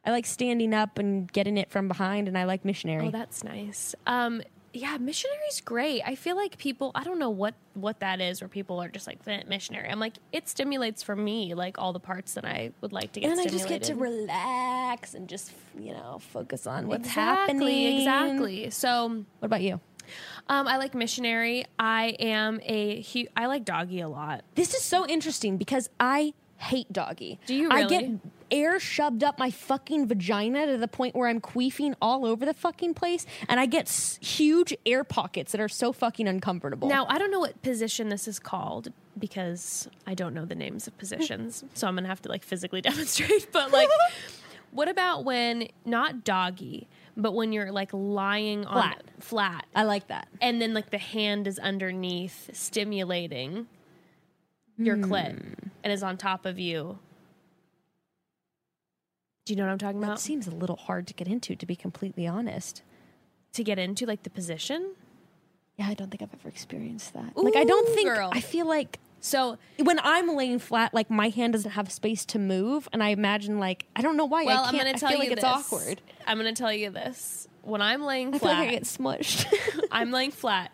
[0.06, 3.08] I like standing up and getting it from behind, and I like missionary.
[3.08, 3.95] Oh, that's nice.
[4.08, 4.41] Um,
[4.72, 6.02] yeah, missionary's great.
[6.06, 6.91] I feel like people.
[6.95, 9.89] I don't know what what that is, where people are just like "Eh, missionary.
[9.89, 13.20] I'm like, it stimulates for me like all the parts that I would like to
[13.20, 13.32] get.
[13.32, 17.97] and I just get to relax and just you know focus on what's exactly, happening.
[17.97, 18.70] Exactly.
[18.70, 19.08] So,
[19.39, 19.80] What about you?
[20.47, 21.66] um, I like missionary.
[21.78, 23.02] I am a.
[23.02, 24.43] hu- I like doggy a lot.
[24.56, 27.39] This is so interesting because I hate doggy.
[27.45, 28.10] Do you I get
[28.51, 32.53] air shoved up my fucking vagina to the point where I'm queefing all over the
[32.53, 36.88] fucking place, and I get s- huge air pockets that are so fucking uncomfortable.
[36.89, 40.88] Now, I don't know what position this is called because I don't know the names
[40.88, 41.64] of positions.
[41.74, 43.51] so I'm going to have to like physically demonstrate.
[43.51, 43.89] But like,
[44.72, 46.88] what about when not doggy,
[47.18, 49.03] but when you're like lying on Flat.
[49.20, 50.28] flat I like that.
[50.41, 53.68] and then like the hand is underneath stimulating
[54.78, 55.59] your clit Hmm.
[55.84, 56.99] And is on top of you.
[59.45, 60.17] Do you know what I'm talking about?
[60.17, 62.84] That seems a little hard to get into, to be completely honest.
[63.53, 64.93] to get into like the position.
[65.77, 67.36] Yeah, I don't think I've ever experienced that.
[67.36, 68.09] like, I don't think.
[68.09, 68.30] girl.
[68.34, 72.39] I feel like So when I'm laying flat, like my hand doesn't have space to
[72.39, 74.43] move, and I imagine like I don't know why.
[74.43, 74.84] well, I I'm can't.
[74.84, 76.01] going I to tell feel you like it's awkward.
[76.27, 77.47] I'm going to tell you this.
[77.63, 79.45] When I'm laying I feel flat, like I get smushed.
[79.91, 80.71] I'm laying flat,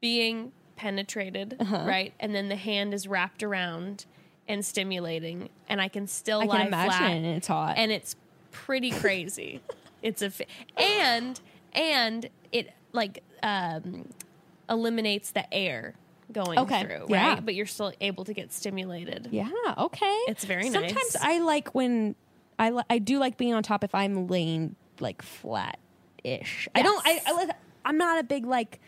[0.00, 0.52] being
[0.82, 1.84] penetrated, Uh-huh.
[1.86, 2.12] right?
[2.18, 4.04] And then the hand is wrapped around
[4.48, 7.74] and stimulating, and I can still I lie can imagine, flat, and it's hot.
[7.78, 8.16] and it's
[8.50, 9.60] pretty crazy.
[10.02, 11.40] it's a fi- and
[11.72, 14.08] and it like um,
[14.68, 15.94] eliminates the air
[16.32, 17.10] going Okay, through, right?
[17.10, 17.40] yeah.
[17.40, 19.28] But you're still able to get stimulated.
[19.30, 19.48] yeah.
[19.78, 20.18] Okay.
[20.26, 21.12] It's very Sometimes nice.
[21.12, 22.16] Sometimes I like when
[22.58, 25.78] I li- I do like being on top if I'm laying like flat
[26.24, 26.68] ish.
[26.74, 27.00] I don't.
[27.06, 27.50] I, I
[27.84, 28.80] I'm not a big like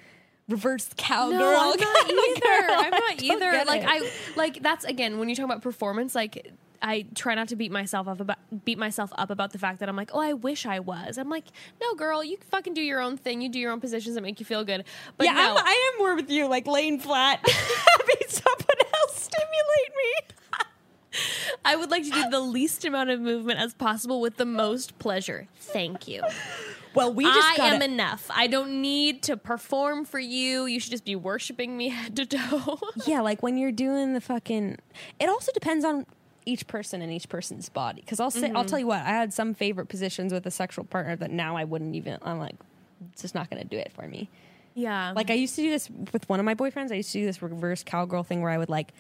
[0.48, 1.38] reverse cowgirl.
[1.38, 2.40] No, I'm not either.
[2.40, 2.76] girl.
[2.78, 3.64] I'm not either.
[3.66, 3.88] Like it.
[3.88, 6.14] I like that's again when you talk about performance.
[6.14, 9.80] Like I try not to beat myself up about beat myself up about the fact
[9.80, 11.16] that I'm like, oh, I wish I was.
[11.16, 11.46] I'm like,
[11.80, 13.40] no, girl, you fucking do your own thing.
[13.40, 14.84] You do your own positions that make you feel good.
[15.16, 19.14] But yeah, no, I'm, I am more with you, like laying flat, having someone else
[19.22, 20.60] stimulate me.
[21.64, 24.98] I would like to do the least amount of movement as possible with the most
[24.98, 25.48] pleasure.
[25.56, 26.22] Thank you.
[26.94, 28.30] Well, we just I gotta, am enough.
[28.30, 30.66] I don't need to perform for you.
[30.66, 32.78] You should just be worshiping me head to toe.
[33.06, 34.78] yeah, like when you're doing the fucking.
[35.18, 36.06] It also depends on
[36.46, 38.00] each person and each person's body.
[38.00, 38.66] Because I'll say, I'll mm-hmm.
[38.66, 41.64] tell you what, I had some favorite positions with a sexual partner that now I
[41.64, 42.18] wouldn't even.
[42.22, 42.56] I'm like,
[43.12, 44.28] it's just not going to do it for me.
[44.74, 45.12] yeah.
[45.14, 46.92] Like I used to do this with one of my boyfriends.
[46.92, 48.92] I used to do this reverse cowgirl thing where I would like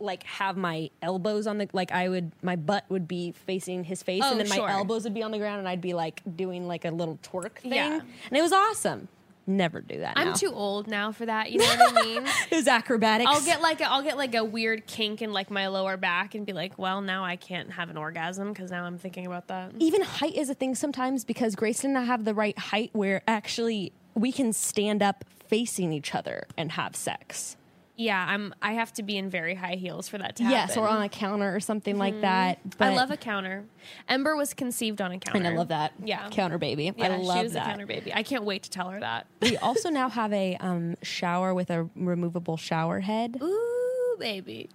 [0.00, 4.02] like have my elbows on the like I would my butt would be facing his
[4.02, 4.68] face Oh, and then my sure.
[4.68, 7.56] elbows would be on the ground and I'd be like doing like a little twerk
[7.58, 7.72] thing.
[7.72, 8.00] Yeah.
[8.00, 9.08] And it was awesome.
[9.46, 10.12] Never do that.
[10.16, 11.50] I'm too old now for that.
[11.50, 12.24] You know what I mean?
[12.50, 13.28] It was acrobatics.
[13.28, 16.34] I'll get like a, I'll get like a weird kink in like my lower back
[16.36, 19.48] and be like, well, now I can't have an orgasm because now I'm thinking about
[19.48, 19.72] that.
[19.80, 23.22] even height is a thing sometimes because Grace did not have the right height where
[23.26, 27.56] actually we can stand up facing each other and have sex.
[28.00, 28.54] Yeah, I'm.
[28.62, 30.56] I have to be in very high heels for that to happen.
[30.56, 32.58] Yes, or on a counter or something like that.
[32.78, 33.66] But I love a counter.
[34.08, 35.36] Ember was conceived on a counter.
[35.36, 35.92] and I love that.
[36.02, 36.26] Yeah.
[36.30, 36.90] counter baby.
[36.96, 37.66] Yeah, I love she was that.
[37.66, 38.14] a counter baby.
[38.14, 39.26] I can't wait to tell her that.
[39.42, 43.36] we also now have a um, shower with a removable shower head.
[43.42, 44.70] Ooh, baby.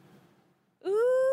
[0.86, 1.25] Ooh,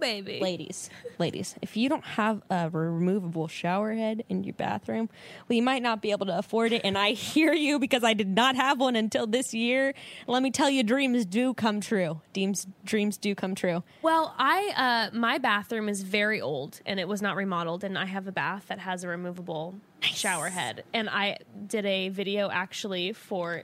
[0.00, 0.40] baby.
[0.40, 5.08] Ladies, ladies, if you don't have a removable shower head in your bathroom,
[5.48, 6.82] well, you might not be able to afford it.
[6.84, 9.94] And I hear you because I did not have one until this year.
[10.26, 12.20] Let me tell you, dreams do come true.
[12.34, 13.82] Dreams, dreams do come true.
[14.02, 18.06] Well, I uh, my bathroom is very old and it was not remodeled, and I
[18.06, 20.84] have a bath that has a removable shower head.
[20.92, 23.62] And I did a video actually for.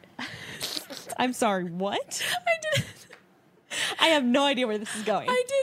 [1.18, 2.22] I'm sorry, what?
[2.47, 2.85] I did.
[3.99, 5.28] I have no idea where this is going.
[5.28, 5.62] I did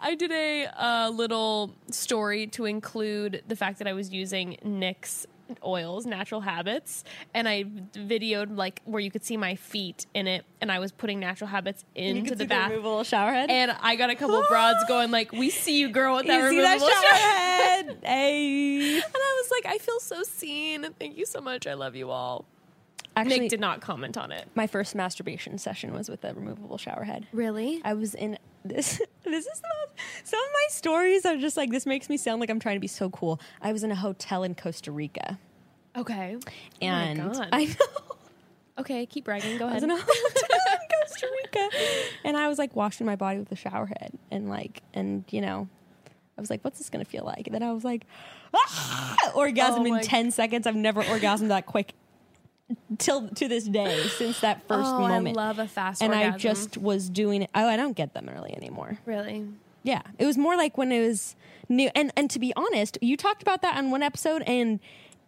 [0.00, 5.26] I did a uh, little story to include the fact that I was using NYX
[5.64, 10.44] oils, natural habits, and I videoed like where you could see my feet in it,
[10.60, 12.70] and I was putting natural habits into the bath.
[12.70, 13.48] removable shower head.
[13.50, 16.50] and I got a couple broads going like, "We see you, girl, with that you
[16.50, 17.98] see that removable shower shower." head?
[18.02, 18.96] Hey.
[18.96, 20.86] And I was like, I feel so seen.
[20.98, 21.66] Thank you so much.
[21.66, 22.44] I love you all.
[23.14, 24.48] Actually, Nick did not comment on it.
[24.54, 27.26] my first masturbation session was with a removable shower head.
[27.32, 27.80] Really?
[27.84, 29.00] I was in this.
[29.24, 29.85] This is the most,
[30.24, 32.80] some of my stories are just like this makes me sound like I'm trying to
[32.80, 33.40] be so cool.
[33.62, 35.38] I was in a hotel in Costa Rica,
[35.96, 36.36] Okay.
[36.80, 37.48] and oh my God.
[37.52, 37.74] I know
[38.78, 39.58] okay, keep bragging.
[39.58, 39.84] Go I was ahead.
[39.84, 41.68] in a hotel in Costa Rica,
[42.24, 45.40] and I was like washing my body with a shower head, and like, and you
[45.40, 45.68] know,
[46.36, 48.04] I was like, "What's this gonna feel like?" And then I was like,
[48.54, 49.16] ah!
[49.34, 50.66] orgasm Oh in my- ten seconds.
[50.66, 51.92] I've never orgasmed that quick
[52.98, 55.38] till to this day since that first oh, moment.
[55.38, 57.50] I love a fast and I just was doing it.
[57.54, 58.98] Oh, I don't get them early anymore.
[59.06, 59.46] really.
[59.86, 61.36] Yeah, it was more like when it was
[61.68, 61.90] new.
[61.94, 64.80] And and to be honest, you talked about that on one episode, and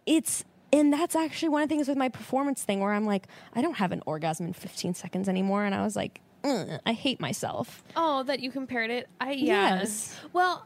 [0.05, 0.43] it's
[0.73, 3.61] and that's actually one of the things with my performance thing where I'm like, I
[3.61, 7.83] don't have an orgasm in 15 seconds anymore, and I was like, I hate myself.
[7.95, 9.07] Oh, that you compared it.
[9.21, 9.79] I yeah.
[9.79, 10.19] Yes.
[10.33, 10.65] Well,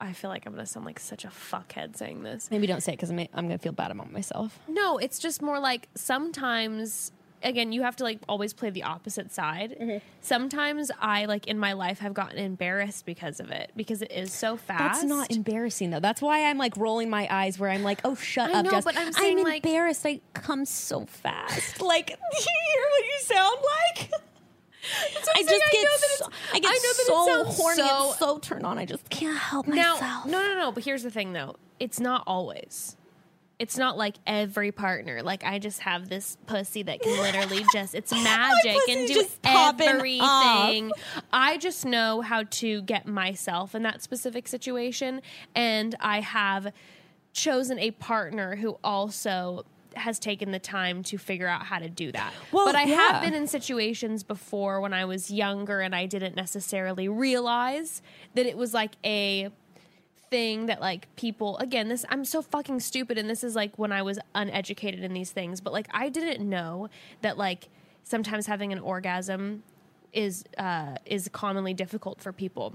[0.00, 2.50] I feel like I'm gonna sound like such a fuckhead saying this.
[2.52, 4.60] Maybe don't say it because I'm, I'm gonna feel bad about myself.
[4.68, 7.10] No, it's just more like sometimes.
[7.44, 9.76] Again, you have to like always play the opposite side.
[9.80, 9.98] Mm-hmm.
[10.22, 14.32] Sometimes I like in my life have gotten embarrassed because of it because it is
[14.32, 15.02] so fast.
[15.02, 16.00] That's not embarrassing though.
[16.00, 18.70] That's why I'm like rolling my eyes where I'm like, oh, shut I up, know,
[18.72, 18.84] Jess.
[18.84, 20.04] but I'm saying, like- embarrassed.
[20.06, 21.80] I come so fast.
[21.82, 24.10] like, do you hear what you sound like?
[24.84, 25.46] I saying.
[25.48, 27.76] just I get know that so, it's- I get I know that it so horny
[27.76, 28.78] so- and so turned on.
[28.78, 30.26] I just can't help Now, myself.
[30.26, 30.72] no, no, no.
[30.72, 31.56] But here's the thing, though.
[31.80, 32.96] It's not always.
[33.58, 35.22] It's not like every partner.
[35.22, 40.90] Like I just have this pussy that can literally just it's magic and do everything.
[41.32, 45.22] I just know how to get myself in that specific situation
[45.54, 46.72] and I have
[47.32, 49.64] chosen a partner who also
[49.96, 52.32] has taken the time to figure out how to do that.
[52.52, 52.96] Well, but I yeah.
[52.96, 58.02] have been in situations before when I was younger and I didn't necessarily realize
[58.34, 59.50] that it was like a
[60.34, 63.92] thing that like people again this I'm so fucking stupid and this is like when
[63.92, 66.88] I was uneducated in these things but like I didn't know
[67.22, 67.68] that like
[68.02, 69.62] sometimes having an orgasm
[70.12, 72.74] is uh is commonly difficult for people.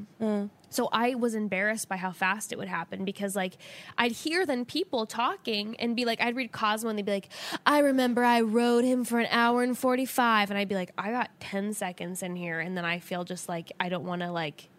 [0.69, 3.57] So I was embarrassed by how fast it would happen because like
[3.97, 7.29] I'd hear then people talking and be like I'd read Cosmo and they'd be like
[7.65, 11.11] I remember I rode him for an hour and 45 and I'd be like I
[11.11, 14.31] got 10 seconds in here and then I feel just like I don't want to
[14.31, 14.69] like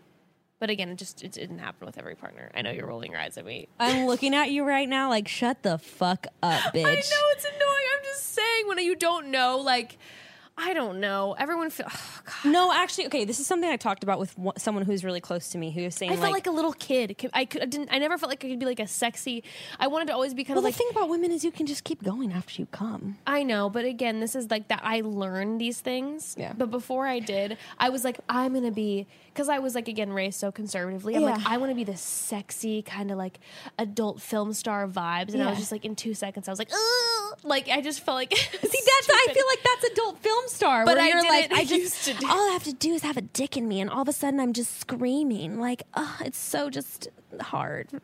[0.60, 2.50] but again it just it didn't happen with every partner.
[2.54, 3.66] I know you're rolling your eyes at me.
[3.80, 6.84] I'm looking at you right now, like, shut the fuck up, bitch.
[6.84, 7.86] I know it's annoying.
[7.98, 9.98] I'm just saying when you don't know like
[10.56, 11.34] I don't know.
[11.38, 11.86] Everyone feel.
[12.44, 13.24] Oh, No, actually, okay.
[13.24, 15.82] This is something I talked about with one, someone who's really close to me, who
[15.82, 17.16] was saying I felt like, like, a little kid.
[17.34, 17.62] I could.
[17.62, 17.88] I didn't.
[17.92, 19.42] I never felt like I could be like a sexy.
[19.78, 20.74] I wanted to always be kind well, of like.
[20.74, 23.18] the thing about women is you can just keep going after you come.
[23.26, 24.80] I know, but again, this is like that.
[24.82, 26.36] I learned these things.
[26.38, 26.52] Yeah.
[26.56, 30.12] But before I did, I was like, I'm gonna be because I was like again
[30.12, 31.16] raised so conservatively.
[31.16, 33.38] I'm like, I want to be this sexy kind of like
[33.78, 36.70] adult film star vibes, and I was just like in two seconds, I was like,
[36.72, 37.38] Ugh!
[37.42, 38.34] like I just felt like.
[38.36, 40.84] See, that's I feel like that's adult film star.
[40.84, 42.92] But where I you're like, I used just to do- all I have to do
[42.94, 45.58] is have a dick in me, and all of a sudden I'm just screaming.
[45.60, 47.08] Like, oh, it's so just
[47.40, 47.88] hard.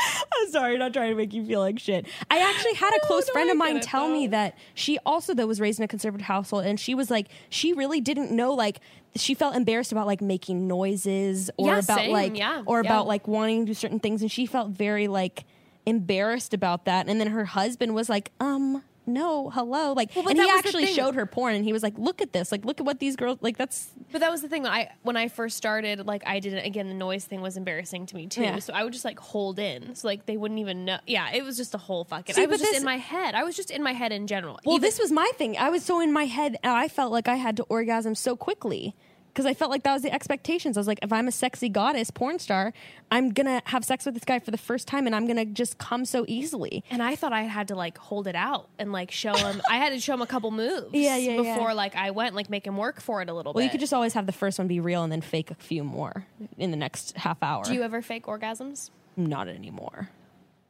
[0.00, 2.06] I'm sorry, not trying to make you feel like shit.
[2.30, 5.46] I actually had a close no, friend of mine tell me that she also though
[5.46, 8.78] was raised in a conservative household, and she was like, she really didn't know like
[9.16, 12.88] she felt embarrassed about like making noises or Yeah, about same, like yeah, or yeah.
[12.88, 15.44] about like wanting to do certain things, and she felt very like
[15.84, 17.08] embarrassed about that.
[17.08, 18.84] And then her husband was like, um.
[19.08, 21.64] No, hello, like, Well, but and he that was the actually showed her porn, and
[21.64, 24.20] he was like, "Look at this, like, look at what these girls like." That's But
[24.20, 24.66] that was the thing.
[24.66, 26.66] I when I first started, like I didn't.
[26.66, 28.42] Again, the noise thing was embarrassing to me too.
[28.42, 28.58] Yeah.
[28.58, 30.98] So I would just like hold in, so like they wouldn't even know.
[31.06, 32.34] Yeah, it was just a whole fucking.
[32.34, 33.34] See, I was just this- in my head.
[33.34, 34.60] I was just in my head in general.
[34.64, 35.56] Well, Even- this was my thing.
[35.56, 38.36] I was so in my head, and I felt like I had to orgasm so
[38.36, 38.94] quickly
[39.38, 40.76] because I felt like that was the expectations.
[40.76, 42.72] I was like, if I'm a sexy goddess porn star,
[43.12, 45.78] I'm gonna have sex with this guy for the first time, and I'm gonna just
[45.78, 46.82] come so easily.
[46.90, 49.62] And I thought I had to like hold it out and like show him.
[49.70, 50.88] I had to show him a couple moves.
[50.92, 51.54] Yeah, yeah, yeah.
[51.54, 53.66] Before like I went, like make him work for it a little Well, bit.
[53.66, 55.84] you could just always have the first one be real and then fake a few
[55.84, 56.26] more
[56.56, 57.62] in the next half hour.
[57.62, 58.90] Do you ever fake orgasms?
[59.16, 60.10] Not anymore.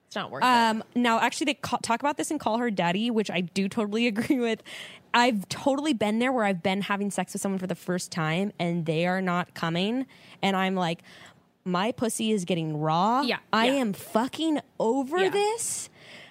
[0.08, 0.46] It's not worth it.
[0.46, 3.68] Um, now, actually, they ca- talk about this and call her daddy, which I do
[3.68, 4.62] totally agree with.
[5.14, 8.52] I've totally been there where I've been having sex with someone for the first time
[8.58, 10.06] and they are not coming,
[10.42, 11.00] and I'm like,
[11.64, 13.20] my pussy is getting raw.
[13.22, 13.72] Yeah, I yeah.
[13.74, 15.28] am fucking over Yeah.
[15.30, 15.88] this.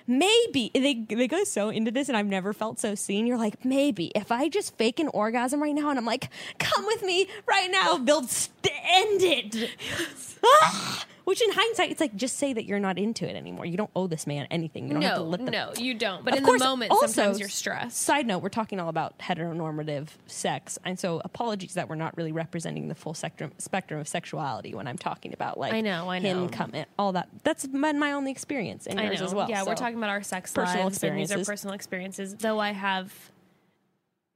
[0.10, 3.28] Maybe they they go so into this, and I've never felt so seen.
[3.28, 6.86] You're like, maybe if I just fake an orgasm right now, and I'm like, come
[6.86, 9.70] with me right now, they'll st- end it.
[10.44, 11.04] Ah!
[11.28, 13.66] Which in hindsight, it's like just say that you're not into it anymore.
[13.66, 14.88] You don't owe this man anything.
[14.88, 15.52] You don't have to no, let them.
[15.52, 16.24] no, you don't.
[16.24, 17.98] But Of in course, the moment, also, sometimes you're stressed.
[17.98, 22.32] Side note: We're talking all about heteronormative sex, and so apologies that we're not really
[22.32, 26.20] representing the full spectrum spectrum of sexuality when I'm talking about like I know, I
[26.22, 26.48] him know.
[26.48, 27.28] coming all that.
[27.44, 29.26] That's been my only experience and I yours know.
[29.26, 29.50] as well.
[29.50, 31.48] Yeah, we're talking about our sex Personal lives, and these are experiences.
[31.50, 32.36] personal experiences.
[32.36, 33.14] Though I have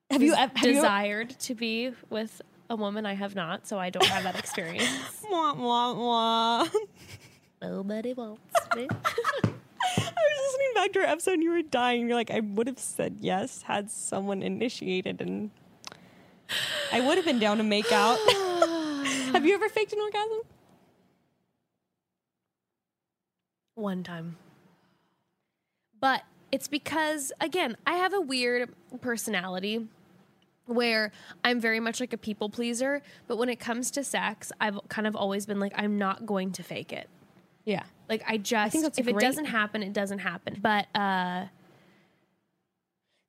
[0.10, 2.42] Have you have you desired to be with
[2.72, 4.88] a woman, I have not, so I don't have that experience.
[5.30, 6.68] Wah, wah, wah.
[7.62, 8.42] Nobody wants
[8.76, 8.88] me.
[9.04, 9.54] I
[9.98, 12.08] was listening back to our episode and you were dying.
[12.08, 15.52] You're like, I would have said yes had someone initiated and
[16.92, 18.18] I would have been down to make out.
[19.34, 20.40] have you ever faked an orgasm?
[23.76, 24.38] One time.
[26.00, 28.70] But it's because, again, I have a weird
[29.02, 29.88] personality
[30.66, 31.12] where
[31.43, 33.01] I'm very much like a people pleaser.
[33.28, 36.51] But when it comes to sex, I've kind of always been like, I'm not going
[36.53, 37.09] to fake it.
[37.66, 37.84] Yeah.
[38.09, 40.57] Like I just, think that's if it doesn't happen, it doesn't happen.
[40.62, 41.45] But uh,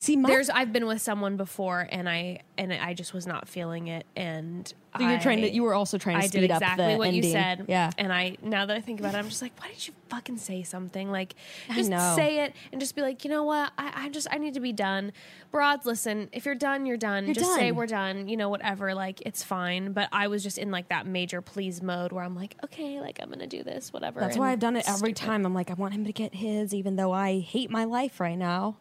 [0.03, 3.46] See, my, there's, I've been with someone before, and I, and I just was not
[3.46, 4.66] feeling it, and
[4.98, 5.48] so you're trying to.
[5.48, 7.22] You were also trying to I speed did up exactly the what ending.
[7.22, 7.66] you said.
[7.68, 7.92] Yeah.
[7.96, 10.38] And I now that I think about it, I'm just like, why did you fucking
[10.38, 11.12] say something?
[11.12, 11.36] Like,
[11.70, 12.14] I just know.
[12.16, 13.72] say it and just be like, you know what?
[13.78, 15.12] I, I just I need to be done.
[15.53, 17.26] Broads, listen, if you're done, you're done.
[17.26, 18.26] You're just say we're done.
[18.26, 18.96] You know, whatever.
[18.96, 19.92] Like, it's fine.
[19.92, 23.20] But I was just in like that major please mode where I'm like, okay, like
[23.22, 24.18] I'm gonna do this, whatever.
[24.18, 25.16] That's and why I've done it every stupid.
[25.16, 25.46] time.
[25.46, 28.36] I'm like, I want him to get his, even though I hate my life right
[28.36, 28.78] now.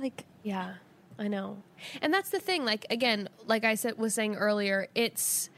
[0.00, 0.74] Like, Yeah,
[1.18, 1.62] I know.
[2.02, 2.64] And that's the thing.
[2.64, 5.50] Like again, like I said was saying earlier, it's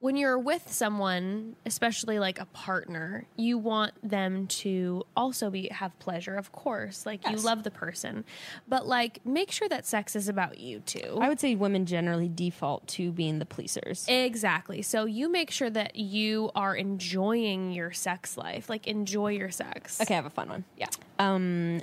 [0.00, 5.98] when you're with someone, especially like a partner, you want them to also be have
[5.98, 7.04] pleasure, of course.
[7.04, 7.32] Like Yes.
[7.32, 8.24] you love the person.
[8.68, 11.18] But like make sure that sex is about you too.
[11.20, 14.06] I would say women generally default to being the pleasers.
[14.08, 14.82] Exactly.
[14.82, 18.70] So you make sure that you are enjoying your sex life.
[18.70, 20.00] Like enjoy your sex.
[20.00, 20.64] Okay, I have a fun one.
[20.76, 20.86] Yeah.
[21.18, 21.82] Um,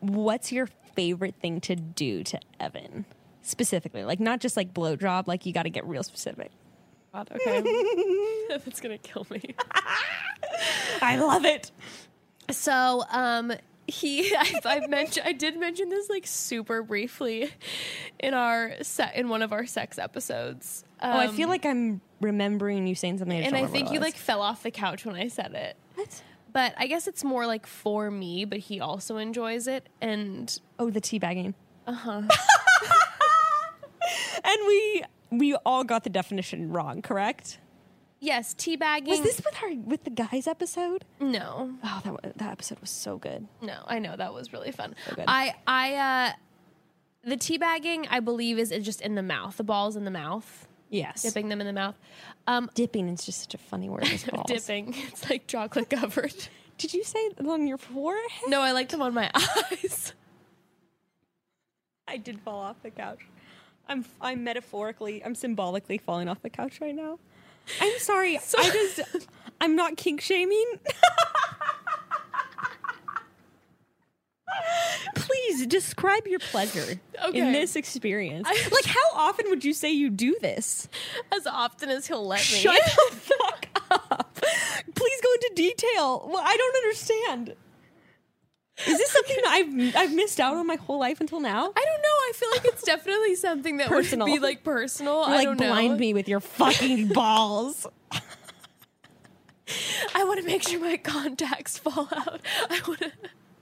[0.00, 0.68] what's your
[0.98, 3.04] favorite thing to do to Evan?
[3.42, 6.50] Specifically, like not just like blow job, like you got to get real specific.
[7.12, 7.62] God, okay.
[8.48, 9.54] That's gonna kill me.
[11.00, 11.70] I love it.
[12.50, 13.52] So, um,
[13.86, 17.50] he, I, I mentioned, I did mention this like super briefly
[18.18, 20.84] in our set in one of our sex episodes.
[21.00, 24.00] Um, oh, I feel like I'm remembering you saying something, I and I think you
[24.00, 25.76] like fell off the couch when I said it.
[25.94, 26.22] what?
[26.52, 29.88] But I guess it's more like for me, but he also enjoys it.
[30.00, 31.54] And Oh, the teabagging.
[31.86, 32.22] uh huh.
[34.44, 37.58] And we we all got the definition wrong, correct?
[38.20, 39.06] yes, teabagging.
[39.08, 41.04] Was this with our with the guys episode?
[41.20, 43.46] No, Oh, that that episode was so good.
[43.60, 43.82] no.
[43.86, 44.94] I know that was really fun.
[45.14, 45.24] good.
[45.28, 46.32] I, I, uh,
[47.28, 49.56] the teabagging, I believe, is just in the mouth.
[49.56, 51.22] The balls in the mouth, Yes.
[51.22, 51.96] dipping them in the mouth.
[52.46, 54.04] Um, Dipping is just such a funny word.
[54.04, 54.46] As balls.
[54.46, 54.94] dipping.
[54.96, 56.34] It's like chocolate covered.
[56.78, 58.22] Did you say it on your forehead?
[58.48, 60.12] No, I like them on my eyes.
[62.06, 63.20] I did fall off the couch.
[63.88, 67.18] I'm I'm metaphorically, I'm symbolically falling off the couch right now.
[67.80, 68.36] I'm sorry.
[68.58, 69.00] I just
[69.60, 70.66] I'm not kink shaming.
[75.14, 77.38] Please describe your pleasure Okay.
[77.38, 78.46] in this experience.
[78.48, 80.88] I- like how often would you say you do this?
[81.34, 82.44] As often as he'll let me.
[82.44, 84.38] Shut the fuck up.
[84.94, 86.28] Please go into detail.
[86.32, 87.54] Well, I don't understand.
[88.86, 91.72] Is this something I've I've missed out on my whole life until now?
[91.76, 92.08] I don't know.
[92.08, 94.26] I feel like it's definitely something that Personal.
[94.28, 95.14] would be like personal.
[95.16, 95.98] Or, I like don't blind know.
[95.98, 97.86] me with your fucking balls.
[100.14, 102.40] I want to make sure my contacts fall out.
[102.70, 103.12] I want to.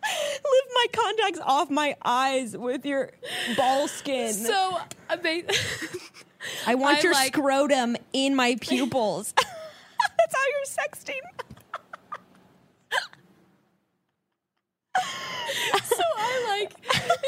[0.07, 3.11] Lift my contacts off my eyes with your
[3.57, 4.33] ball skin.
[4.33, 4.79] So,
[5.11, 5.45] I.
[6.67, 9.33] I want I your like- scrotum in my pupils.
[10.19, 11.21] That's how you're sexting.
[15.85, 16.73] so I like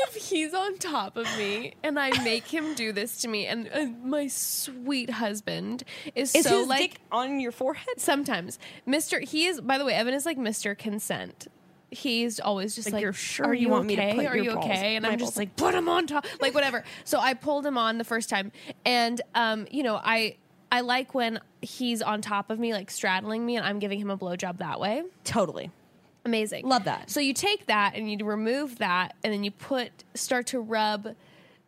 [0.08, 3.68] if he's on top of me and I make him do this to me, and
[3.72, 7.98] uh, my sweet husband is, Is so like on your forehead?
[8.00, 9.22] sometimes Mr.
[9.22, 10.76] He is by the way, Evan is like Mr.
[10.76, 11.48] Consent.
[11.90, 14.14] He's always just Like, like, "You're sure are you you, want me to okay?
[14.14, 16.84] put Are you okay?" And I'm just like, "Put him on top," like whatever.
[17.04, 18.52] So I pulled him on the first time,
[18.84, 20.36] and um, you know, I
[20.70, 24.10] I like when he's on top of me, like straddling me, and I'm giving him
[24.10, 25.02] a blowjob that way.
[25.24, 25.70] Totally.
[26.24, 26.66] Amazing.
[26.68, 27.08] Love that.
[27.08, 31.14] So you take that and you remove that and then you put start to rub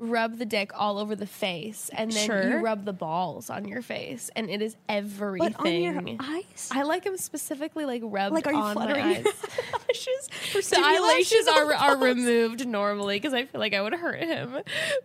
[0.01, 2.49] rub the dick all over the face and then Sure.
[2.51, 5.53] you rub the balls on your face and it is everything.
[5.59, 6.69] But on your eyes?
[6.73, 9.27] I like them specifically like rubbed like, are you on my eyes.
[9.27, 10.29] eyelashes?
[10.53, 12.03] For The stimulation eyelashes are are balls?
[12.17, 14.55] removed normally because I feel like I would hurt him,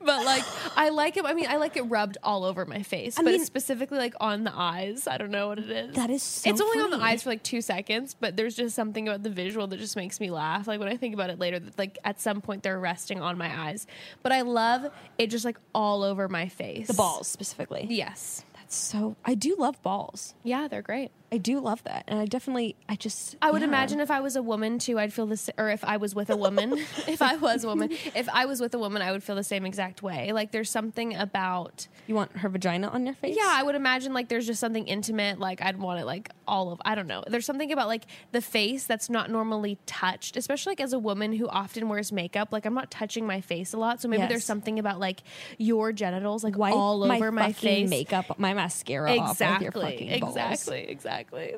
[0.01, 0.43] but like
[0.77, 1.25] I like it.
[1.25, 4.13] I mean, I like it rubbed all over my face, but mean- it's specifically like
[4.21, 5.07] on the eyes.
[5.07, 5.95] I don't know what it is.
[5.95, 7.11] That is so it's only on the funny.
[7.11, 10.19] eyes for like two seconds, but there's just something about the visual that just makes
[10.19, 10.67] me laugh.
[10.67, 13.37] Like when I think about it later, that like at some point they're resting on
[13.37, 13.87] my eyes,
[14.23, 14.84] but I love
[15.17, 16.87] it just like all over my face.
[16.87, 17.87] The balls specifically.
[17.89, 19.15] yes, That's so.
[19.25, 20.33] I do love balls.
[20.43, 21.11] yeah, they're great.
[21.35, 22.77] I do love that, and I definitely.
[22.87, 23.35] I just.
[23.41, 23.67] I would yeah.
[23.67, 26.29] imagine if I was a woman too, I'd feel this, or if I was with
[26.29, 26.73] a woman,
[27.07, 29.43] if I was a woman, if I was with a woman, I would feel the
[29.43, 30.31] same exact way.
[30.31, 33.35] Like there's something about, you want her vagina on your face.
[33.37, 35.37] yeah, I would imagine like there's just something intimate.
[35.39, 37.23] Like I'd want it like all of, I don't know.
[37.27, 41.33] There's something about like the face that's not normally touched, especially like as a woman
[41.33, 42.49] who often wears makeup.
[42.53, 44.29] Like I'm not touching my face a lot, so maybe Yes.
[44.29, 45.21] there's something about like
[45.57, 47.53] your genitals like Wipe all over my, fucking
[47.87, 47.89] face.
[47.89, 50.37] makeup, my mascara off with your Exactly, fucking balls.
[50.37, 50.79] exactly,
[51.33, 51.55] exactly.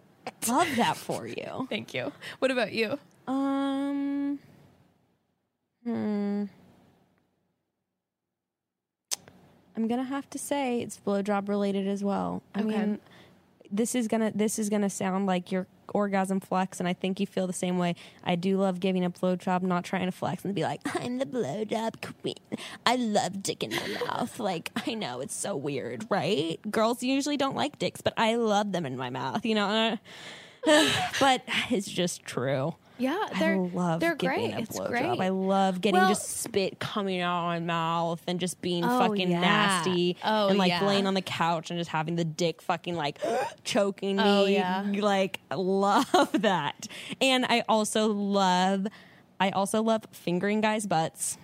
[0.47, 1.67] Love that for you.
[1.69, 2.11] Thank you.
[2.39, 2.97] What about you?
[3.27, 4.39] Um.
[5.83, 6.45] Hmm.
[9.75, 12.41] I'm gonna have to say it's blowjob related as well.
[12.55, 12.67] I Okay.
[12.67, 12.99] mean,
[13.71, 17.27] this is gonna this is gonna sound like your orgasm flex, and I think you
[17.27, 17.95] feel the same way.
[18.23, 21.25] I do love giving a blowjob, not trying to flex and be like, "I'm the
[21.25, 22.35] blowjob queen.
[22.85, 26.59] I love dick in my mouth." Like I know it's so weird, right?
[26.69, 29.45] Girls usually don't like dicks, but I love them in my mouth.
[29.45, 29.97] You know.
[31.19, 32.75] but it's just true.
[32.97, 34.53] Yeah, they're I love they're great.
[34.53, 35.05] a It's great.
[35.19, 38.99] I love getting Well- just spit coming out of my mouth and just being Oh,
[38.99, 39.39] fucking yeah.
[39.39, 40.85] nasty Oh, and like yeah.
[40.85, 43.19] laying on the couch and just having the dick fucking like
[43.63, 44.29] choking oh, me.
[44.29, 44.83] Oh, yeah.
[45.01, 46.87] Like love that.
[47.21, 48.87] And I also love
[49.39, 51.37] I also love fingering guys' butts.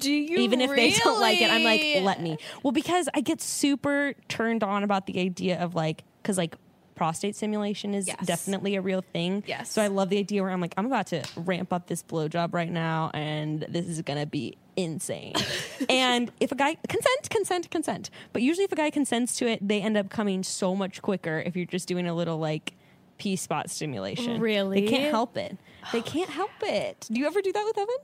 [0.00, 2.36] Do you Even if they don't like it, I'm like, let me.
[2.62, 6.56] Well, because I get super turned on about the idea of like, because like
[6.96, 8.26] prostate stimulation is Yes.
[8.26, 9.44] definitely a real thing.
[9.46, 9.70] Yes.
[9.70, 12.52] So I love the idea where I'm like, I'm about to ramp up this blowjob
[12.52, 15.34] right now, and this is gonna be insane.
[15.88, 18.10] and if a guy consent, consent, consent.
[18.32, 21.38] But usually, if a guy consents to it, they end up coming so much quicker
[21.46, 22.72] if you're just doing a little like.
[23.18, 24.42] P spot stimulation.
[24.42, 24.82] Really?
[24.82, 25.56] They can't help it.
[25.90, 27.06] They can't help it.
[27.10, 27.96] Do you ever do that with Evan?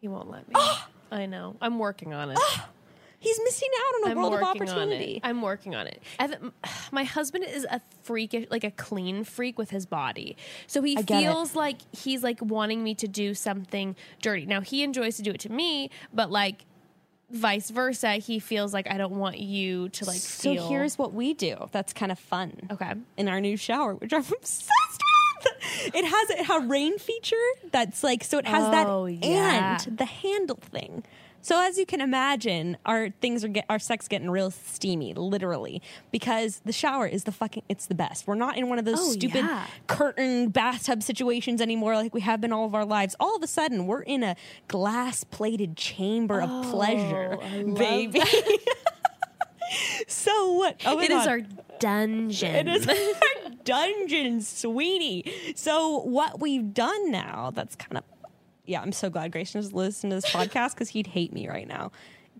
[0.00, 0.54] He won't let me.
[1.12, 1.56] I know.
[1.60, 2.38] I'm working on it.
[2.50, 2.68] Oh,
[3.20, 5.14] He's missing out on a I'm world of opportunity.
[5.16, 5.20] it.
[5.24, 6.00] I'm working on it.
[6.92, 10.36] My husband is a freakish, like a clean freak with his body.
[10.66, 11.26] So he get it.
[11.26, 14.46] feels like he's like wanting me to do something dirty.
[14.46, 16.64] Now he enjoys to do it to me, but like
[17.30, 20.68] vice versa, he feels like I don't want you to like So feel.
[20.68, 21.68] here's what we do.
[21.72, 22.52] That's kind of fun.
[22.70, 22.92] okay.
[23.16, 24.70] In our new shower, which I'm obsessed
[25.44, 25.94] with.
[25.94, 27.36] It has a, a rain feature
[27.70, 29.78] that's like so it has Oh, that yeah.
[29.86, 31.04] and the handle thing.
[31.40, 35.80] So as you can imagine, our things are get our sex getting real steamy, literally,
[36.10, 38.26] because the shower is the fucking it's the best.
[38.26, 39.66] We're not in one of those Oh, stupid yeah.
[39.86, 43.14] curtain bathtub situations anymore like we have been all of our lives.
[43.20, 44.36] All of a sudden, we're in a
[44.66, 48.20] glass plated chamber of oh, pleasure, Oh, I baby.
[50.08, 50.80] so what?
[50.86, 51.28] Oh It is God.
[51.28, 51.40] our
[51.78, 52.68] dungeon.
[52.68, 55.52] It is our dungeon, sweetie.
[55.56, 58.04] So what we've done now, that's kind of
[58.68, 61.66] yeah, I'm so glad Grayson is listening to this podcast because he'd hate me right
[61.66, 61.90] now.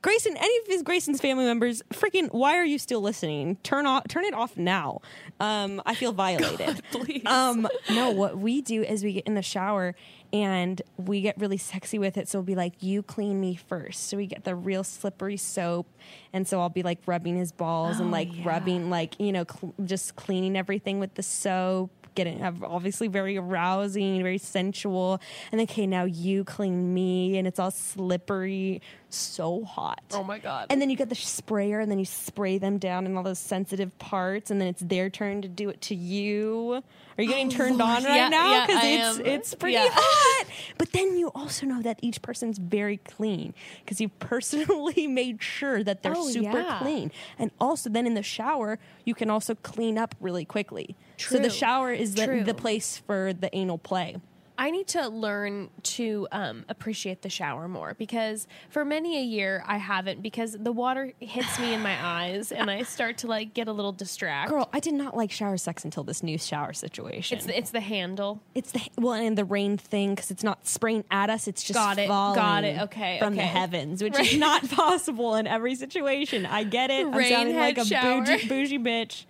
[0.01, 3.57] Grayson, any of his Grayson's family members, freaking, why are you still listening?
[3.65, 5.01] Turn off, turn it off now.
[5.41, 6.83] Um, I feel violated.
[6.93, 7.27] please.
[7.27, 9.97] Um, no, what we do is we get in the shower
[10.33, 12.29] and we get really sexy with it.
[12.29, 14.05] So we'll be like, "You clean me first.
[14.09, 15.89] So we get the real slippery soap,
[16.33, 18.43] and so I'll be like rubbing his balls and Oh, like yeah.
[18.47, 21.91] rubbing, like you know, cl- just cleaning everything with the soap.
[22.19, 25.21] Getting have obviously very arousing, very sensual.
[25.53, 30.03] And then, okay, now you clean me, and it's all slippery, so hot.
[30.13, 30.67] Oh my God.
[30.69, 33.39] And then you get the sprayer, and then you spray them down in all those
[33.39, 36.83] sensitive parts, and then it's their turn to do it to you.
[37.17, 38.51] Are you getting oh, turned on right Oh, Yeah, now?
[38.51, 39.27] yeah, Because I it's am.
[39.27, 39.89] it's pretty Yeah.
[39.93, 40.47] hot.
[40.77, 43.55] But then you also know that each person's very clean
[43.85, 46.79] because you personally made sure that they're Oh, super yeah.
[46.81, 47.13] clean.
[47.39, 50.97] And also, then in the shower, you can also clean up really quickly.
[51.19, 54.17] So the shower is the, the place for the anal play.
[54.61, 59.63] I need to learn to um, appreciate the shower more because for many a year
[59.65, 63.55] I haven't because the water hits me in my eyes and I start to like
[63.55, 64.51] get a little distracted.
[64.51, 67.37] Girl, I did not like shower sex until this new shower situation.
[67.39, 68.43] It's the, it's the handle.
[68.57, 71.75] It's the well, and the rain thing because it's not spraying at us; it's just
[71.79, 76.45] Got it, got it, okay, from the heavens, which is not possible in every situation.
[76.45, 77.07] I get it.
[77.07, 79.25] I'm sounding like a bougie, bougie bitch,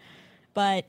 [0.55, 0.87] but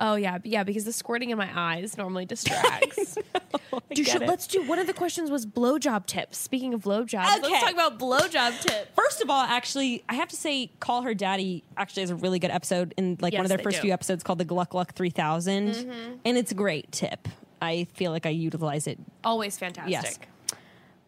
[0.00, 3.16] Oh yeah, yeah, because the squirting in my eyes normally distracts.
[3.72, 4.28] I Do get should, it.
[4.28, 6.36] let's do one of the questions was blowjob tips.
[6.36, 7.48] Speaking of blowjobs, Okay.
[7.48, 8.88] let's talk about blowjob tips.
[8.96, 12.40] First of all, actually, I have to say, "Call Her Daddy" actually has a really
[12.40, 13.82] good episode in like one of their first do.
[13.82, 16.14] few episodes called the Gluck Gluck Three mm-hmm.
[16.24, 17.28] and it's a great tip.
[17.62, 19.92] I feel like I utilize it Always fantastic.
[19.92, 20.18] Yes.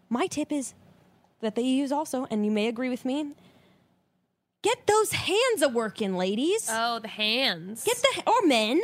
[0.08, 0.74] my tip is
[1.40, 3.32] that they use also, and you may agree with me.
[4.66, 6.68] Get those hands a working, ladies.
[6.68, 7.84] Oh, the hands.
[7.84, 8.82] Get the or men.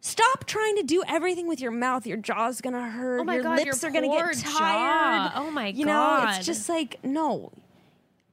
[0.00, 2.06] Stop trying to do everything with your mouth.
[2.06, 3.18] Your jaw's gonna hurt.
[3.20, 4.58] Oh my your God, lips your are gonna get jaw.
[4.58, 5.32] tired.
[5.34, 5.78] Oh my God.
[5.78, 7.50] You know, it's just like no.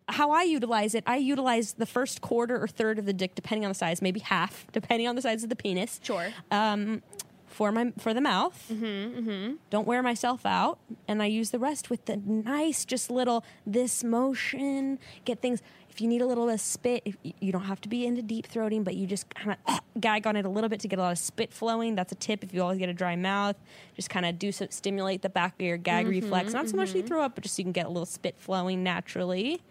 [0.07, 3.65] How I utilize it, I utilize the first quarter or third of the dick, depending
[3.65, 5.99] on the size, maybe half, depending on the size of the penis.
[6.03, 6.29] Sure.
[6.51, 7.01] Um,
[7.47, 8.65] for my for the mouth.
[8.67, 13.09] Hmm Mm-hmm, Don't wear myself out, and I use the rest with the nice, just
[13.09, 14.99] little this motion.
[15.25, 15.63] Get things.
[15.97, 18.21] If you need a little bit of spit, if you- don't have to be into
[18.21, 20.99] deep throating, but you just kind of gag on it a little bit to get
[20.99, 21.95] a lot of spit flowing.
[21.95, 22.43] That's a tip.
[22.43, 23.55] If you always get a dry mouth,
[23.95, 26.53] just kind of do so, stimulate the back of your gag reflex.
[26.53, 28.35] Not so much you throw up, but just so you can get a little spit
[28.37, 29.63] flowing naturally.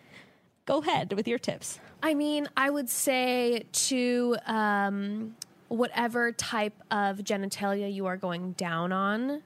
[0.64, 1.78] Go ahead with your tips.
[2.02, 5.36] I mean, I would say to um,
[5.68, 9.42] whatever type of genitalia you are going down on,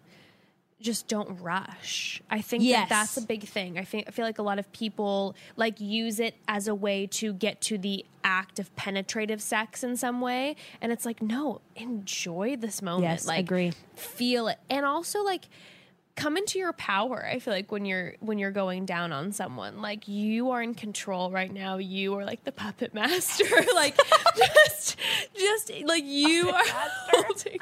[0.81, 2.23] just don't rush.
[2.31, 2.89] I think Yes.
[2.89, 3.79] that that's a big thing.
[3.79, 7.07] I think I feel like a lot of people like use it as a way
[7.09, 11.61] to get to the act of penetrative sex in some way, and it's like no,
[11.77, 13.05] enjoy this moment.
[13.05, 13.73] Yes, like agree.
[13.95, 15.49] feel it, and also like
[16.17, 19.81] come into your power i feel like when you're when you're going down on someone.
[19.81, 21.79] Like you are in control right now.
[21.79, 23.45] You are like the puppet master.
[23.75, 23.97] Like
[24.37, 24.97] just
[25.39, 26.63] just like you are
[27.13, 27.59] holding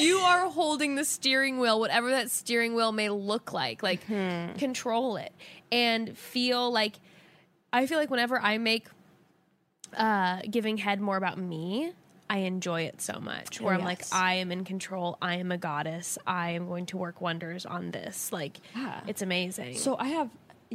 [0.00, 3.82] you are holding the steering wheel whatever that steering wheel may look like.
[3.82, 4.54] Like Hmm.
[4.54, 5.32] control it
[5.70, 6.94] and feel like
[7.72, 8.86] i feel like whenever i make
[9.96, 11.92] uh giving head more about me
[12.30, 13.60] I enjoy it so much.
[13.60, 14.02] Where Oh, I'm like.
[14.12, 15.18] I am in control.
[15.20, 16.18] I am a goddess.
[16.26, 18.32] I am going to work wonders on this.
[18.32, 19.00] Like, Yeah.
[19.06, 19.76] it's amazing.
[19.76, 20.30] So I have,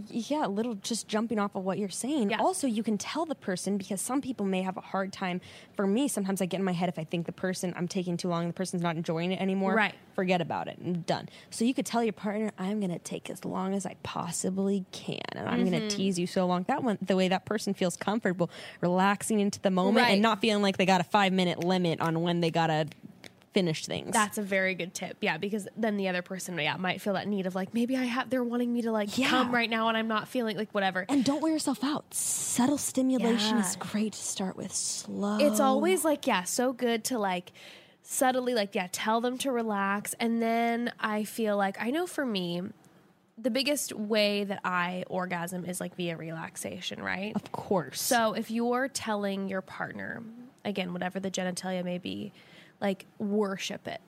[0.09, 2.29] yeah, a little just jumping off of what you're saying.
[2.31, 2.37] Yeah.
[2.39, 5.41] Also, you can tell the person because some people may have a hard time.
[5.75, 8.17] For me, sometimes I get in my head if I think the person I'm taking
[8.17, 9.73] too long, the person's not enjoying it anymore.
[9.75, 9.93] Right.
[10.15, 10.77] Forget about it.
[10.83, 11.29] I'm done.
[11.49, 14.85] So you could tell your partner, I'm going to take as long as I possibly
[14.91, 15.69] can, and I'm Mm-hmm.
[15.71, 18.49] going to tease you so long that one the way that person feels comfortable,
[18.81, 20.13] relaxing into the moment, Right.
[20.13, 22.87] and not feeling like they got a five minute limit on when they gotta
[23.53, 24.13] finish things.
[24.13, 25.17] That's a very good tip.
[25.21, 28.03] Yeah, because then the other person, yeah, might feel that need of like maybe I
[28.05, 29.29] have they're wanting me to like Yeah.
[29.29, 31.05] come right now and I'm not feeling like whatever.
[31.09, 32.13] and don't wear yourself out.
[32.13, 33.67] Subtle stimulation Yeah.
[33.67, 34.71] is great to start with.
[34.73, 35.37] Slow.
[35.39, 37.51] it's always like yeah, so good to like
[38.03, 42.25] subtly like yeah, tell them to relax and then I feel like I know for
[42.25, 42.61] me
[43.37, 47.31] the biggest way that I orgasm is like via relaxation, right?
[47.35, 48.01] Of course.
[48.01, 50.21] So if you're telling your partner,
[50.65, 52.33] again, whatever the genitalia may be,
[52.81, 54.01] like worship it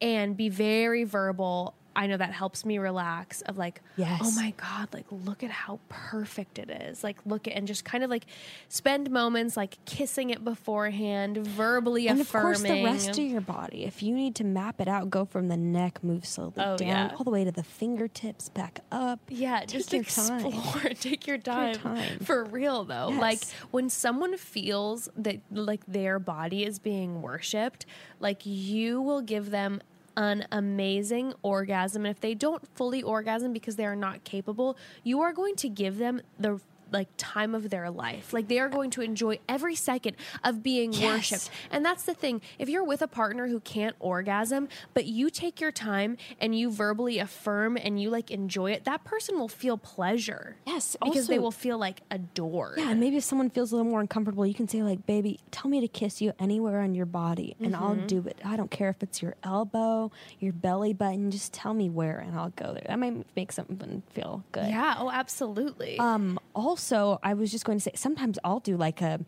[0.00, 1.74] and be very verbal.
[1.98, 4.20] I know that helps me relax of like, oh Yes.
[4.22, 7.02] oh my God, like look at how perfect it is.
[7.02, 8.24] Like look at and just kind of like
[8.68, 12.52] spend moments like kissing it beforehand, verbally and affirming.
[12.52, 13.84] of course, the rest of your body.
[13.84, 16.88] If you need to map it out, go from the neck, move slowly Oh, down,
[16.88, 17.10] yeah.
[17.18, 19.18] all the way to the fingertips, back up.
[19.28, 20.38] Yeah, Take just your explore.
[20.52, 20.94] time.
[21.00, 21.74] Take your your time.
[21.74, 22.18] time.
[22.20, 23.08] For real though.
[23.08, 23.40] Like
[23.72, 27.86] when someone feels that like their body is being worshipped,
[28.20, 29.80] like you will give them
[30.18, 32.04] an amazing orgasm.
[32.04, 35.68] And if they don't fully orgasm because they are not capable, you are going to
[35.68, 36.60] give them the
[36.92, 38.32] like time of their life.
[38.32, 41.02] Like they are going to enjoy every second of being Yes.
[41.02, 41.50] worshipped.
[41.70, 42.40] And that's the thing.
[42.58, 46.70] If you're with a partner who can't orgasm, but you take your time and you
[46.70, 50.56] verbally affirm and you like enjoy it, that person will feel pleasure.
[50.66, 52.74] Yes, Because they will feel like adored.
[52.78, 55.40] Yeah, and maybe if someone feels a little more uncomfortable, you can say like, "Baby,
[55.50, 58.06] tell me to kiss you anywhere on your body, and I'll Mm-hmm.
[58.06, 58.38] do it.
[58.44, 60.10] I don't care if it's your elbow,
[60.40, 61.30] your belly button.
[61.30, 62.84] Just tell me where, and I'll go there.
[62.86, 65.98] That might make someone feel good." Yeah, oh absolutely.
[65.98, 66.38] Um.
[66.54, 66.77] Also,
[67.22, 69.20] I was just going to say, sometimes I'll do like a.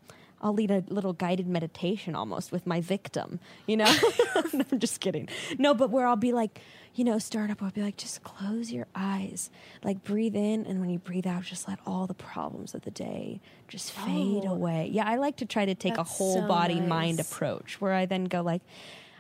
[0.43, 3.85] I'll lead a little guided meditation almost with my victim, you know?
[4.55, 5.29] no, I'm just kidding.
[5.59, 6.63] No, but where I'll be like,
[6.95, 9.51] you know, start up, I'll be like, just close your eyes.
[9.85, 12.91] Like breathe in, and when you breathe out, just let all the problems of the
[12.91, 14.53] day just fade Oh.
[14.53, 14.89] away.
[14.91, 18.07] Yeah, I like to try to take a whole so body mind approach where I
[18.07, 18.63] then go like,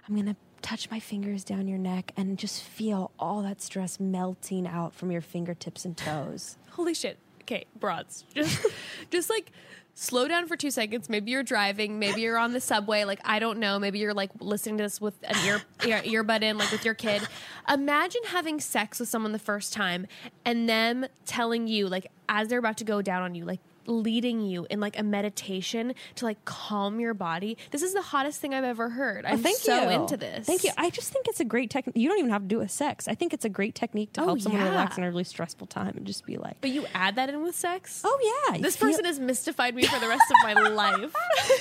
[0.08, 4.66] I'm gonna touch my fingers down your neck and just feel all that stress melting
[4.66, 6.56] out from your fingertips and toes.
[6.70, 7.18] Holy shit.
[7.50, 8.24] Okay, broads.
[8.34, 8.64] Just
[9.10, 9.50] just like
[9.94, 11.08] slow down for two seconds.
[11.08, 14.30] Maybe you're driving, maybe you're on the subway, like I don't know, maybe you're like
[14.38, 17.26] listening to this with an ear, ear earbud in, like with your kid.
[17.68, 20.06] Imagine having sex with someone the first time
[20.44, 24.40] and them telling you, like, as they're about to go down on you, like leading
[24.42, 27.56] you in like a meditation to like calm your body.
[27.70, 29.24] This is the hottest thing I've ever heard.
[29.26, 29.88] Oh, I'm Oh, so you.
[29.90, 30.46] into this.
[30.46, 30.70] Thank you.
[30.76, 31.96] I just think it's a great technique.
[31.96, 33.08] You don't even have to do it with sex.
[33.08, 35.66] I think it's a great technique to Oh, help someone relax in a really stressful
[35.66, 38.02] time and just be like, but you add that in with sex?
[38.04, 41.14] oh yeah, This person has mystified me for the rest of my life.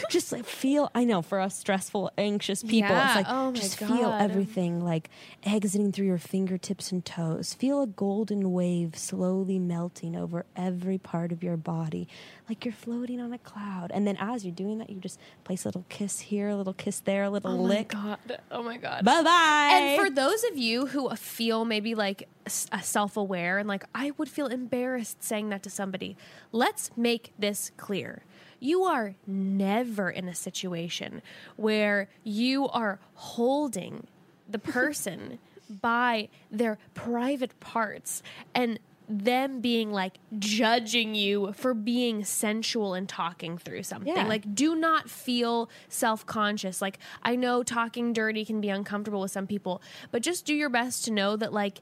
[0.09, 0.91] just like feel.
[0.93, 3.07] I know for us stressful, anxious people, Yeah.
[3.07, 5.09] it's like Oh, just feel everything like
[5.43, 7.53] exiting through your fingertips and toes.
[7.53, 12.07] Feel a golden wave slowly melting over every part of your body,
[12.48, 13.91] like you're floating on a cloud.
[13.94, 16.73] And then as you're doing that, you just place a little kiss here, a little
[16.73, 17.94] kiss there, a little lick.
[17.95, 18.41] Oh my god.
[18.52, 19.06] Oh my god.
[19.06, 19.69] Bye bye.
[19.72, 24.30] And for those of you who feel maybe like self aware and like, I would
[24.30, 26.18] feel embarrassed saying that to somebody,
[26.52, 28.23] let's make this clear.
[28.60, 31.22] You are never in a situation
[31.56, 34.07] where you are holding
[34.49, 38.23] the person by their private parts
[38.56, 38.80] and
[39.10, 44.15] them being like judging you for being sensual and talking through something.
[44.15, 44.27] Yeah.
[44.27, 46.80] Like, do not feel self conscious.
[46.81, 49.81] Like, I know talking dirty can be uncomfortable with some people,
[50.11, 51.81] but just do your best to know that, like,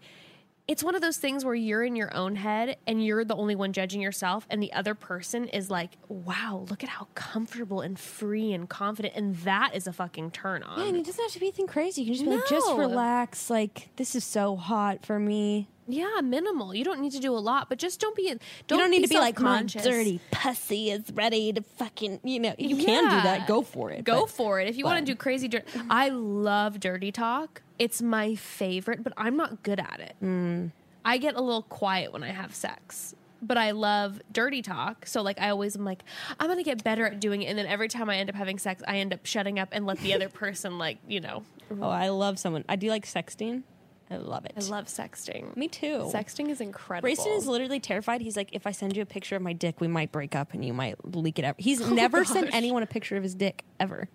[0.68, 3.56] it's one of those things where you're in your own head and you're the only
[3.56, 7.98] one judging yourself, and the other person is like, wow, look at how comfortable and
[7.98, 9.14] free and confident.
[9.15, 10.80] And that is a fucking turn on.
[10.80, 12.02] Yeah, and it doesn't have to be anything crazy.
[12.02, 13.49] You can just be like, just relax.
[13.49, 15.69] Like, this is so hot for me.
[15.89, 16.76] Yeah, minimal.
[16.76, 18.27] You don't need to do a lot, but just don't be.
[18.27, 18.41] Don't,
[18.72, 22.53] you don't need to be like, my dirty pussy is ready to fucking, you know,
[22.57, 23.48] you can do that.
[23.48, 24.03] Go for it.
[24.03, 24.68] Go but- for it.
[24.68, 27.61] If you want to do crazy dirt, I love dirty talk.
[27.80, 30.16] It's my favorite, but I'm not good at it.
[30.24, 30.72] Mm.
[31.06, 33.16] I get a little quiet when I have sex.
[33.41, 35.06] But I love dirty talk.
[35.06, 36.04] So like I always am like,
[36.40, 37.48] I'm gonna get better at doing it.
[37.48, 39.86] And then every time I end up having sex, I end up shutting up and
[39.86, 41.44] let the other person like, you know.
[41.80, 42.66] Oh, I love someone.
[42.68, 43.64] I do like sexting.
[44.10, 44.54] I love it.
[44.56, 45.56] I love sexting.
[45.58, 46.10] Me too.
[46.14, 47.08] Sexting is incredible.
[47.08, 48.22] Grayson is literally terrified.
[48.22, 50.54] He's like, if I send you a picture of my dick, we might break up
[50.54, 51.56] and you might leak it out.
[51.58, 54.08] He's never sent anyone a picture of his dick ever.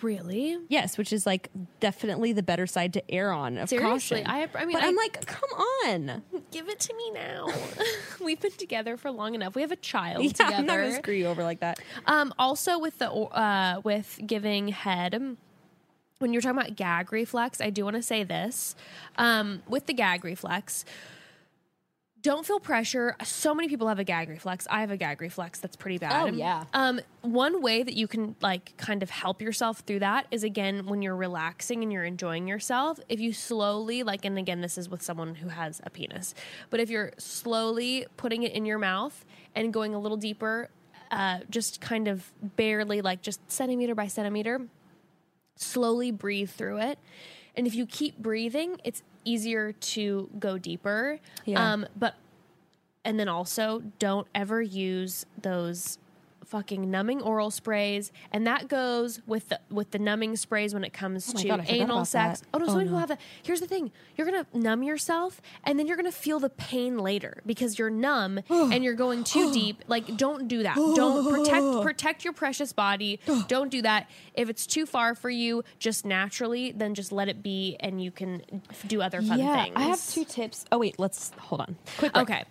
[0.00, 1.50] Really Yes, which is like
[1.80, 3.58] definitely the better side to err on.
[3.58, 4.26] Of Seriously, caution.
[4.26, 5.50] I- I mean, but I- I'm like, come
[5.86, 6.22] on.
[6.50, 7.48] give it to me now.
[8.24, 9.54] We've been together for long enough.
[9.54, 10.54] We have a child Yeah, together.
[10.56, 11.78] I'm not gonna screw you over like that.
[12.06, 15.36] Um, also with the uh, with giving head,
[16.18, 18.74] when you're talking about gag reflex, I do want to say this.
[19.16, 20.84] Um, with the gag reflex,
[22.22, 23.16] don't feel pressure.
[23.24, 24.66] So many people have a gag reflex.
[24.70, 26.12] I have a gag reflex that's pretty bad.
[26.12, 26.64] Oh, yeah.
[26.72, 30.86] Um, one way that you can like kind of help yourself through that is again
[30.86, 33.00] when you're relaxing and you're enjoying yourself.
[33.08, 36.34] If you slowly like, and again, this is with someone who has a penis,
[36.70, 39.24] but if you're slowly putting it in your mouth
[39.54, 40.70] and going a little deeper,
[41.10, 44.60] uh, just kind of barely like just centimeter by centimeter,
[45.56, 46.98] slowly breathe through it.
[47.56, 51.18] And if you keep breathing, it's easier to go deeper.
[51.44, 51.72] Yeah.
[51.72, 52.14] Um, but
[53.04, 55.98] and then also don't ever use those
[56.52, 60.92] fucking numbing oral sprays, and that goes with the with the numbing sprays when it
[60.92, 62.40] comes Oh to God, anal sex.
[62.40, 62.46] that.
[62.52, 63.20] Oh no, Oh, some people have that.
[63.42, 67.40] Here's the thing: you're gonna numb yourself, and then you're gonna feel the pain later
[67.46, 69.82] because you're numb and you're going too deep.
[69.88, 70.76] Like, don't do that.
[70.76, 73.18] Don't protect protect your precious body.
[73.48, 74.10] Don't do that.
[74.34, 78.10] If it's too far for you, just naturally, then just let it be, and you
[78.10, 78.42] can
[78.86, 79.76] do other fun yeah, things.
[79.76, 80.66] I have two tips.
[80.70, 81.76] Oh wait, let's hold on.
[81.96, 82.12] Quick.
[82.12, 82.30] break.
[82.30, 82.44] Okay.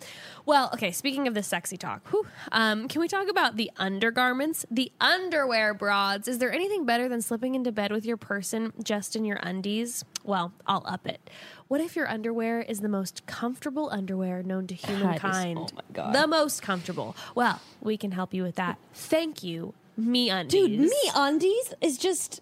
[0.45, 0.91] Well, okay.
[0.91, 5.73] Speaking of the sexy talk, whew, um, can we talk about the undergarments, the underwear
[5.73, 6.27] broads?
[6.27, 10.03] Is there anything better than slipping into bed with your person just in your undies?
[10.23, 11.30] Well, I'll up it.
[11.68, 15.57] What if your underwear is the most comfortable underwear known to oh humankind?
[15.59, 16.15] oh my God.
[16.15, 17.15] The most comfortable.
[17.35, 18.77] Well, we can help you with that.
[18.93, 20.68] Thank you, Me Undies.
[20.68, 22.41] Dude, me undies is just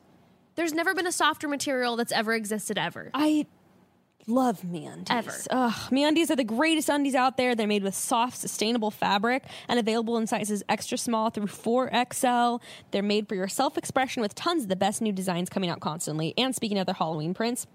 [0.56, 3.10] There's never been a softer material that's ever existed ever.
[3.14, 3.48] I
[4.30, 5.08] love me undies.
[5.10, 5.34] Ever.
[5.50, 7.56] Ugh, me undies are the greatest undies out there.
[7.56, 12.62] They're made with soft, sustainable fabric and available in sizes extra small through 4XL.
[12.92, 15.80] They're made for your self expression with tons of the best new designs coming out
[15.80, 16.34] constantly.
[16.38, 17.68] And speaking of their Halloween prints,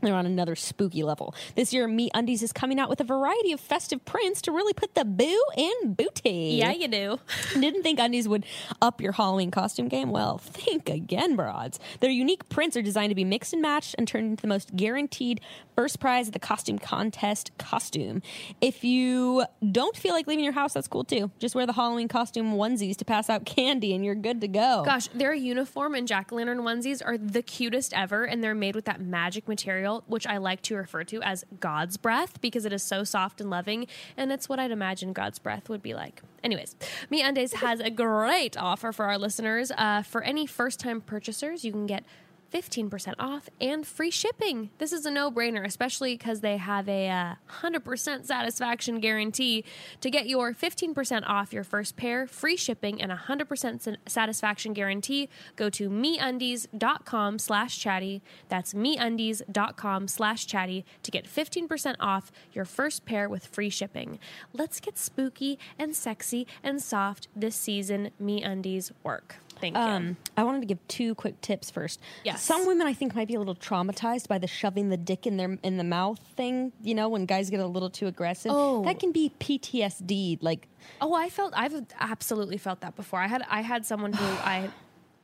[0.00, 1.34] they're on another spooky level.
[1.54, 4.72] This year, Me Undies is coming out with a variety of festive prints to really
[4.72, 6.56] put the boo in booty.
[6.58, 7.18] Yeah, you do.
[7.54, 8.44] Didn't think undies would
[8.80, 10.10] up your Halloween costume game?
[10.10, 11.78] Well, think again, broads.
[12.00, 14.76] Their unique prints are designed to be mixed and matched and turned into the most
[14.76, 15.40] guaranteed
[15.74, 18.22] first prize at the costume contest costume.
[18.60, 21.30] If you don't feel like leaving your house, that's cool too.
[21.38, 24.82] Just wear the Halloween costume onesies to pass out candy and you're good to go.
[24.84, 28.74] Gosh, their uniform and jack o' lantern onesies are the cutest ever, and they're made
[28.74, 32.72] with that magic material, which I like to refer to as God's breath because it
[32.72, 33.86] is so soft and loving,
[34.16, 36.22] and it's what I'd imagine God's breath would be like.
[36.42, 36.76] Anyways,
[37.10, 39.72] Me Undies has a great offer for our listeners.
[39.76, 42.04] Uh, for any first time purchasers, you can get
[42.52, 44.70] 15% off and free shipping.
[44.78, 49.64] This is a no brainer, especially because they have a uh, 100% satisfaction guarantee.
[50.00, 55.28] To get your 15% off your first pair, free shipping, and a 100% satisfaction guarantee,
[55.56, 58.22] go to meundies.com slash chatty.
[58.48, 64.18] That's meundies.com slash chatty to get 15% off your first pair with free shipping.
[64.52, 68.10] Let's get spooky and sexy and soft this season.
[68.18, 69.36] Me Undies work.
[69.60, 69.82] Thank you.
[69.82, 72.00] Um, I wanted to give two quick tips first.
[72.24, 72.42] Yes.
[72.42, 75.36] Some women I think might be a little traumatized by the shoving the dick in
[75.36, 76.72] their in the mouth thing.
[76.82, 78.84] You know, when guys get a little too aggressive, Oh.
[78.84, 80.38] that can be PTSD.
[80.42, 80.68] Like,
[81.00, 83.20] Oh, I felt I've absolutely felt that before.
[83.20, 84.70] I had I had someone who I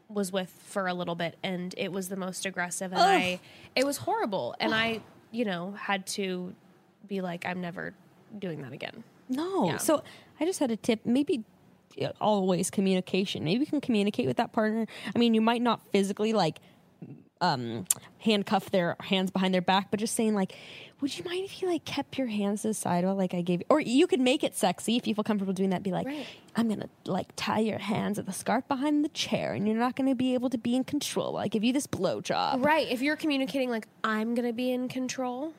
[0.09, 3.41] was with for a little bit and it was the most aggressive and I
[3.75, 5.01] it was horrible and I,
[5.33, 6.55] you know, had to
[7.09, 7.95] be like I'm never
[8.39, 9.03] doing that again.
[9.29, 9.67] no.
[9.67, 9.77] Yeah.
[9.79, 10.03] So
[10.41, 11.01] I just had a tip.
[11.07, 11.45] Maybe
[12.21, 13.45] always communication.
[13.45, 14.87] Maybe you can communicate with that partner.
[15.15, 16.59] I mean, you might not physically like
[17.41, 17.85] um
[18.19, 20.55] handcuff their hands behind their back but just saying like
[21.01, 23.41] would you mind if you like kept your hands to the side while like i
[23.43, 25.91] gave you or you could make it sexy if you feel comfortable doing that be
[25.91, 26.27] like Right.
[26.55, 29.97] i'm gonna like tie your hands at the scarf behind the chair and you're not
[29.97, 32.89] gonna be able to be in control while i give you this blowjob Right.
[32.89, 35.53] If you're communicating like I'm gonna be in control,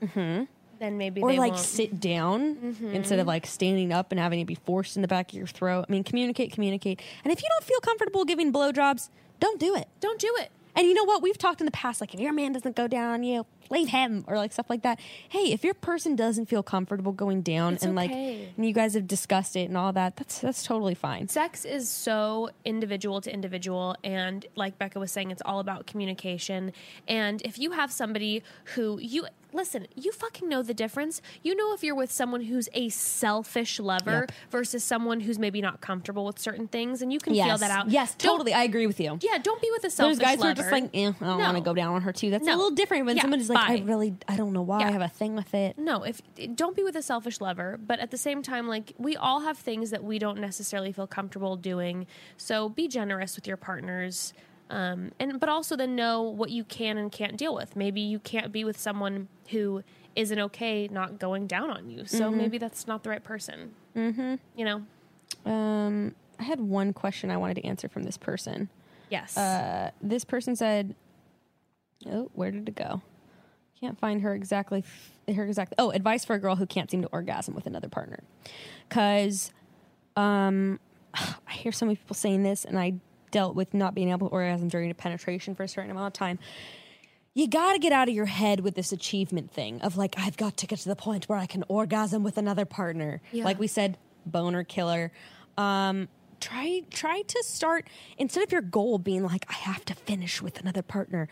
[0.80, 1.64] then maybe or they like won't.
[1.64, 2.88] sit down mm-hmm.
[2.88, 5.48] instead of like standing up and having it be forced in the back of your
[5.48, 9.76] throat i mean communicate communicate and if you don't feel comfortable giving blowjobs don't do
[9.76, 10.52] it Don't do it.
[10.76, 11.22] And you know what?
[11.22, 13.90] We've talked in the past, like if your man doesn't go down on you, leave
[13.90, 15.00] him, or like stuff like that.
[15.30, 18.94] Hey, if your person doesn't feel comfortable going down, It's and like, and you guys
[18.94, 21.28] have discussed it and all that, that's that's totally fine.
[21.28, 23.96] Sex is so individual to individual.
[24.04, 26.74] And like Becca was saying, it's all about communication.
[27.08, 28.44] And if you have somebody
[28.76, 31.22] who you listen, you fucking know the difference.
[31.42, 34.32] You know if you're with someone who's a selfish lover Yep.
[34.52, 37.02] versus someone who's maybe not comfortable with certain things.
[37.02, 37.90] And you can feel that out.
[37.90, 38.54] Yes, Don't- totally.
[38.54, 39.18] I agree with you.
[39.22, 40.52] Yeah, don't be with a selfish There's guys who lover.
[40.52, 42.30] are just like, eh, I don't want to go down on her too.
[42.32, 44.82] That's a little different when Yeah, someone is like, I really, I don't know why
[44.82, 45.78] I have a thing with it.
[45.78, 46.22] no if
[46.56, 49.58] don't be with a selfish lover but at the same time like we all have
[49.58, 52.08] things that we don't necessarily feel comfortable doing.
[52.38, 54.34] So be generous with your partners
[54.70, 57.76] um, and but also then know what you can and can't deal with.
[57.76, 59.84] Maybe you can't be with someone who
[60.16, 62.06] isn't okay not going down on you.
[62.06, 63.74] So maybe that's not the right person.
[63.96, 64.36] Mm-hmm.
[64.56, 64.82] you know?
[65.50, 68.70] Um, I had one question I wanted to answer from this person.
[69.10, 69.38] yes.
[69.38, 70.96] Uh, this person said,
[72.10, 73.02] "Oh, where did it go?
[73.80, 74.84] Can't find her exactly.
[75.34, 75.74] Her exact.
[75.78, 78.20] Oh, advice for a girl who can't seem to orgasm with another partner,
[78.88, 79.52] because
[80.16, 80.80] um,
[81.14, 82.96] I hear so many people saying this, and I
[83.32, 86.14] dealt with not being able to orgasm during a penetration for a certain amount of
[86.14, 86.40] time.
[87.34, 90.38] You got to get out of your head with this achievement thing of like, I've
[90.38, 93.22] got to get to the point where I can orgasm with another partner.
[93.34, 93.44] Yeah.
[93.44, 95.12] Like we said, boner killer.
[95.58, 96.08] Um,
[96.40, 100.62] try try to start instead of your goal being like, I have to finish with
[100.62, 101.28] another partner.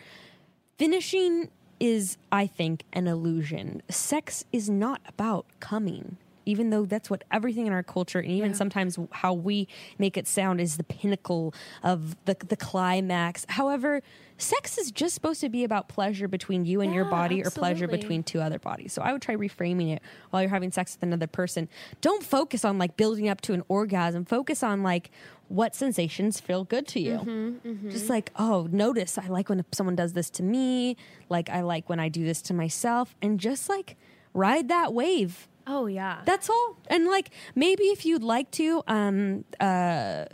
[0.76, 1.48] Finishing
[1.80, 3.82] is, I think, an illusion.
[3.88, 6.16] Sex is not about coming.
[6.46, 8.56] even though that's what everything in our culture and even Yeah.
[8.58, 9.66] sometimes how we
[9.98, 13.46] make it sound is the pinnacle of the the climax.
[13.48, 14.02] However,
[14.36, 17.48] sex is just supposed to be about pleasure between you and your Yeah, body or
[17.50, 18.92] pleasure between two other bodies.
[18.92, 21.66] So I would try reframing it while you're having sex with another person.
[22.02, 24.26] Don't focus on like building up to an orgasm.
[24.26, 25.10] Focus on like
[25.48, 27.18] what sensations feel good to you.
[27.18, 30.96] Mm-hmm, Just like, oh, notice I like when someone does this to me.
[31.28, 33.96] Like I like when I do this to myself and just like
[34.32, 35.48] ride that wave.
[35.66, 36.20] Oh yeah.
[36.24, 36.76] That's all.
[36.88, 40.24] And like maybe if you'd like to, um, uh,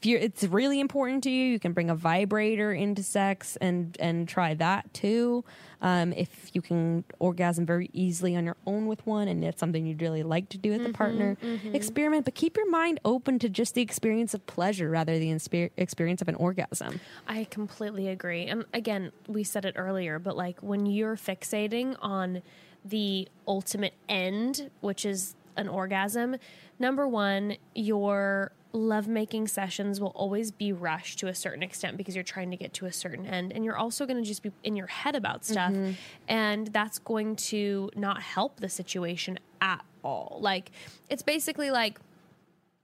[0.00, 3.94] if you're, it's really important to you, you can bring a vibrator into sex and
[4.00, 5.44] and try that too.
[5.82, 9.84] Um, if you can orgasm very easily on your own with one, and it's something
[9.84, 11.36] you'd really like to do with a partner,
[11.74, 12.24] experiment.
[12.24, 15.70] But keep your mind open to just the experience of pleasure rather than the inspe-
[15.76, 17.00] experience of an orgasm.
[17.28, 18.46] I completely agree.
[18.46, 22.40] And again, we said it earlier, but like when you're fixating on
[22.84, 26.36] the ultimate end, which is an orgasm,
[26.78, 32.24] number one, your lovemaking sessions will always be rushed to a certain extent because you're
[32.24, 33.52] trying to get to a certain end.
[33.52, 35.72] And you're also going to just be in your head about stuff.
[35.72, 35.92] Mm-hmm.
[36.28, 40.38] And that's going to not help the situation at all.
[40.40, 40.70] Like,
[41.08, 41.98] it's basically like,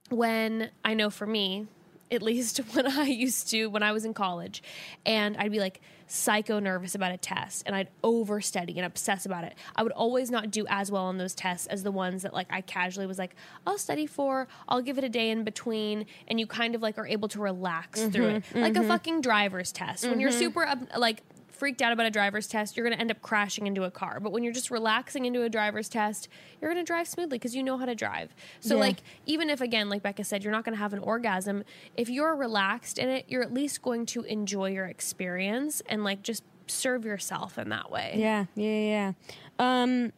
[0.09, 1.67] when I know for me,
[2.11, 4.63] at least when I used to, when I was in college,
[5.05, 9.43] and I'd be like psycho nervous about a test and I'd overstudy and obsess about
[9.43, 9.55] it.
[9.75, 12.47] I would always not do as well on those tests as the ones that like
[12.49, 13.35] I casually was like,
[13.65, 16.97] I'll study for, I'll give it a day in between, and you kind of like
[16.97, 18.43] are able to relax through it.
[18.45, 18.59] Mm-hmm.
[18.59, 18.87] Like a mm-hmm.
[18.87, 20.07] fucking driver's test.
[20.07, 20.39] When you're mm-hmm.
[20.39, 21.23] super like
[21.57, 24.19] freaked out about a driver's test, you're going to end up crashing into a car.
[24.19, 26.29] But when you're just relaxing into a driver's test,
[26.61, 28.33] you're going to drive smoothly because you know how to drive.
[28.59, 28.81] So, Yeah.
[28.81, 31.63] like, even if, again, like Becca said, you're not going to have an orgasm,
[31.95, 36.21] if you're relaxed in it, you're at least going to enjoy your experience and, like,
[36.23, 38.13] just serve yourself in that way.
[38.17, 39.11] Yeah, yeah, yeah.
[39.59, 40.11] Um,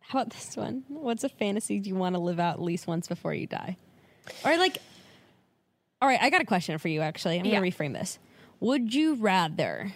[0.00, 0.84] how about this one?
[0.88, 3.76] What's a fantasy do you want to live out at least once before you die?
[4.44, 4.78] Or like,
[6.02, 7.00] all right, I got a question for you.
[7.00, 7.60] Actually, I'm Yeah.
[7.60, 8.18] gonna reframe this.
[8.58, 9.92] Would you rather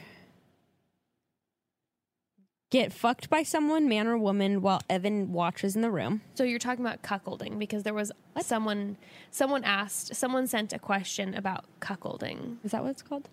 [2.75, 6.23] get fucked by someone, man or woman, while Evan watches in the room?
[6.35, 8.11] So you're talking about cuckolding because there was
[8.41, 8.97] someone,
[9.31, 12.57] someone asked, someone sent a question about cuckolding.
[12.65, 13.29] Is that what it's called?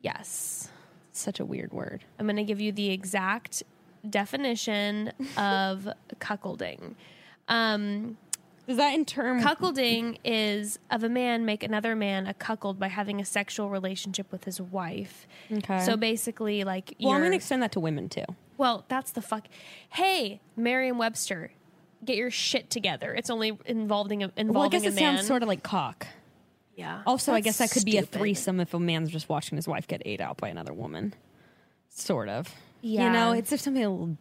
[0.00, 0.70] Yes.
[1.12, 2.04] Such a weird word.
[2.18, 3.62] I'm going to give you the exact
[4.08, 5.86] definition of
[6.18, 6.94] cuckolding.
[7.48, 8.16] Um,
[8.66, 9.42] Is that in term?
[9.42, 14.32] cuckolding is of a man make another man a cuckold by having a sexual relationship
[14.32, 15.26] with his wife.
[15.52, 15.80] Okay.
[15.80, 18.24] So basically, like, well, I'm gonna extend that to women too.
[18.60, 19.46] Well, that's the fuck.
[19.88, 21.50] Hey, Merriam-Webster,
[22.04, 23.12] get your shit together.
[23.14, 25.16] It's only involving a, involving Well, I guess it man.
[25.16, 26.06] sounds sort of like cock.
[26.76, 27.02] yeah.
[27.06, 29.88] Also, I guess that could be a threesome if a man's just watching his wife
[29.88, 31.14] get ate out by another woman.
[31.88, 32.54] Sort of.
[32.82, 33.04] Yeah.
[33.06, 34.16] You know, it's just something a little-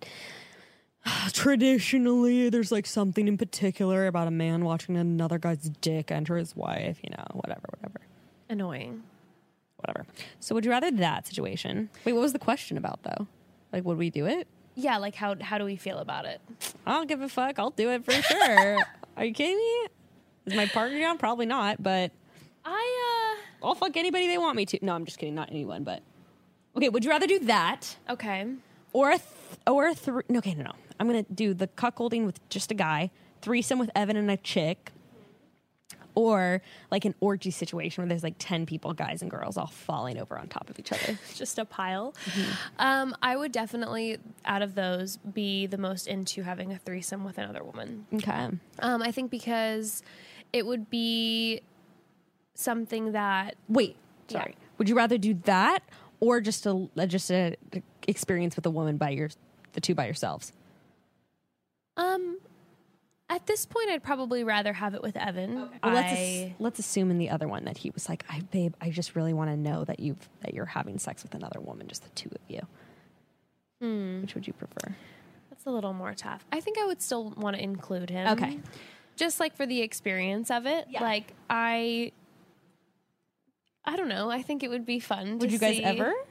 [1.34, 6.56] traditionally there's like something in particular about a man watching another guy's dick enter his
[6.56, 8.02] wife, you know, whatever, whatever.
[8.50, 9.04] Annoying.
[9.78, 10.06] Whatever.
[10.40, 11.90] So would you rather that situation?
[12.04, 13.28] Wait, what was the question about though?
[13.72, 14.48] Like would we do it?
[14.76, 16.42] Yeah, like how how do we feel about it?
[16.86, 17.60] I don't give a fuck.
[17.60, 18.78] I'll do it for sure.
[19.18, 19.88] Are you kidding me?
[20.46, 21.18] Is my partner down?
[21.18, 22.12] Probably not, but
[22.66, 24.80] I I'll fuck anybody they want me to.
[24.82, 25.36] No, I'm just kidding.
[25.36, 26.02] Not anyone, but
[26.76, 26.90] okay.
[26.90, 28.48] Would you rather do that uh okay.
[28.94, 30.24] or a th- or a three?
[30.30, 30.74] No, okay, no, no.
[31.00, 34.92] I'm gonna do the cuckolding with just a guy, threesome with Evan and a chick,
[36.16, 36.62] or
[36.92, 40.38] like an orgy situation where there's like ten people, guys and girls, all falling over
[40.38, 41.18] on top of each other.
[41.36, 42.14] Just a pile.
[42.26, 42.52] Mm-hmm.
[42.80, 47.38] Um, I would definitely out of those be the most into having a threesome with
[47.38, 48.06] another woman.
[48.14, 48.50] Okay.
[48.80, 50.04] Um, I think because
[50.54, 51.62] it would be
[52.56, 53.96] something that Wait,
[54.28, 54.56] sorry.
[54.78, 55.80] Would you rather do that
[56.20, 57.56] or just a just a
[58.08, 59.30] experience with a woman by your
[59.74, 60.52] the two by yourselves?
[61.98, 62.38] um
[63.30, 65.56] at this point I'd probably rather have it with Evan.
[65.56, 68.42] Well, let's I- ass- let's assume in the other one that he was like, "I
[68.52, 71.60] babe, I just really want to know that you've that you're having sex with another
[71.60, 72.62] woman, just the two of you."
[73.82, 74.22] Hmm.
[74.22, 74.96] Which would you prefer?
[75.50, 76.46] that's a little more tough.
[76.54, 78.28] I think I would still want to include him.
[78.30, 78.60] Okay.
[79.18, 80.86] Just like for the experience of it.
[80.90, 81.02] Yeah.
[81.04, 82.12] Like I
[83.84, 84.30] I don't know.
[84.32, 85.38] I think it would be fun.
[85.40, 86.14] Would to you guys see- ever?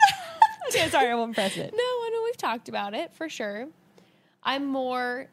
[0.68, 1.72] okay, sorry, I won't press it.
[1.72, 3.66] No, I know we've talked about it for sure.
[4.42, 5.28] I'm more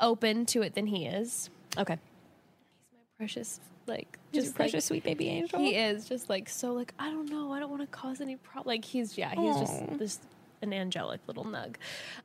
[0.00, 1.50] open to it than he is.
[1.78, 5.58] Okay, He's my precious, like just just precious like, sweet baby angel.
[5.60, 7.52] He is just like so like I don't know.
[7.52, 8.66] I don't want to cause any problem.
[8.66, 9.60] Like he's yeah, he's Aw.
[9.60, 10.18] just this
[10.62, 11.76] an angelic little nug.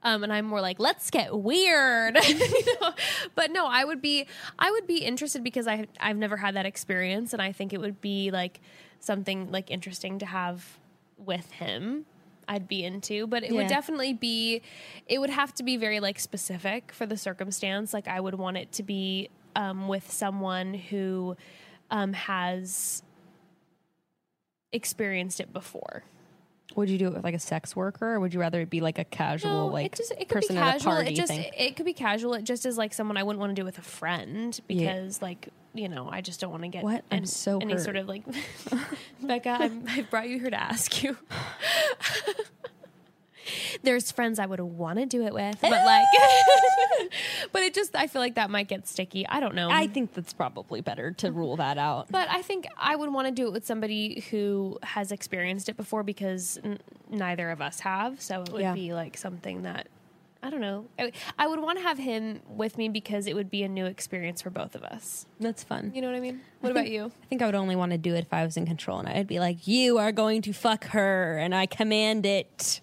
[0.03, 2.18] Um, and I'm more like let's get weird.
[2.28, 2.94] you know?
[3.34, 4.28] But no, I would be
[4.60, 7.80] I would be interested because I I've never had that experience, and I think it
[7.80, 8.62] would be like
[8.99, 10.78] something like interesting to have
[11.18, 12.06] with him.
[12.48, 14.62] I'd be into, but it would definitely be
[15.08, 17.94] it would have to be very like specific for the circumstance.
[17.94, 21.36] Like I would want it to be um, with someone who
[21.92, 23.04] um, has
[24.72, 26.04] experienced it before.
[26.76, 28.82] Would you do it with like a sex worker, or would you rather it be
[28.82, 30.92] like a casual, like it just it could person be at a casual.
[30.94, 31.52] party It just thing?
[31.58, 32.34] it could be casual.
[32.34, 35.50] It just is like someone I wouldn't want to do with a friend because like
[35.74, 37.04] you know I just don't want to get What?
[37.12, 37.82] I'm an- so any hurt.
[37.84, 38.24] sort of like
[39.22, 39.50] Becca.
[39.50, 41.16] I'm, I brought you here to ask you.
[43.86, 46.06] There's friends I would want to do it with, but like,
[47.52, 49.28] but it just I feel like that might get sticky.
[49.28, 49.70] I don't know.
[49.70, 52.07] I think that's probably better to rule that out.
[52.12, 55.78] But I think I would want to do it with somebody who has experienced it
[55.78, 56.80] before because n-
[57.10, 58.22] neither of us have.
[58.22, 58.74] So it would Yeah.
[58.74, 59.88] be like something that
[60.44, 60.86] I don't know.
[60.99, 63.86] I, I would want to have him with me because it would be a new
[63.88, 65.26] experience for both of us.
[65.40, 65.91] That's fun.
[65.95, 66.41] You know what I mean?
[66.60, 67.06] What about you?
[67.06, 69.07] I think I would only want to do it if I was in control, and
[69.10, 72.80] I'd be like, "You are going to fuck her, and I command it."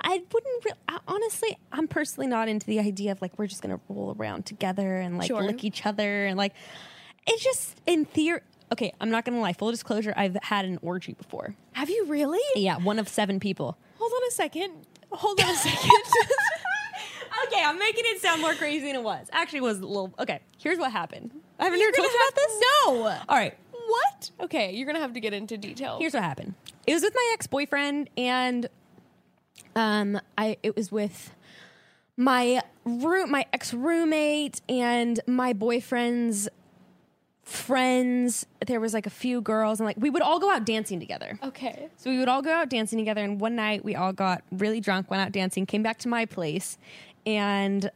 [0.00, 1.56] I wouldn't re- I, honestly.
[1.72, 5.18] I'm personally not into the idea of like we're just gonna roll around together and
[5.18, 5.42] like Sure.
[5.42, 6.54] lick each other and like
[7.26, 8.40] it's just in theory.
[8.72, 9.52] Okay, I'm not gonna lie.
[9.54, 11.54] Full disclosure: I've had an orgy before.
[11.72, 12.40] Have you really?
[12.54, 13.76] Yeah, one of seven people.
[13.98, 14.72] Hold on a second.
[15.10, 15.90] Hold on a second.
[17.46, 19.26] okay, I'm making it sound more crazy than it was.
[19.32, 20.12] Actually, it was a little.
[20.18, 21.30] Okay, here's what happened.
[21.58, 22.60] I haven't ever told you about this.
[22.60, 23.06] No.
[23.28, 24.30] All right, what?
[24.40, 25.98] Okay, you're gonna have to get into detail.
[25.98, 26.54] here's what happened.
[26.86, 28.68] It was with my ex boyfriend, and
[29.78, 31.34] um, I it was with
[32.16, 36.48] my room, my ex roommate, and my boyfriend's
[37.44, 38.44] friends.
[38.66, 41.38] There was like a few girls, and like we would all go out dancing together.
[41.44, 41.88] okay.
[41.96, 44.80] So we would all go out dancing together, and one night we all got really
[44.80, 46.76] drunk, went out dancing, came back to my place,
[47.24, 47.88] and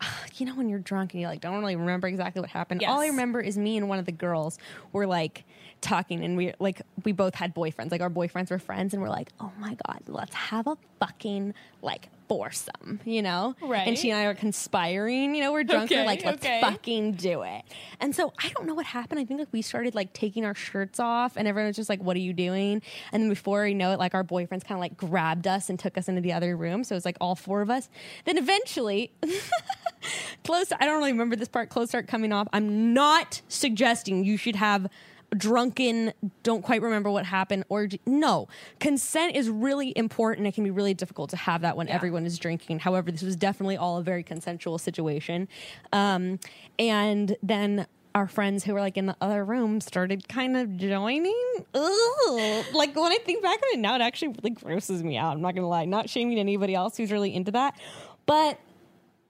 [0.36, 2.84] you know when you're drunk and you like don't really remember exactly what happened.
[2.84, 4.58] All I remember is me and one of the girls
[4.92, 5.44] were like
[5.80, 7.90] talking, and we like we both had boyfriends.
[7.90, 11.54] Like our boyfriends were friends, and we're like, oh my god, let's have a fucking
[11.82, 13.54] like foursome, you know?
[13.62, 13.86] Right.
[13.86, 15.34] And she and I are conspiring.
[15.34, 15.90] You know, we're drunk.
[15.90, 16.60] we're like, let's okay.
[16.60, 17.62] fucking do it.
[18.00, 19.20] And so I don't know what happened.
[19.20, 22.02] I think like we started like taking our shirts off, and everyone was just like,
[22.02, 22.82] "What are you doing?"
[23.12, 25.78] And then before we know it, like our boyfriends kind of like grabbed us and
[25.78, 26.84] took us into the other room.
[26.84, 27.88] So it was like all four of us.
[28.24, 29.12] Then eventually,
[30.44, 30.72] clothes.
[30.78, 31.68] I don't really remember this part.
[31.70, 32.48] Clothes start coming off.
[32.52, 34.88] I'm not suggesting you should have
[35.36, 36.12] drunken
[36.42, 38.48] don't quite remember what happened or no.
[38.78, 40.46] Consent is really important.
[40.46, 42.80] It can be really difficult to have that when everyone is drinking.
[42.80, 45.48] However this was definitely all a very consensual situation.
[45.92, 46.38] Um,
[46.78, 51.34] and then our friends who were like in the other room started kind of joining.
[51.74, 52.64] Ugh.
[52.72, 55.34] like when i think back on it now it actually really grosses me out.
[55.34, 55.84] I'm not gonna lie.
[55.84, 57.78] Not shaming anybody else who's really into that.
[58.24, 58.58] But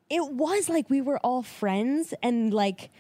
[0.08, 2.90] it was like we were all friends and like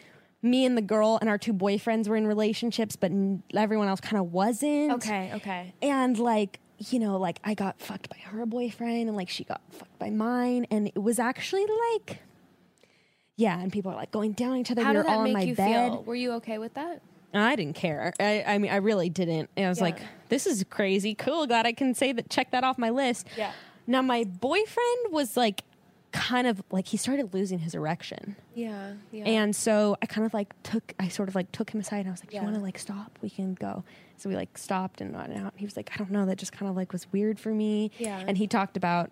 [0.50, 4.00] me and the girl and our two boyfriends were in relationships but n- everyone else
[4.00, 5.32] kind of wasn't Okay.
[5.34, 5.74] Okay.
[5.82, 9.60] and like you know like i got fucked by her boyfriend and like she got
[9.70, 11.64] fucked by mine and it was actually
[11.94, 12.20] like
[13.36, 15.42] yeah and people are like going down each other How we did that make my
[15.42, 16.02] you bed feel?
[16.04, 17.02] Were you okay with that?
[17.34, 18.14] I didn't care.
[18.18, 19.50] I, I mean, I really didn't.
[19.58, 19.84] And I was Yeah.
[19.84, 19.98] like,
[20.30, 21.14] this is crazy.
[21.14, 21.46] Cool.
[21.46, 23.26] Glad I can say that, check that off my list.
[23.36, 23.52] Yeah.
[23.86, 25.62] Now, my boyfriend was like,
[26.16, 28.36] kind of like, he started losing his erection.
[28.54, 28.94] Yeah.
[29.12, 29.24] Yeah.
[29.24, 32.08] And so I kind of like took, I sort of like took him aside and
[32.08, 32.40] I was like, Yeah.
[32.40, 33.18] you want to like stop?
[33.22, 33.84] We can go.
[34.16, 35.52] So we like stopped and went out.
[35.56, 36.24] He was like, I don't know.
[36.26, 37.90] That just kind of like was weird for me.
[37.98, 38.22] Yeah.
[38.26, 39.10] And he talked about,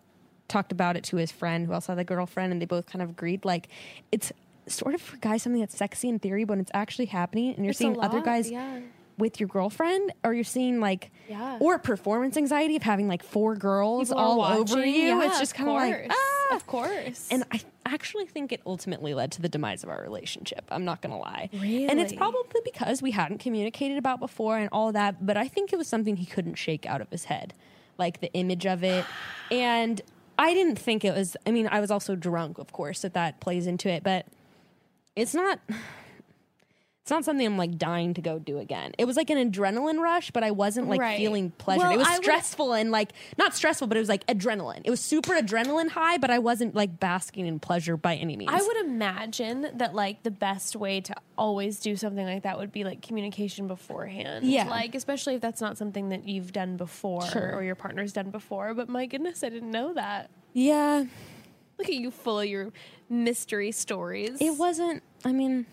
[0.48, 3.02] talked about it to his friend who also had a girlfriend and they both kind
[3.02, 3.68] of agreed like,
[4.10, 4.32] it's
[4.66, 7.70] sort of for guys something that's sexy in theory, but it's actually happening and you're
[7.70, 8.81] It's seeing other guys yeah.
[9.18, 11.58] With your girlfriend or you're seeing like Yeah.
[11.60, 15.54] or performance anxiety of having like four girls People all over you Yeah, it's just
[15.54, 16.56] kind of like ah.
[16.56, 17.28] Of course.
[17.30, 21.00] and i actually think it ultimately led to the demise of our relationship i'm not
[21.00, 21.86] gonna lie Really?
[21.86, 25.72] and it's probably because we hadn't communicated about before and all that but i think
[25.72, 27.54] it was something he couldn't shake out of his head
[27.98, 29.04] like the image of it
[29.50, 30.00] and
[30.38, 33.40] i didn't think it was i mean i was also drunk of course that that
[33.40, 34.26] plays into it but
[35.16, 35.60] it's not
[37.05, 38.93] it's not something I'm like dying to go do again.
[38.97, 41.18] It was like an adrenaline rush, but I wasn't like Right.
[41.18, 41.81] feeling pleasure.
[41.81, 44.81] Well, it was I would- stressful and like not stressful, but it was like adrenaline.
[44.85, 48.51] It was super adrenaline high, but I wasn't like basking in pleasure by any means.
[48.51, 52.72] I would imagine that like the best way to always do something like that would
[52.72, 54.47] be like communication beforehand.
[54.47, 54.64] Yeah.
[54.70, 57.55] Like especially if that's not something that you've done before Sure.
[57.55, 58.72] or your partner's done before.
[58.72, 60.31] But my goodness, I didn't know that.
[60.55, 61.05] yeah,
[61.76, 62.72] Look at you full of your
[63.10, 64.39] mystery stories.
[64.40, 65.02] it wasn't.
[65.22, 65.66] I mean,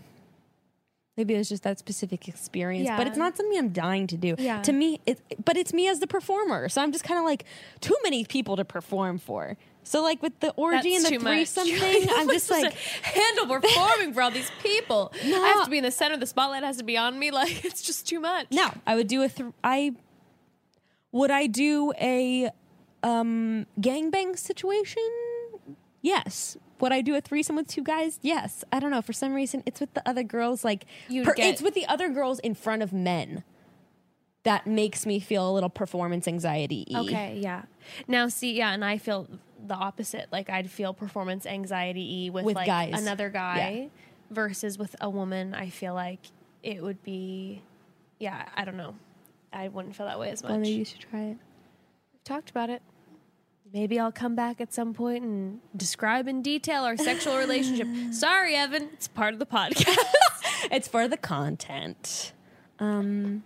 [1.22, 4.34] maybe it was just that specific experience, but it's not something I'm dying to do.
[4.40, 4.60] Yeah.
[4.64, 7.46] To me, it, but it's me as the performer, so I'm just kind of like
[7.80, 9.56] too many people to perform for.
[9.84, 11.50] So like with the orgy That's and the too much.
[11.50, 12.74] threesome thing, I'm just like.
[13.04, 15.14] handle performing for all these people.
[15.26, 15.44] No.
[15.44, 16.18] I have to be in the center.
[16.18, 17.30] The spotlight has to be on me.
[17.30, 18.48] Like it's just too much.
[18.52, 19.30] No, I would do a.
[19.30, 19.94] Th- I
[21.12, 22.50] Would I do a
[23.04, 25.08] um gangbang situation?
[26.02, 26.58] Yes.
[26.82, 28.20] Would I do a threesome with two guys?
[28.22, 28.64] Yes.
[28.72, 29.02] I don't know.
[29.02, 30.64] For some reason, it's with the other girls.
[30.66, 33.44] Like, per- get- it's with the other girls in front of men.
[34.44, 36.88] That makes me feel a little performance anxiety.
[36.96, 37.64] Okay, yeah.
[38.08, 39.28] Now, see, yeah, and I feel
[39.64, 40.30] the opposite.
[40.32, 43.00] Like I'd feel performance anxiety with, With like guys.
[43.00, 43.90] another guy
[44.32, 45.54] versus with a woman.
[45.54, 46.20] I feel like
[46.64, 47.62] it would be,
[48.20, 48.96] yeah, I don't know.
[49.54, 50.50] I wouldn't feel that way as much.
[50.50, 51.38] Well, maybe you should try it.
[52.14, 52.82] We've talked about it.
[53.74, 57.88] Maybe I'll come back at some point and describe in detail our sexual relationship.
[58.14, 59.98] Sorry, Evan, it's part of the podcast.
[60.70, 62.34] It's for the content.
[62.80, 63.44] Um,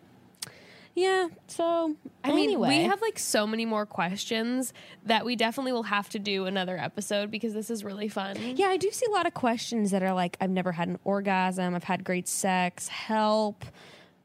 [0.95, 1.29] yeah.
[1.47, 4.73] So I mean, we have like so many more questions
[5.05, 8.37] that we definitely will have to do another episode because this is really fun.
[8.55, 10.99] Yeah, I do see a lot of questions that are like, I've never had an
[11.03, 11.73] orgasm.
[11.73, 12.89] I've had great sex.
[12.89, 13.65] Help,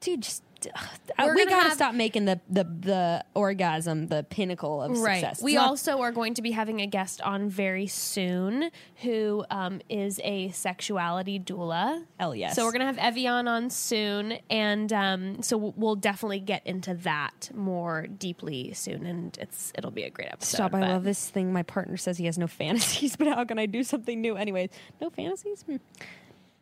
[0.01, 0.23] dude.
[0.23, 0.43] Just
[1.19, 5.21] We're we gotta have- stop making the the the orgasm the pinnacle of Right.
[5.21, 5.39] success.
[5.39, 8.71] It's We not- also are going to be having a guest on very soon
[9.03, 12.05] who um, is a sexuality doula.
[12.19, 12.55] Hell yes.
[12.57, 17.51] So we're gonna have Ev'Yan on soon, and um, so we'll- definitely get into that
[17.55, 20.57] more deeply soon, and it's it'll be a great episode.
[20.57, 20.75] stop.
[20.75, 21.53] I love this thing.
[21.53, 24.37] My partner says he has no fantasies, but how can I do something new?
[24.37, 24.71] Anyways,
[25.01, 25.63] no fantasies.
[25.63, 25.77] Hmm.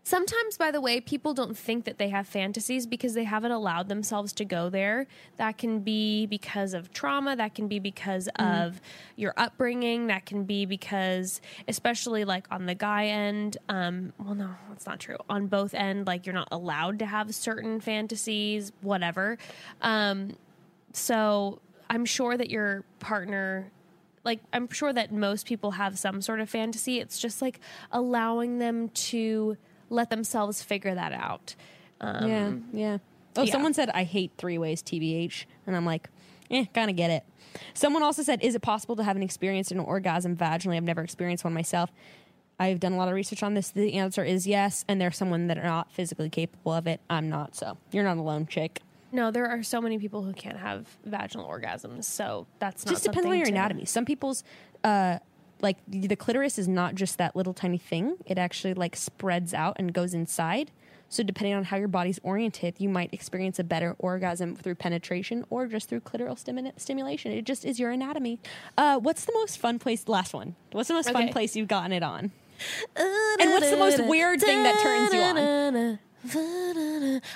[0.08, 3.90] Sometimes, by the way, people don't think that they have fantasies because they haven't allowed
[3.90, 5.06] themselves to go there.
[5.36, 7.36] That can be because of trauma.
[7.36, 8.80] That can be because of
[9.16, 10.06] your upbringing.
[10.06, 14.98] That can be because, especially like on the guy end, um, well, no, that's not
[14.98, 15.18] true.
[15.28, 19.36] On both end, like you're not allowed to have certain fantasies, whatever.
[19.82, 20.38] Um,
[20.94, 21.60] so
[21.90, 23.70] I'm sure that your partner
[24.24, 26.98] like I'm sure that most people have some sort of fantasy.
[26.98, 27.60] It's just like
[27.92, 29.58] allowing them to
[29.90, 31.54] let themselves figure that out.
[32.00, 32.98] Um, yeah, yeah.
[33.36, 33.52] Oh, yeah.
[33.52, 36.08] someone said I hate three ways TBH, and I'm like,
[36.50, 37.24] eh, kind of get it.
[37.74, 40.76] Someone also said, is it possible to have an experience in an orgasm vaginally?
[40.76, 41.90] I've never experienced one myself.
[42.60, 43.70] I've done a lot of research on this.
[43.70, 47.00] The answer is yes, and there's someone that are not physically capable of it.
[47.08, 48.80] I'm not, so you're not alone, chick.
[49.12, 53.04] No, there are so many people who can't have vaginal orgasms, so that's not just
[53.04, 53.84] depends on your to- anatomy.
[53.84, 54.42] Some people's
[54.84, 55.18] uh
[55.60, 58.16] like the clitoris is not just that little tiny thing.
[58.26, 60.70] It actually like spreads out and goes inside.
[61.10, 65.46] So depending on how your body's oriented, you might experience a better orgasm through penetration
[65.48, 67.32] or just through clitoral stimu- stimulation.
[67.32, 68.40] It just is your anatomy.
[68.76, 70.06] Uh, what's the most fun place?
[70.06, 70.54] Last one.
[70.72, 72.30] What's the most fun place you've gotten it on?
[72.96, 75.98] And what's the most weird thing that turns you on?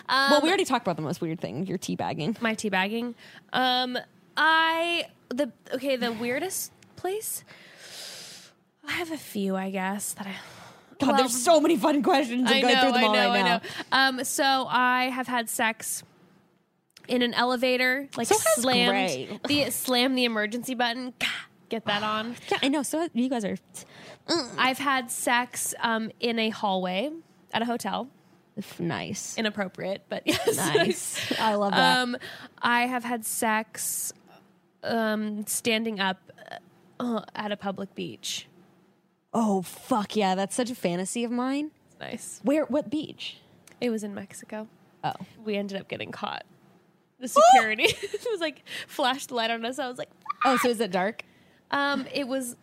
[0.08, 1.66] well, we already talked about the most weird thing.
[1.66, 2.40] You're teabagging.
[2.42, 3.14] my teabagging.
[3.52, 3.96] Um,
[4.36, 7.44] I the okay the weirdest place.
[8.86, 10.34] I have a few, I guess that I.
[10.98, 12.48] God, Well, there's so many fun questions.
[12.50, 13.56] I'm I going know, through them I all know, right I now.
[13.59, 13.62] know.
[14.18, 16.02] Um, so I have had sex
[17.09, 21.12] in an elevator, like So slammed the slam the emergency button.
[21.68, 22.36] Get that on.
[22.50, 22.82] Yeah, I know.
[22.82, 23.56] So you guys are
[24.59, 27.10] I've had sex um, in a hallway
[27.52, 28.09] at a hotel.
[28.78, 29.36] nice.
[29.38, 31.40] Inappropriate, but yes, Nice.
[31.40, 31.98] I love that.
[32.02, 32.16] Um,
[32.60, 34.12] I have had sex
[34.84, 36.18] um, standing up
[37.00, 38.46] uh, at a public beach.
[39.34, 41.70] Oh fuck yeah, that's such a fantasy of mine.
[41.90, 42.40] It's nice.
[42.42, 42.64] Where?
[42.66, 43.38] What beach?
[43.80, 44.68] It was in Mexico.
[45.04, 45.12] Oh,
[45.44, 46.44] We ended up getting caught.
[47.18, 49.78] The security it was like flashed the light on us.
[49.78, 50.10] I was like,
[50.44, 51.22] oh, so is it dark?
[51.70, 52.56] Um, it was.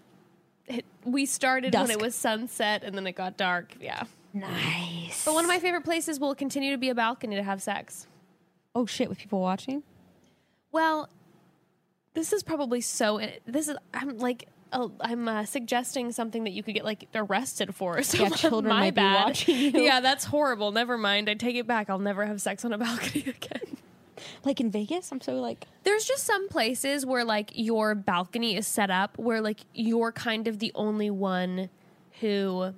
[0.67, 1.87] It, we started Dusk.
[1.89, 3.73] when it was sunset, and then it got dark.
[3.81, 5.25] Yeah, Nice.
[5.25, 8.05] but one of my favorite places will continue to be a balcony to have sex.
[8.75, 9.81] oh shit, with people watching.
[10.71, 11.09] Well,
[12.13, 13.19] this is probably so.
[13.45, 13.77] This is.
[13.93, 14.47] I'm like.
[14.71, 18.01] Oh, I'm uh, suggesting something that you could get like arrested for.
[18.03, 19.25] So Yeah, children my might be bad.
[19.25, 19.71] watching you.
[19.83, 20.71] Yeah, that's horrible.
[20.71, 21.29] Never mind.
[21.29, 21.89] I take it back.
[21.89, 23.77] I'll never have sex on a balcony again.
[24.43, 25.65] Like in Vegas, I'm so like.
[25.83, 30.47] There's just some places where like your balcony is set up where like you're kind
[30.47, 31.69] of the only one
[32.19, 32.73] who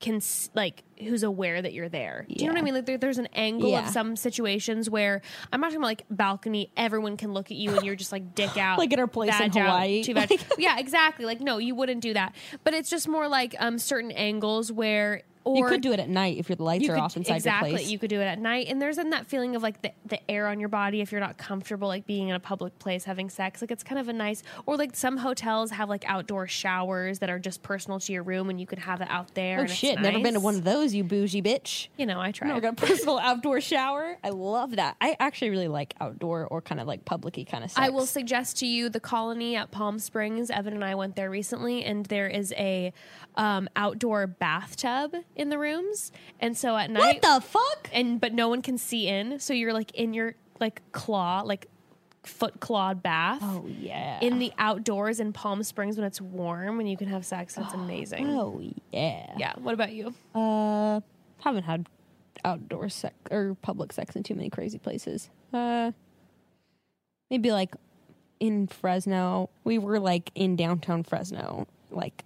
[0.00, 0.20] can
[0.54, 2.26] like who's aware that you're there.
[2.28, 2.74] Do you know what I mean?
[2.74, 3.84] Like there, there's an angle Yeah.
[3.86, 5.20] of some situations where
[5.52, 6.70] I'm not talking about like balcony.
[6.76, 9.34] Everyone can look at you and you're just like dick out, Like at our place
[9.38, 10.02] in out, Hawaii.
[10.02, 10.30] too bad.
[10.58, 11.24] yeah, exactly.
[11.26, 12.34] Like no, you wouldn't do that.
[12.64, 15.22] But it's just more like um certain angles where.
[15.44, 17.70] Or you could do it at night if your lights are could- off inside exactly.
[17.70, 17.90] your place.
[17.90, 20.30] You could do it at night, and there's in that feeling of like the, the
[20.30, 23.30] air on your body if you're not comfortable, like being in a public place having
[23.30, 23.60] sex.
[23.60, 27.30] Like it's kind of a nice, or like some hotels have like outdoor showers that
[27.30, 29.60] are just personal to your room, and you can have it out there.
[29.60, 31.88] oh shit, never been to one of those, you bougie bitch.
[31.96, 32.60] You know, I tried.
[32.60, 34.18] got a personal outdoor shower.
[34.22, 34.96] I love that.
[35.00, 37.86] I actually really like outdoor or kind of like publicy kind of sex.
[37.86, 40.50] I will suggest to you the colony at Palm Springs.
[40.50, 42.92] Evan and I went there recently, and there is a
[43.36, 47.88] um, outdoor bathtub in the rooms, and so at night, What the fuck?
[47.92, 51.66] and but no one can see in, so you're like in your like claw, like
[52.24, 53.38] foot clawed bath.
[53.42, 54.20] Oh yeah.
[54.20, 57.56] In the outdoors in Palm Springs when it's warm and you can have sex.
[57.56, 58.28] It's amazing.
[58.28, 58.60] oh
[58.92, 59.32] yeah.
[59.38, 59.52] Yeah.
[59.56, 60.12] What about you?
[60.34, 61.00] Uh,
[61.42, 61.86] haven't had
[62.44, 65.30] outdoor sex or public sex in too many crazy places.
[65.52, 65.92] Uh,
[67.30, 67.74] maybe like
[68.38, 69.48] in Fresno.
[69.64, 72.24] We were like in downtown Fresno, like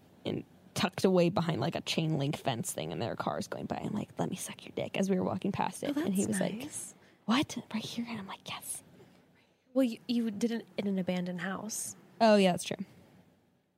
[0.75, 3.77] tucked away behind like a chain link fence thing, and there were cars going by.
[3.77, 6.27] and like, "Let me suck your dick" as we were walking past it, and he
[6.27, 6.69] was like,
[7.27, 7.57] "What?
[7.73, 8.83] Right here?" And I'm like, "Yes."
[9.73, 11.97] Well, you, you did it in an abandoned house.
[12.21, 12.77] Oh yeah, that's true.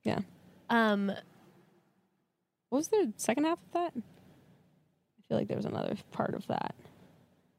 [0.05, 0.21] Yeah.
[0.69, 1.07] Um,
[2.69, 3.93] What was the second half of that?
[3.97, 6.75] I feel like there was another part of that.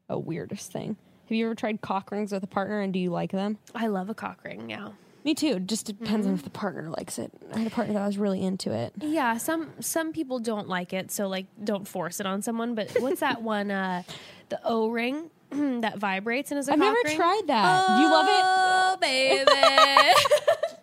[0.08, 0.96] A weirdest thing.
[1.28, 3.58] Have you ever tried cock rings with a partner and do you like them?
[3.74, 4.70] I love a cock ring.
[4.70, 4.90] Yeah.
[5.28, 5.56] Me too.
[5.56, 7.30] It just depends on if the partner likes it.
[7.52, 8.94] I had a partner that was really into it.
[8.98, 12.74] Yeah, some some people don't like it, so like don't force it on someone.
[12.74, 13.70] But what's that one?
[13.70, 14.04] Uh,
[14.48, 17.14] the O ring that vibrates and is a I've never ring?
[17.14, 17.88] tried that.
[17.88, 18.42] Do you love it?
[18.42, 20.14] Oh, baby.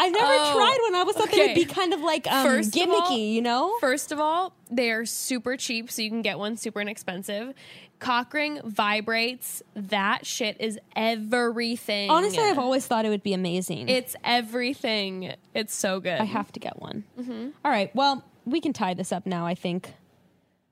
[0.00, 0.94] I've never Oh, tried one.
[0.96, 3.76] I was thought they would be kind of like um, First gimmicky, all- you know?
[3.80, 7.52] First of all, they are super cheap, so you can get one super inexpensive.
[7.98, 9.62] Cock ring vibrates.
[9.74, 12.10] That shit is everything.
[12.10, 13.88] Honestly, I've always thought it would be amazing.
[13.88, 15.34] it's everything.
[15.54, 16.20] It's so good.
[16.20, 17.04] I have to get one.
[17.20, 17.48] Mm-hmm.
[17.64, 17.94] All right.
[17.94, 19.94] Well, we can tie this up now, I think.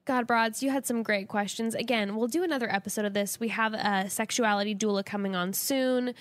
[0.05, 1.75] God, Broads, you had some great questions.
[1.75, 3.41] Again, we'll do another episode of this.
[3.41, 6.15] We have a sexuality doula coming on soon.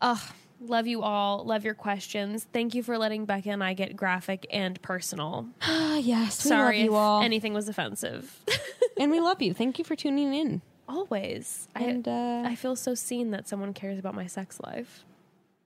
[0.00, 0.20] Ugh,
[0.60, 1.44] love you all.
[1.44, 2.46] Love your questions.
[2.52, 5.48] Thank you for letting Becca and I get graphic and personal.
[5.62, 6.44] Ah, yes.
[6.44, 7.22] We Sorry love you all.
[7.22, 8.40] anything was offensive.
[8.98, 9.54] and we love you.
[9.54, 10.62] Thank you for tuning in.
[10.88, 11.68] Always.
[11.74, 15.04] And, I, uh, I feel so seen that someone cares about my sex life.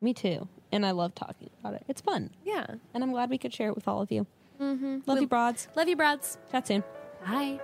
[0.00, 0.48] Me too.
[0.70, 1.84] And I love talking about it.
[1.88, 2.30] It's fun.
[2.44, 2.66] Yeah.
[2.94, 4.26] And I'm glad we could share it with all of you.
[4.60, 4.98] Mm-hmm.
[5.06, 5.68] Love you, broads.
[5.76, 6.38] Love you, Broads.
[6.50, 6.84] Chat soon.
[7.24, 7.60] Bye.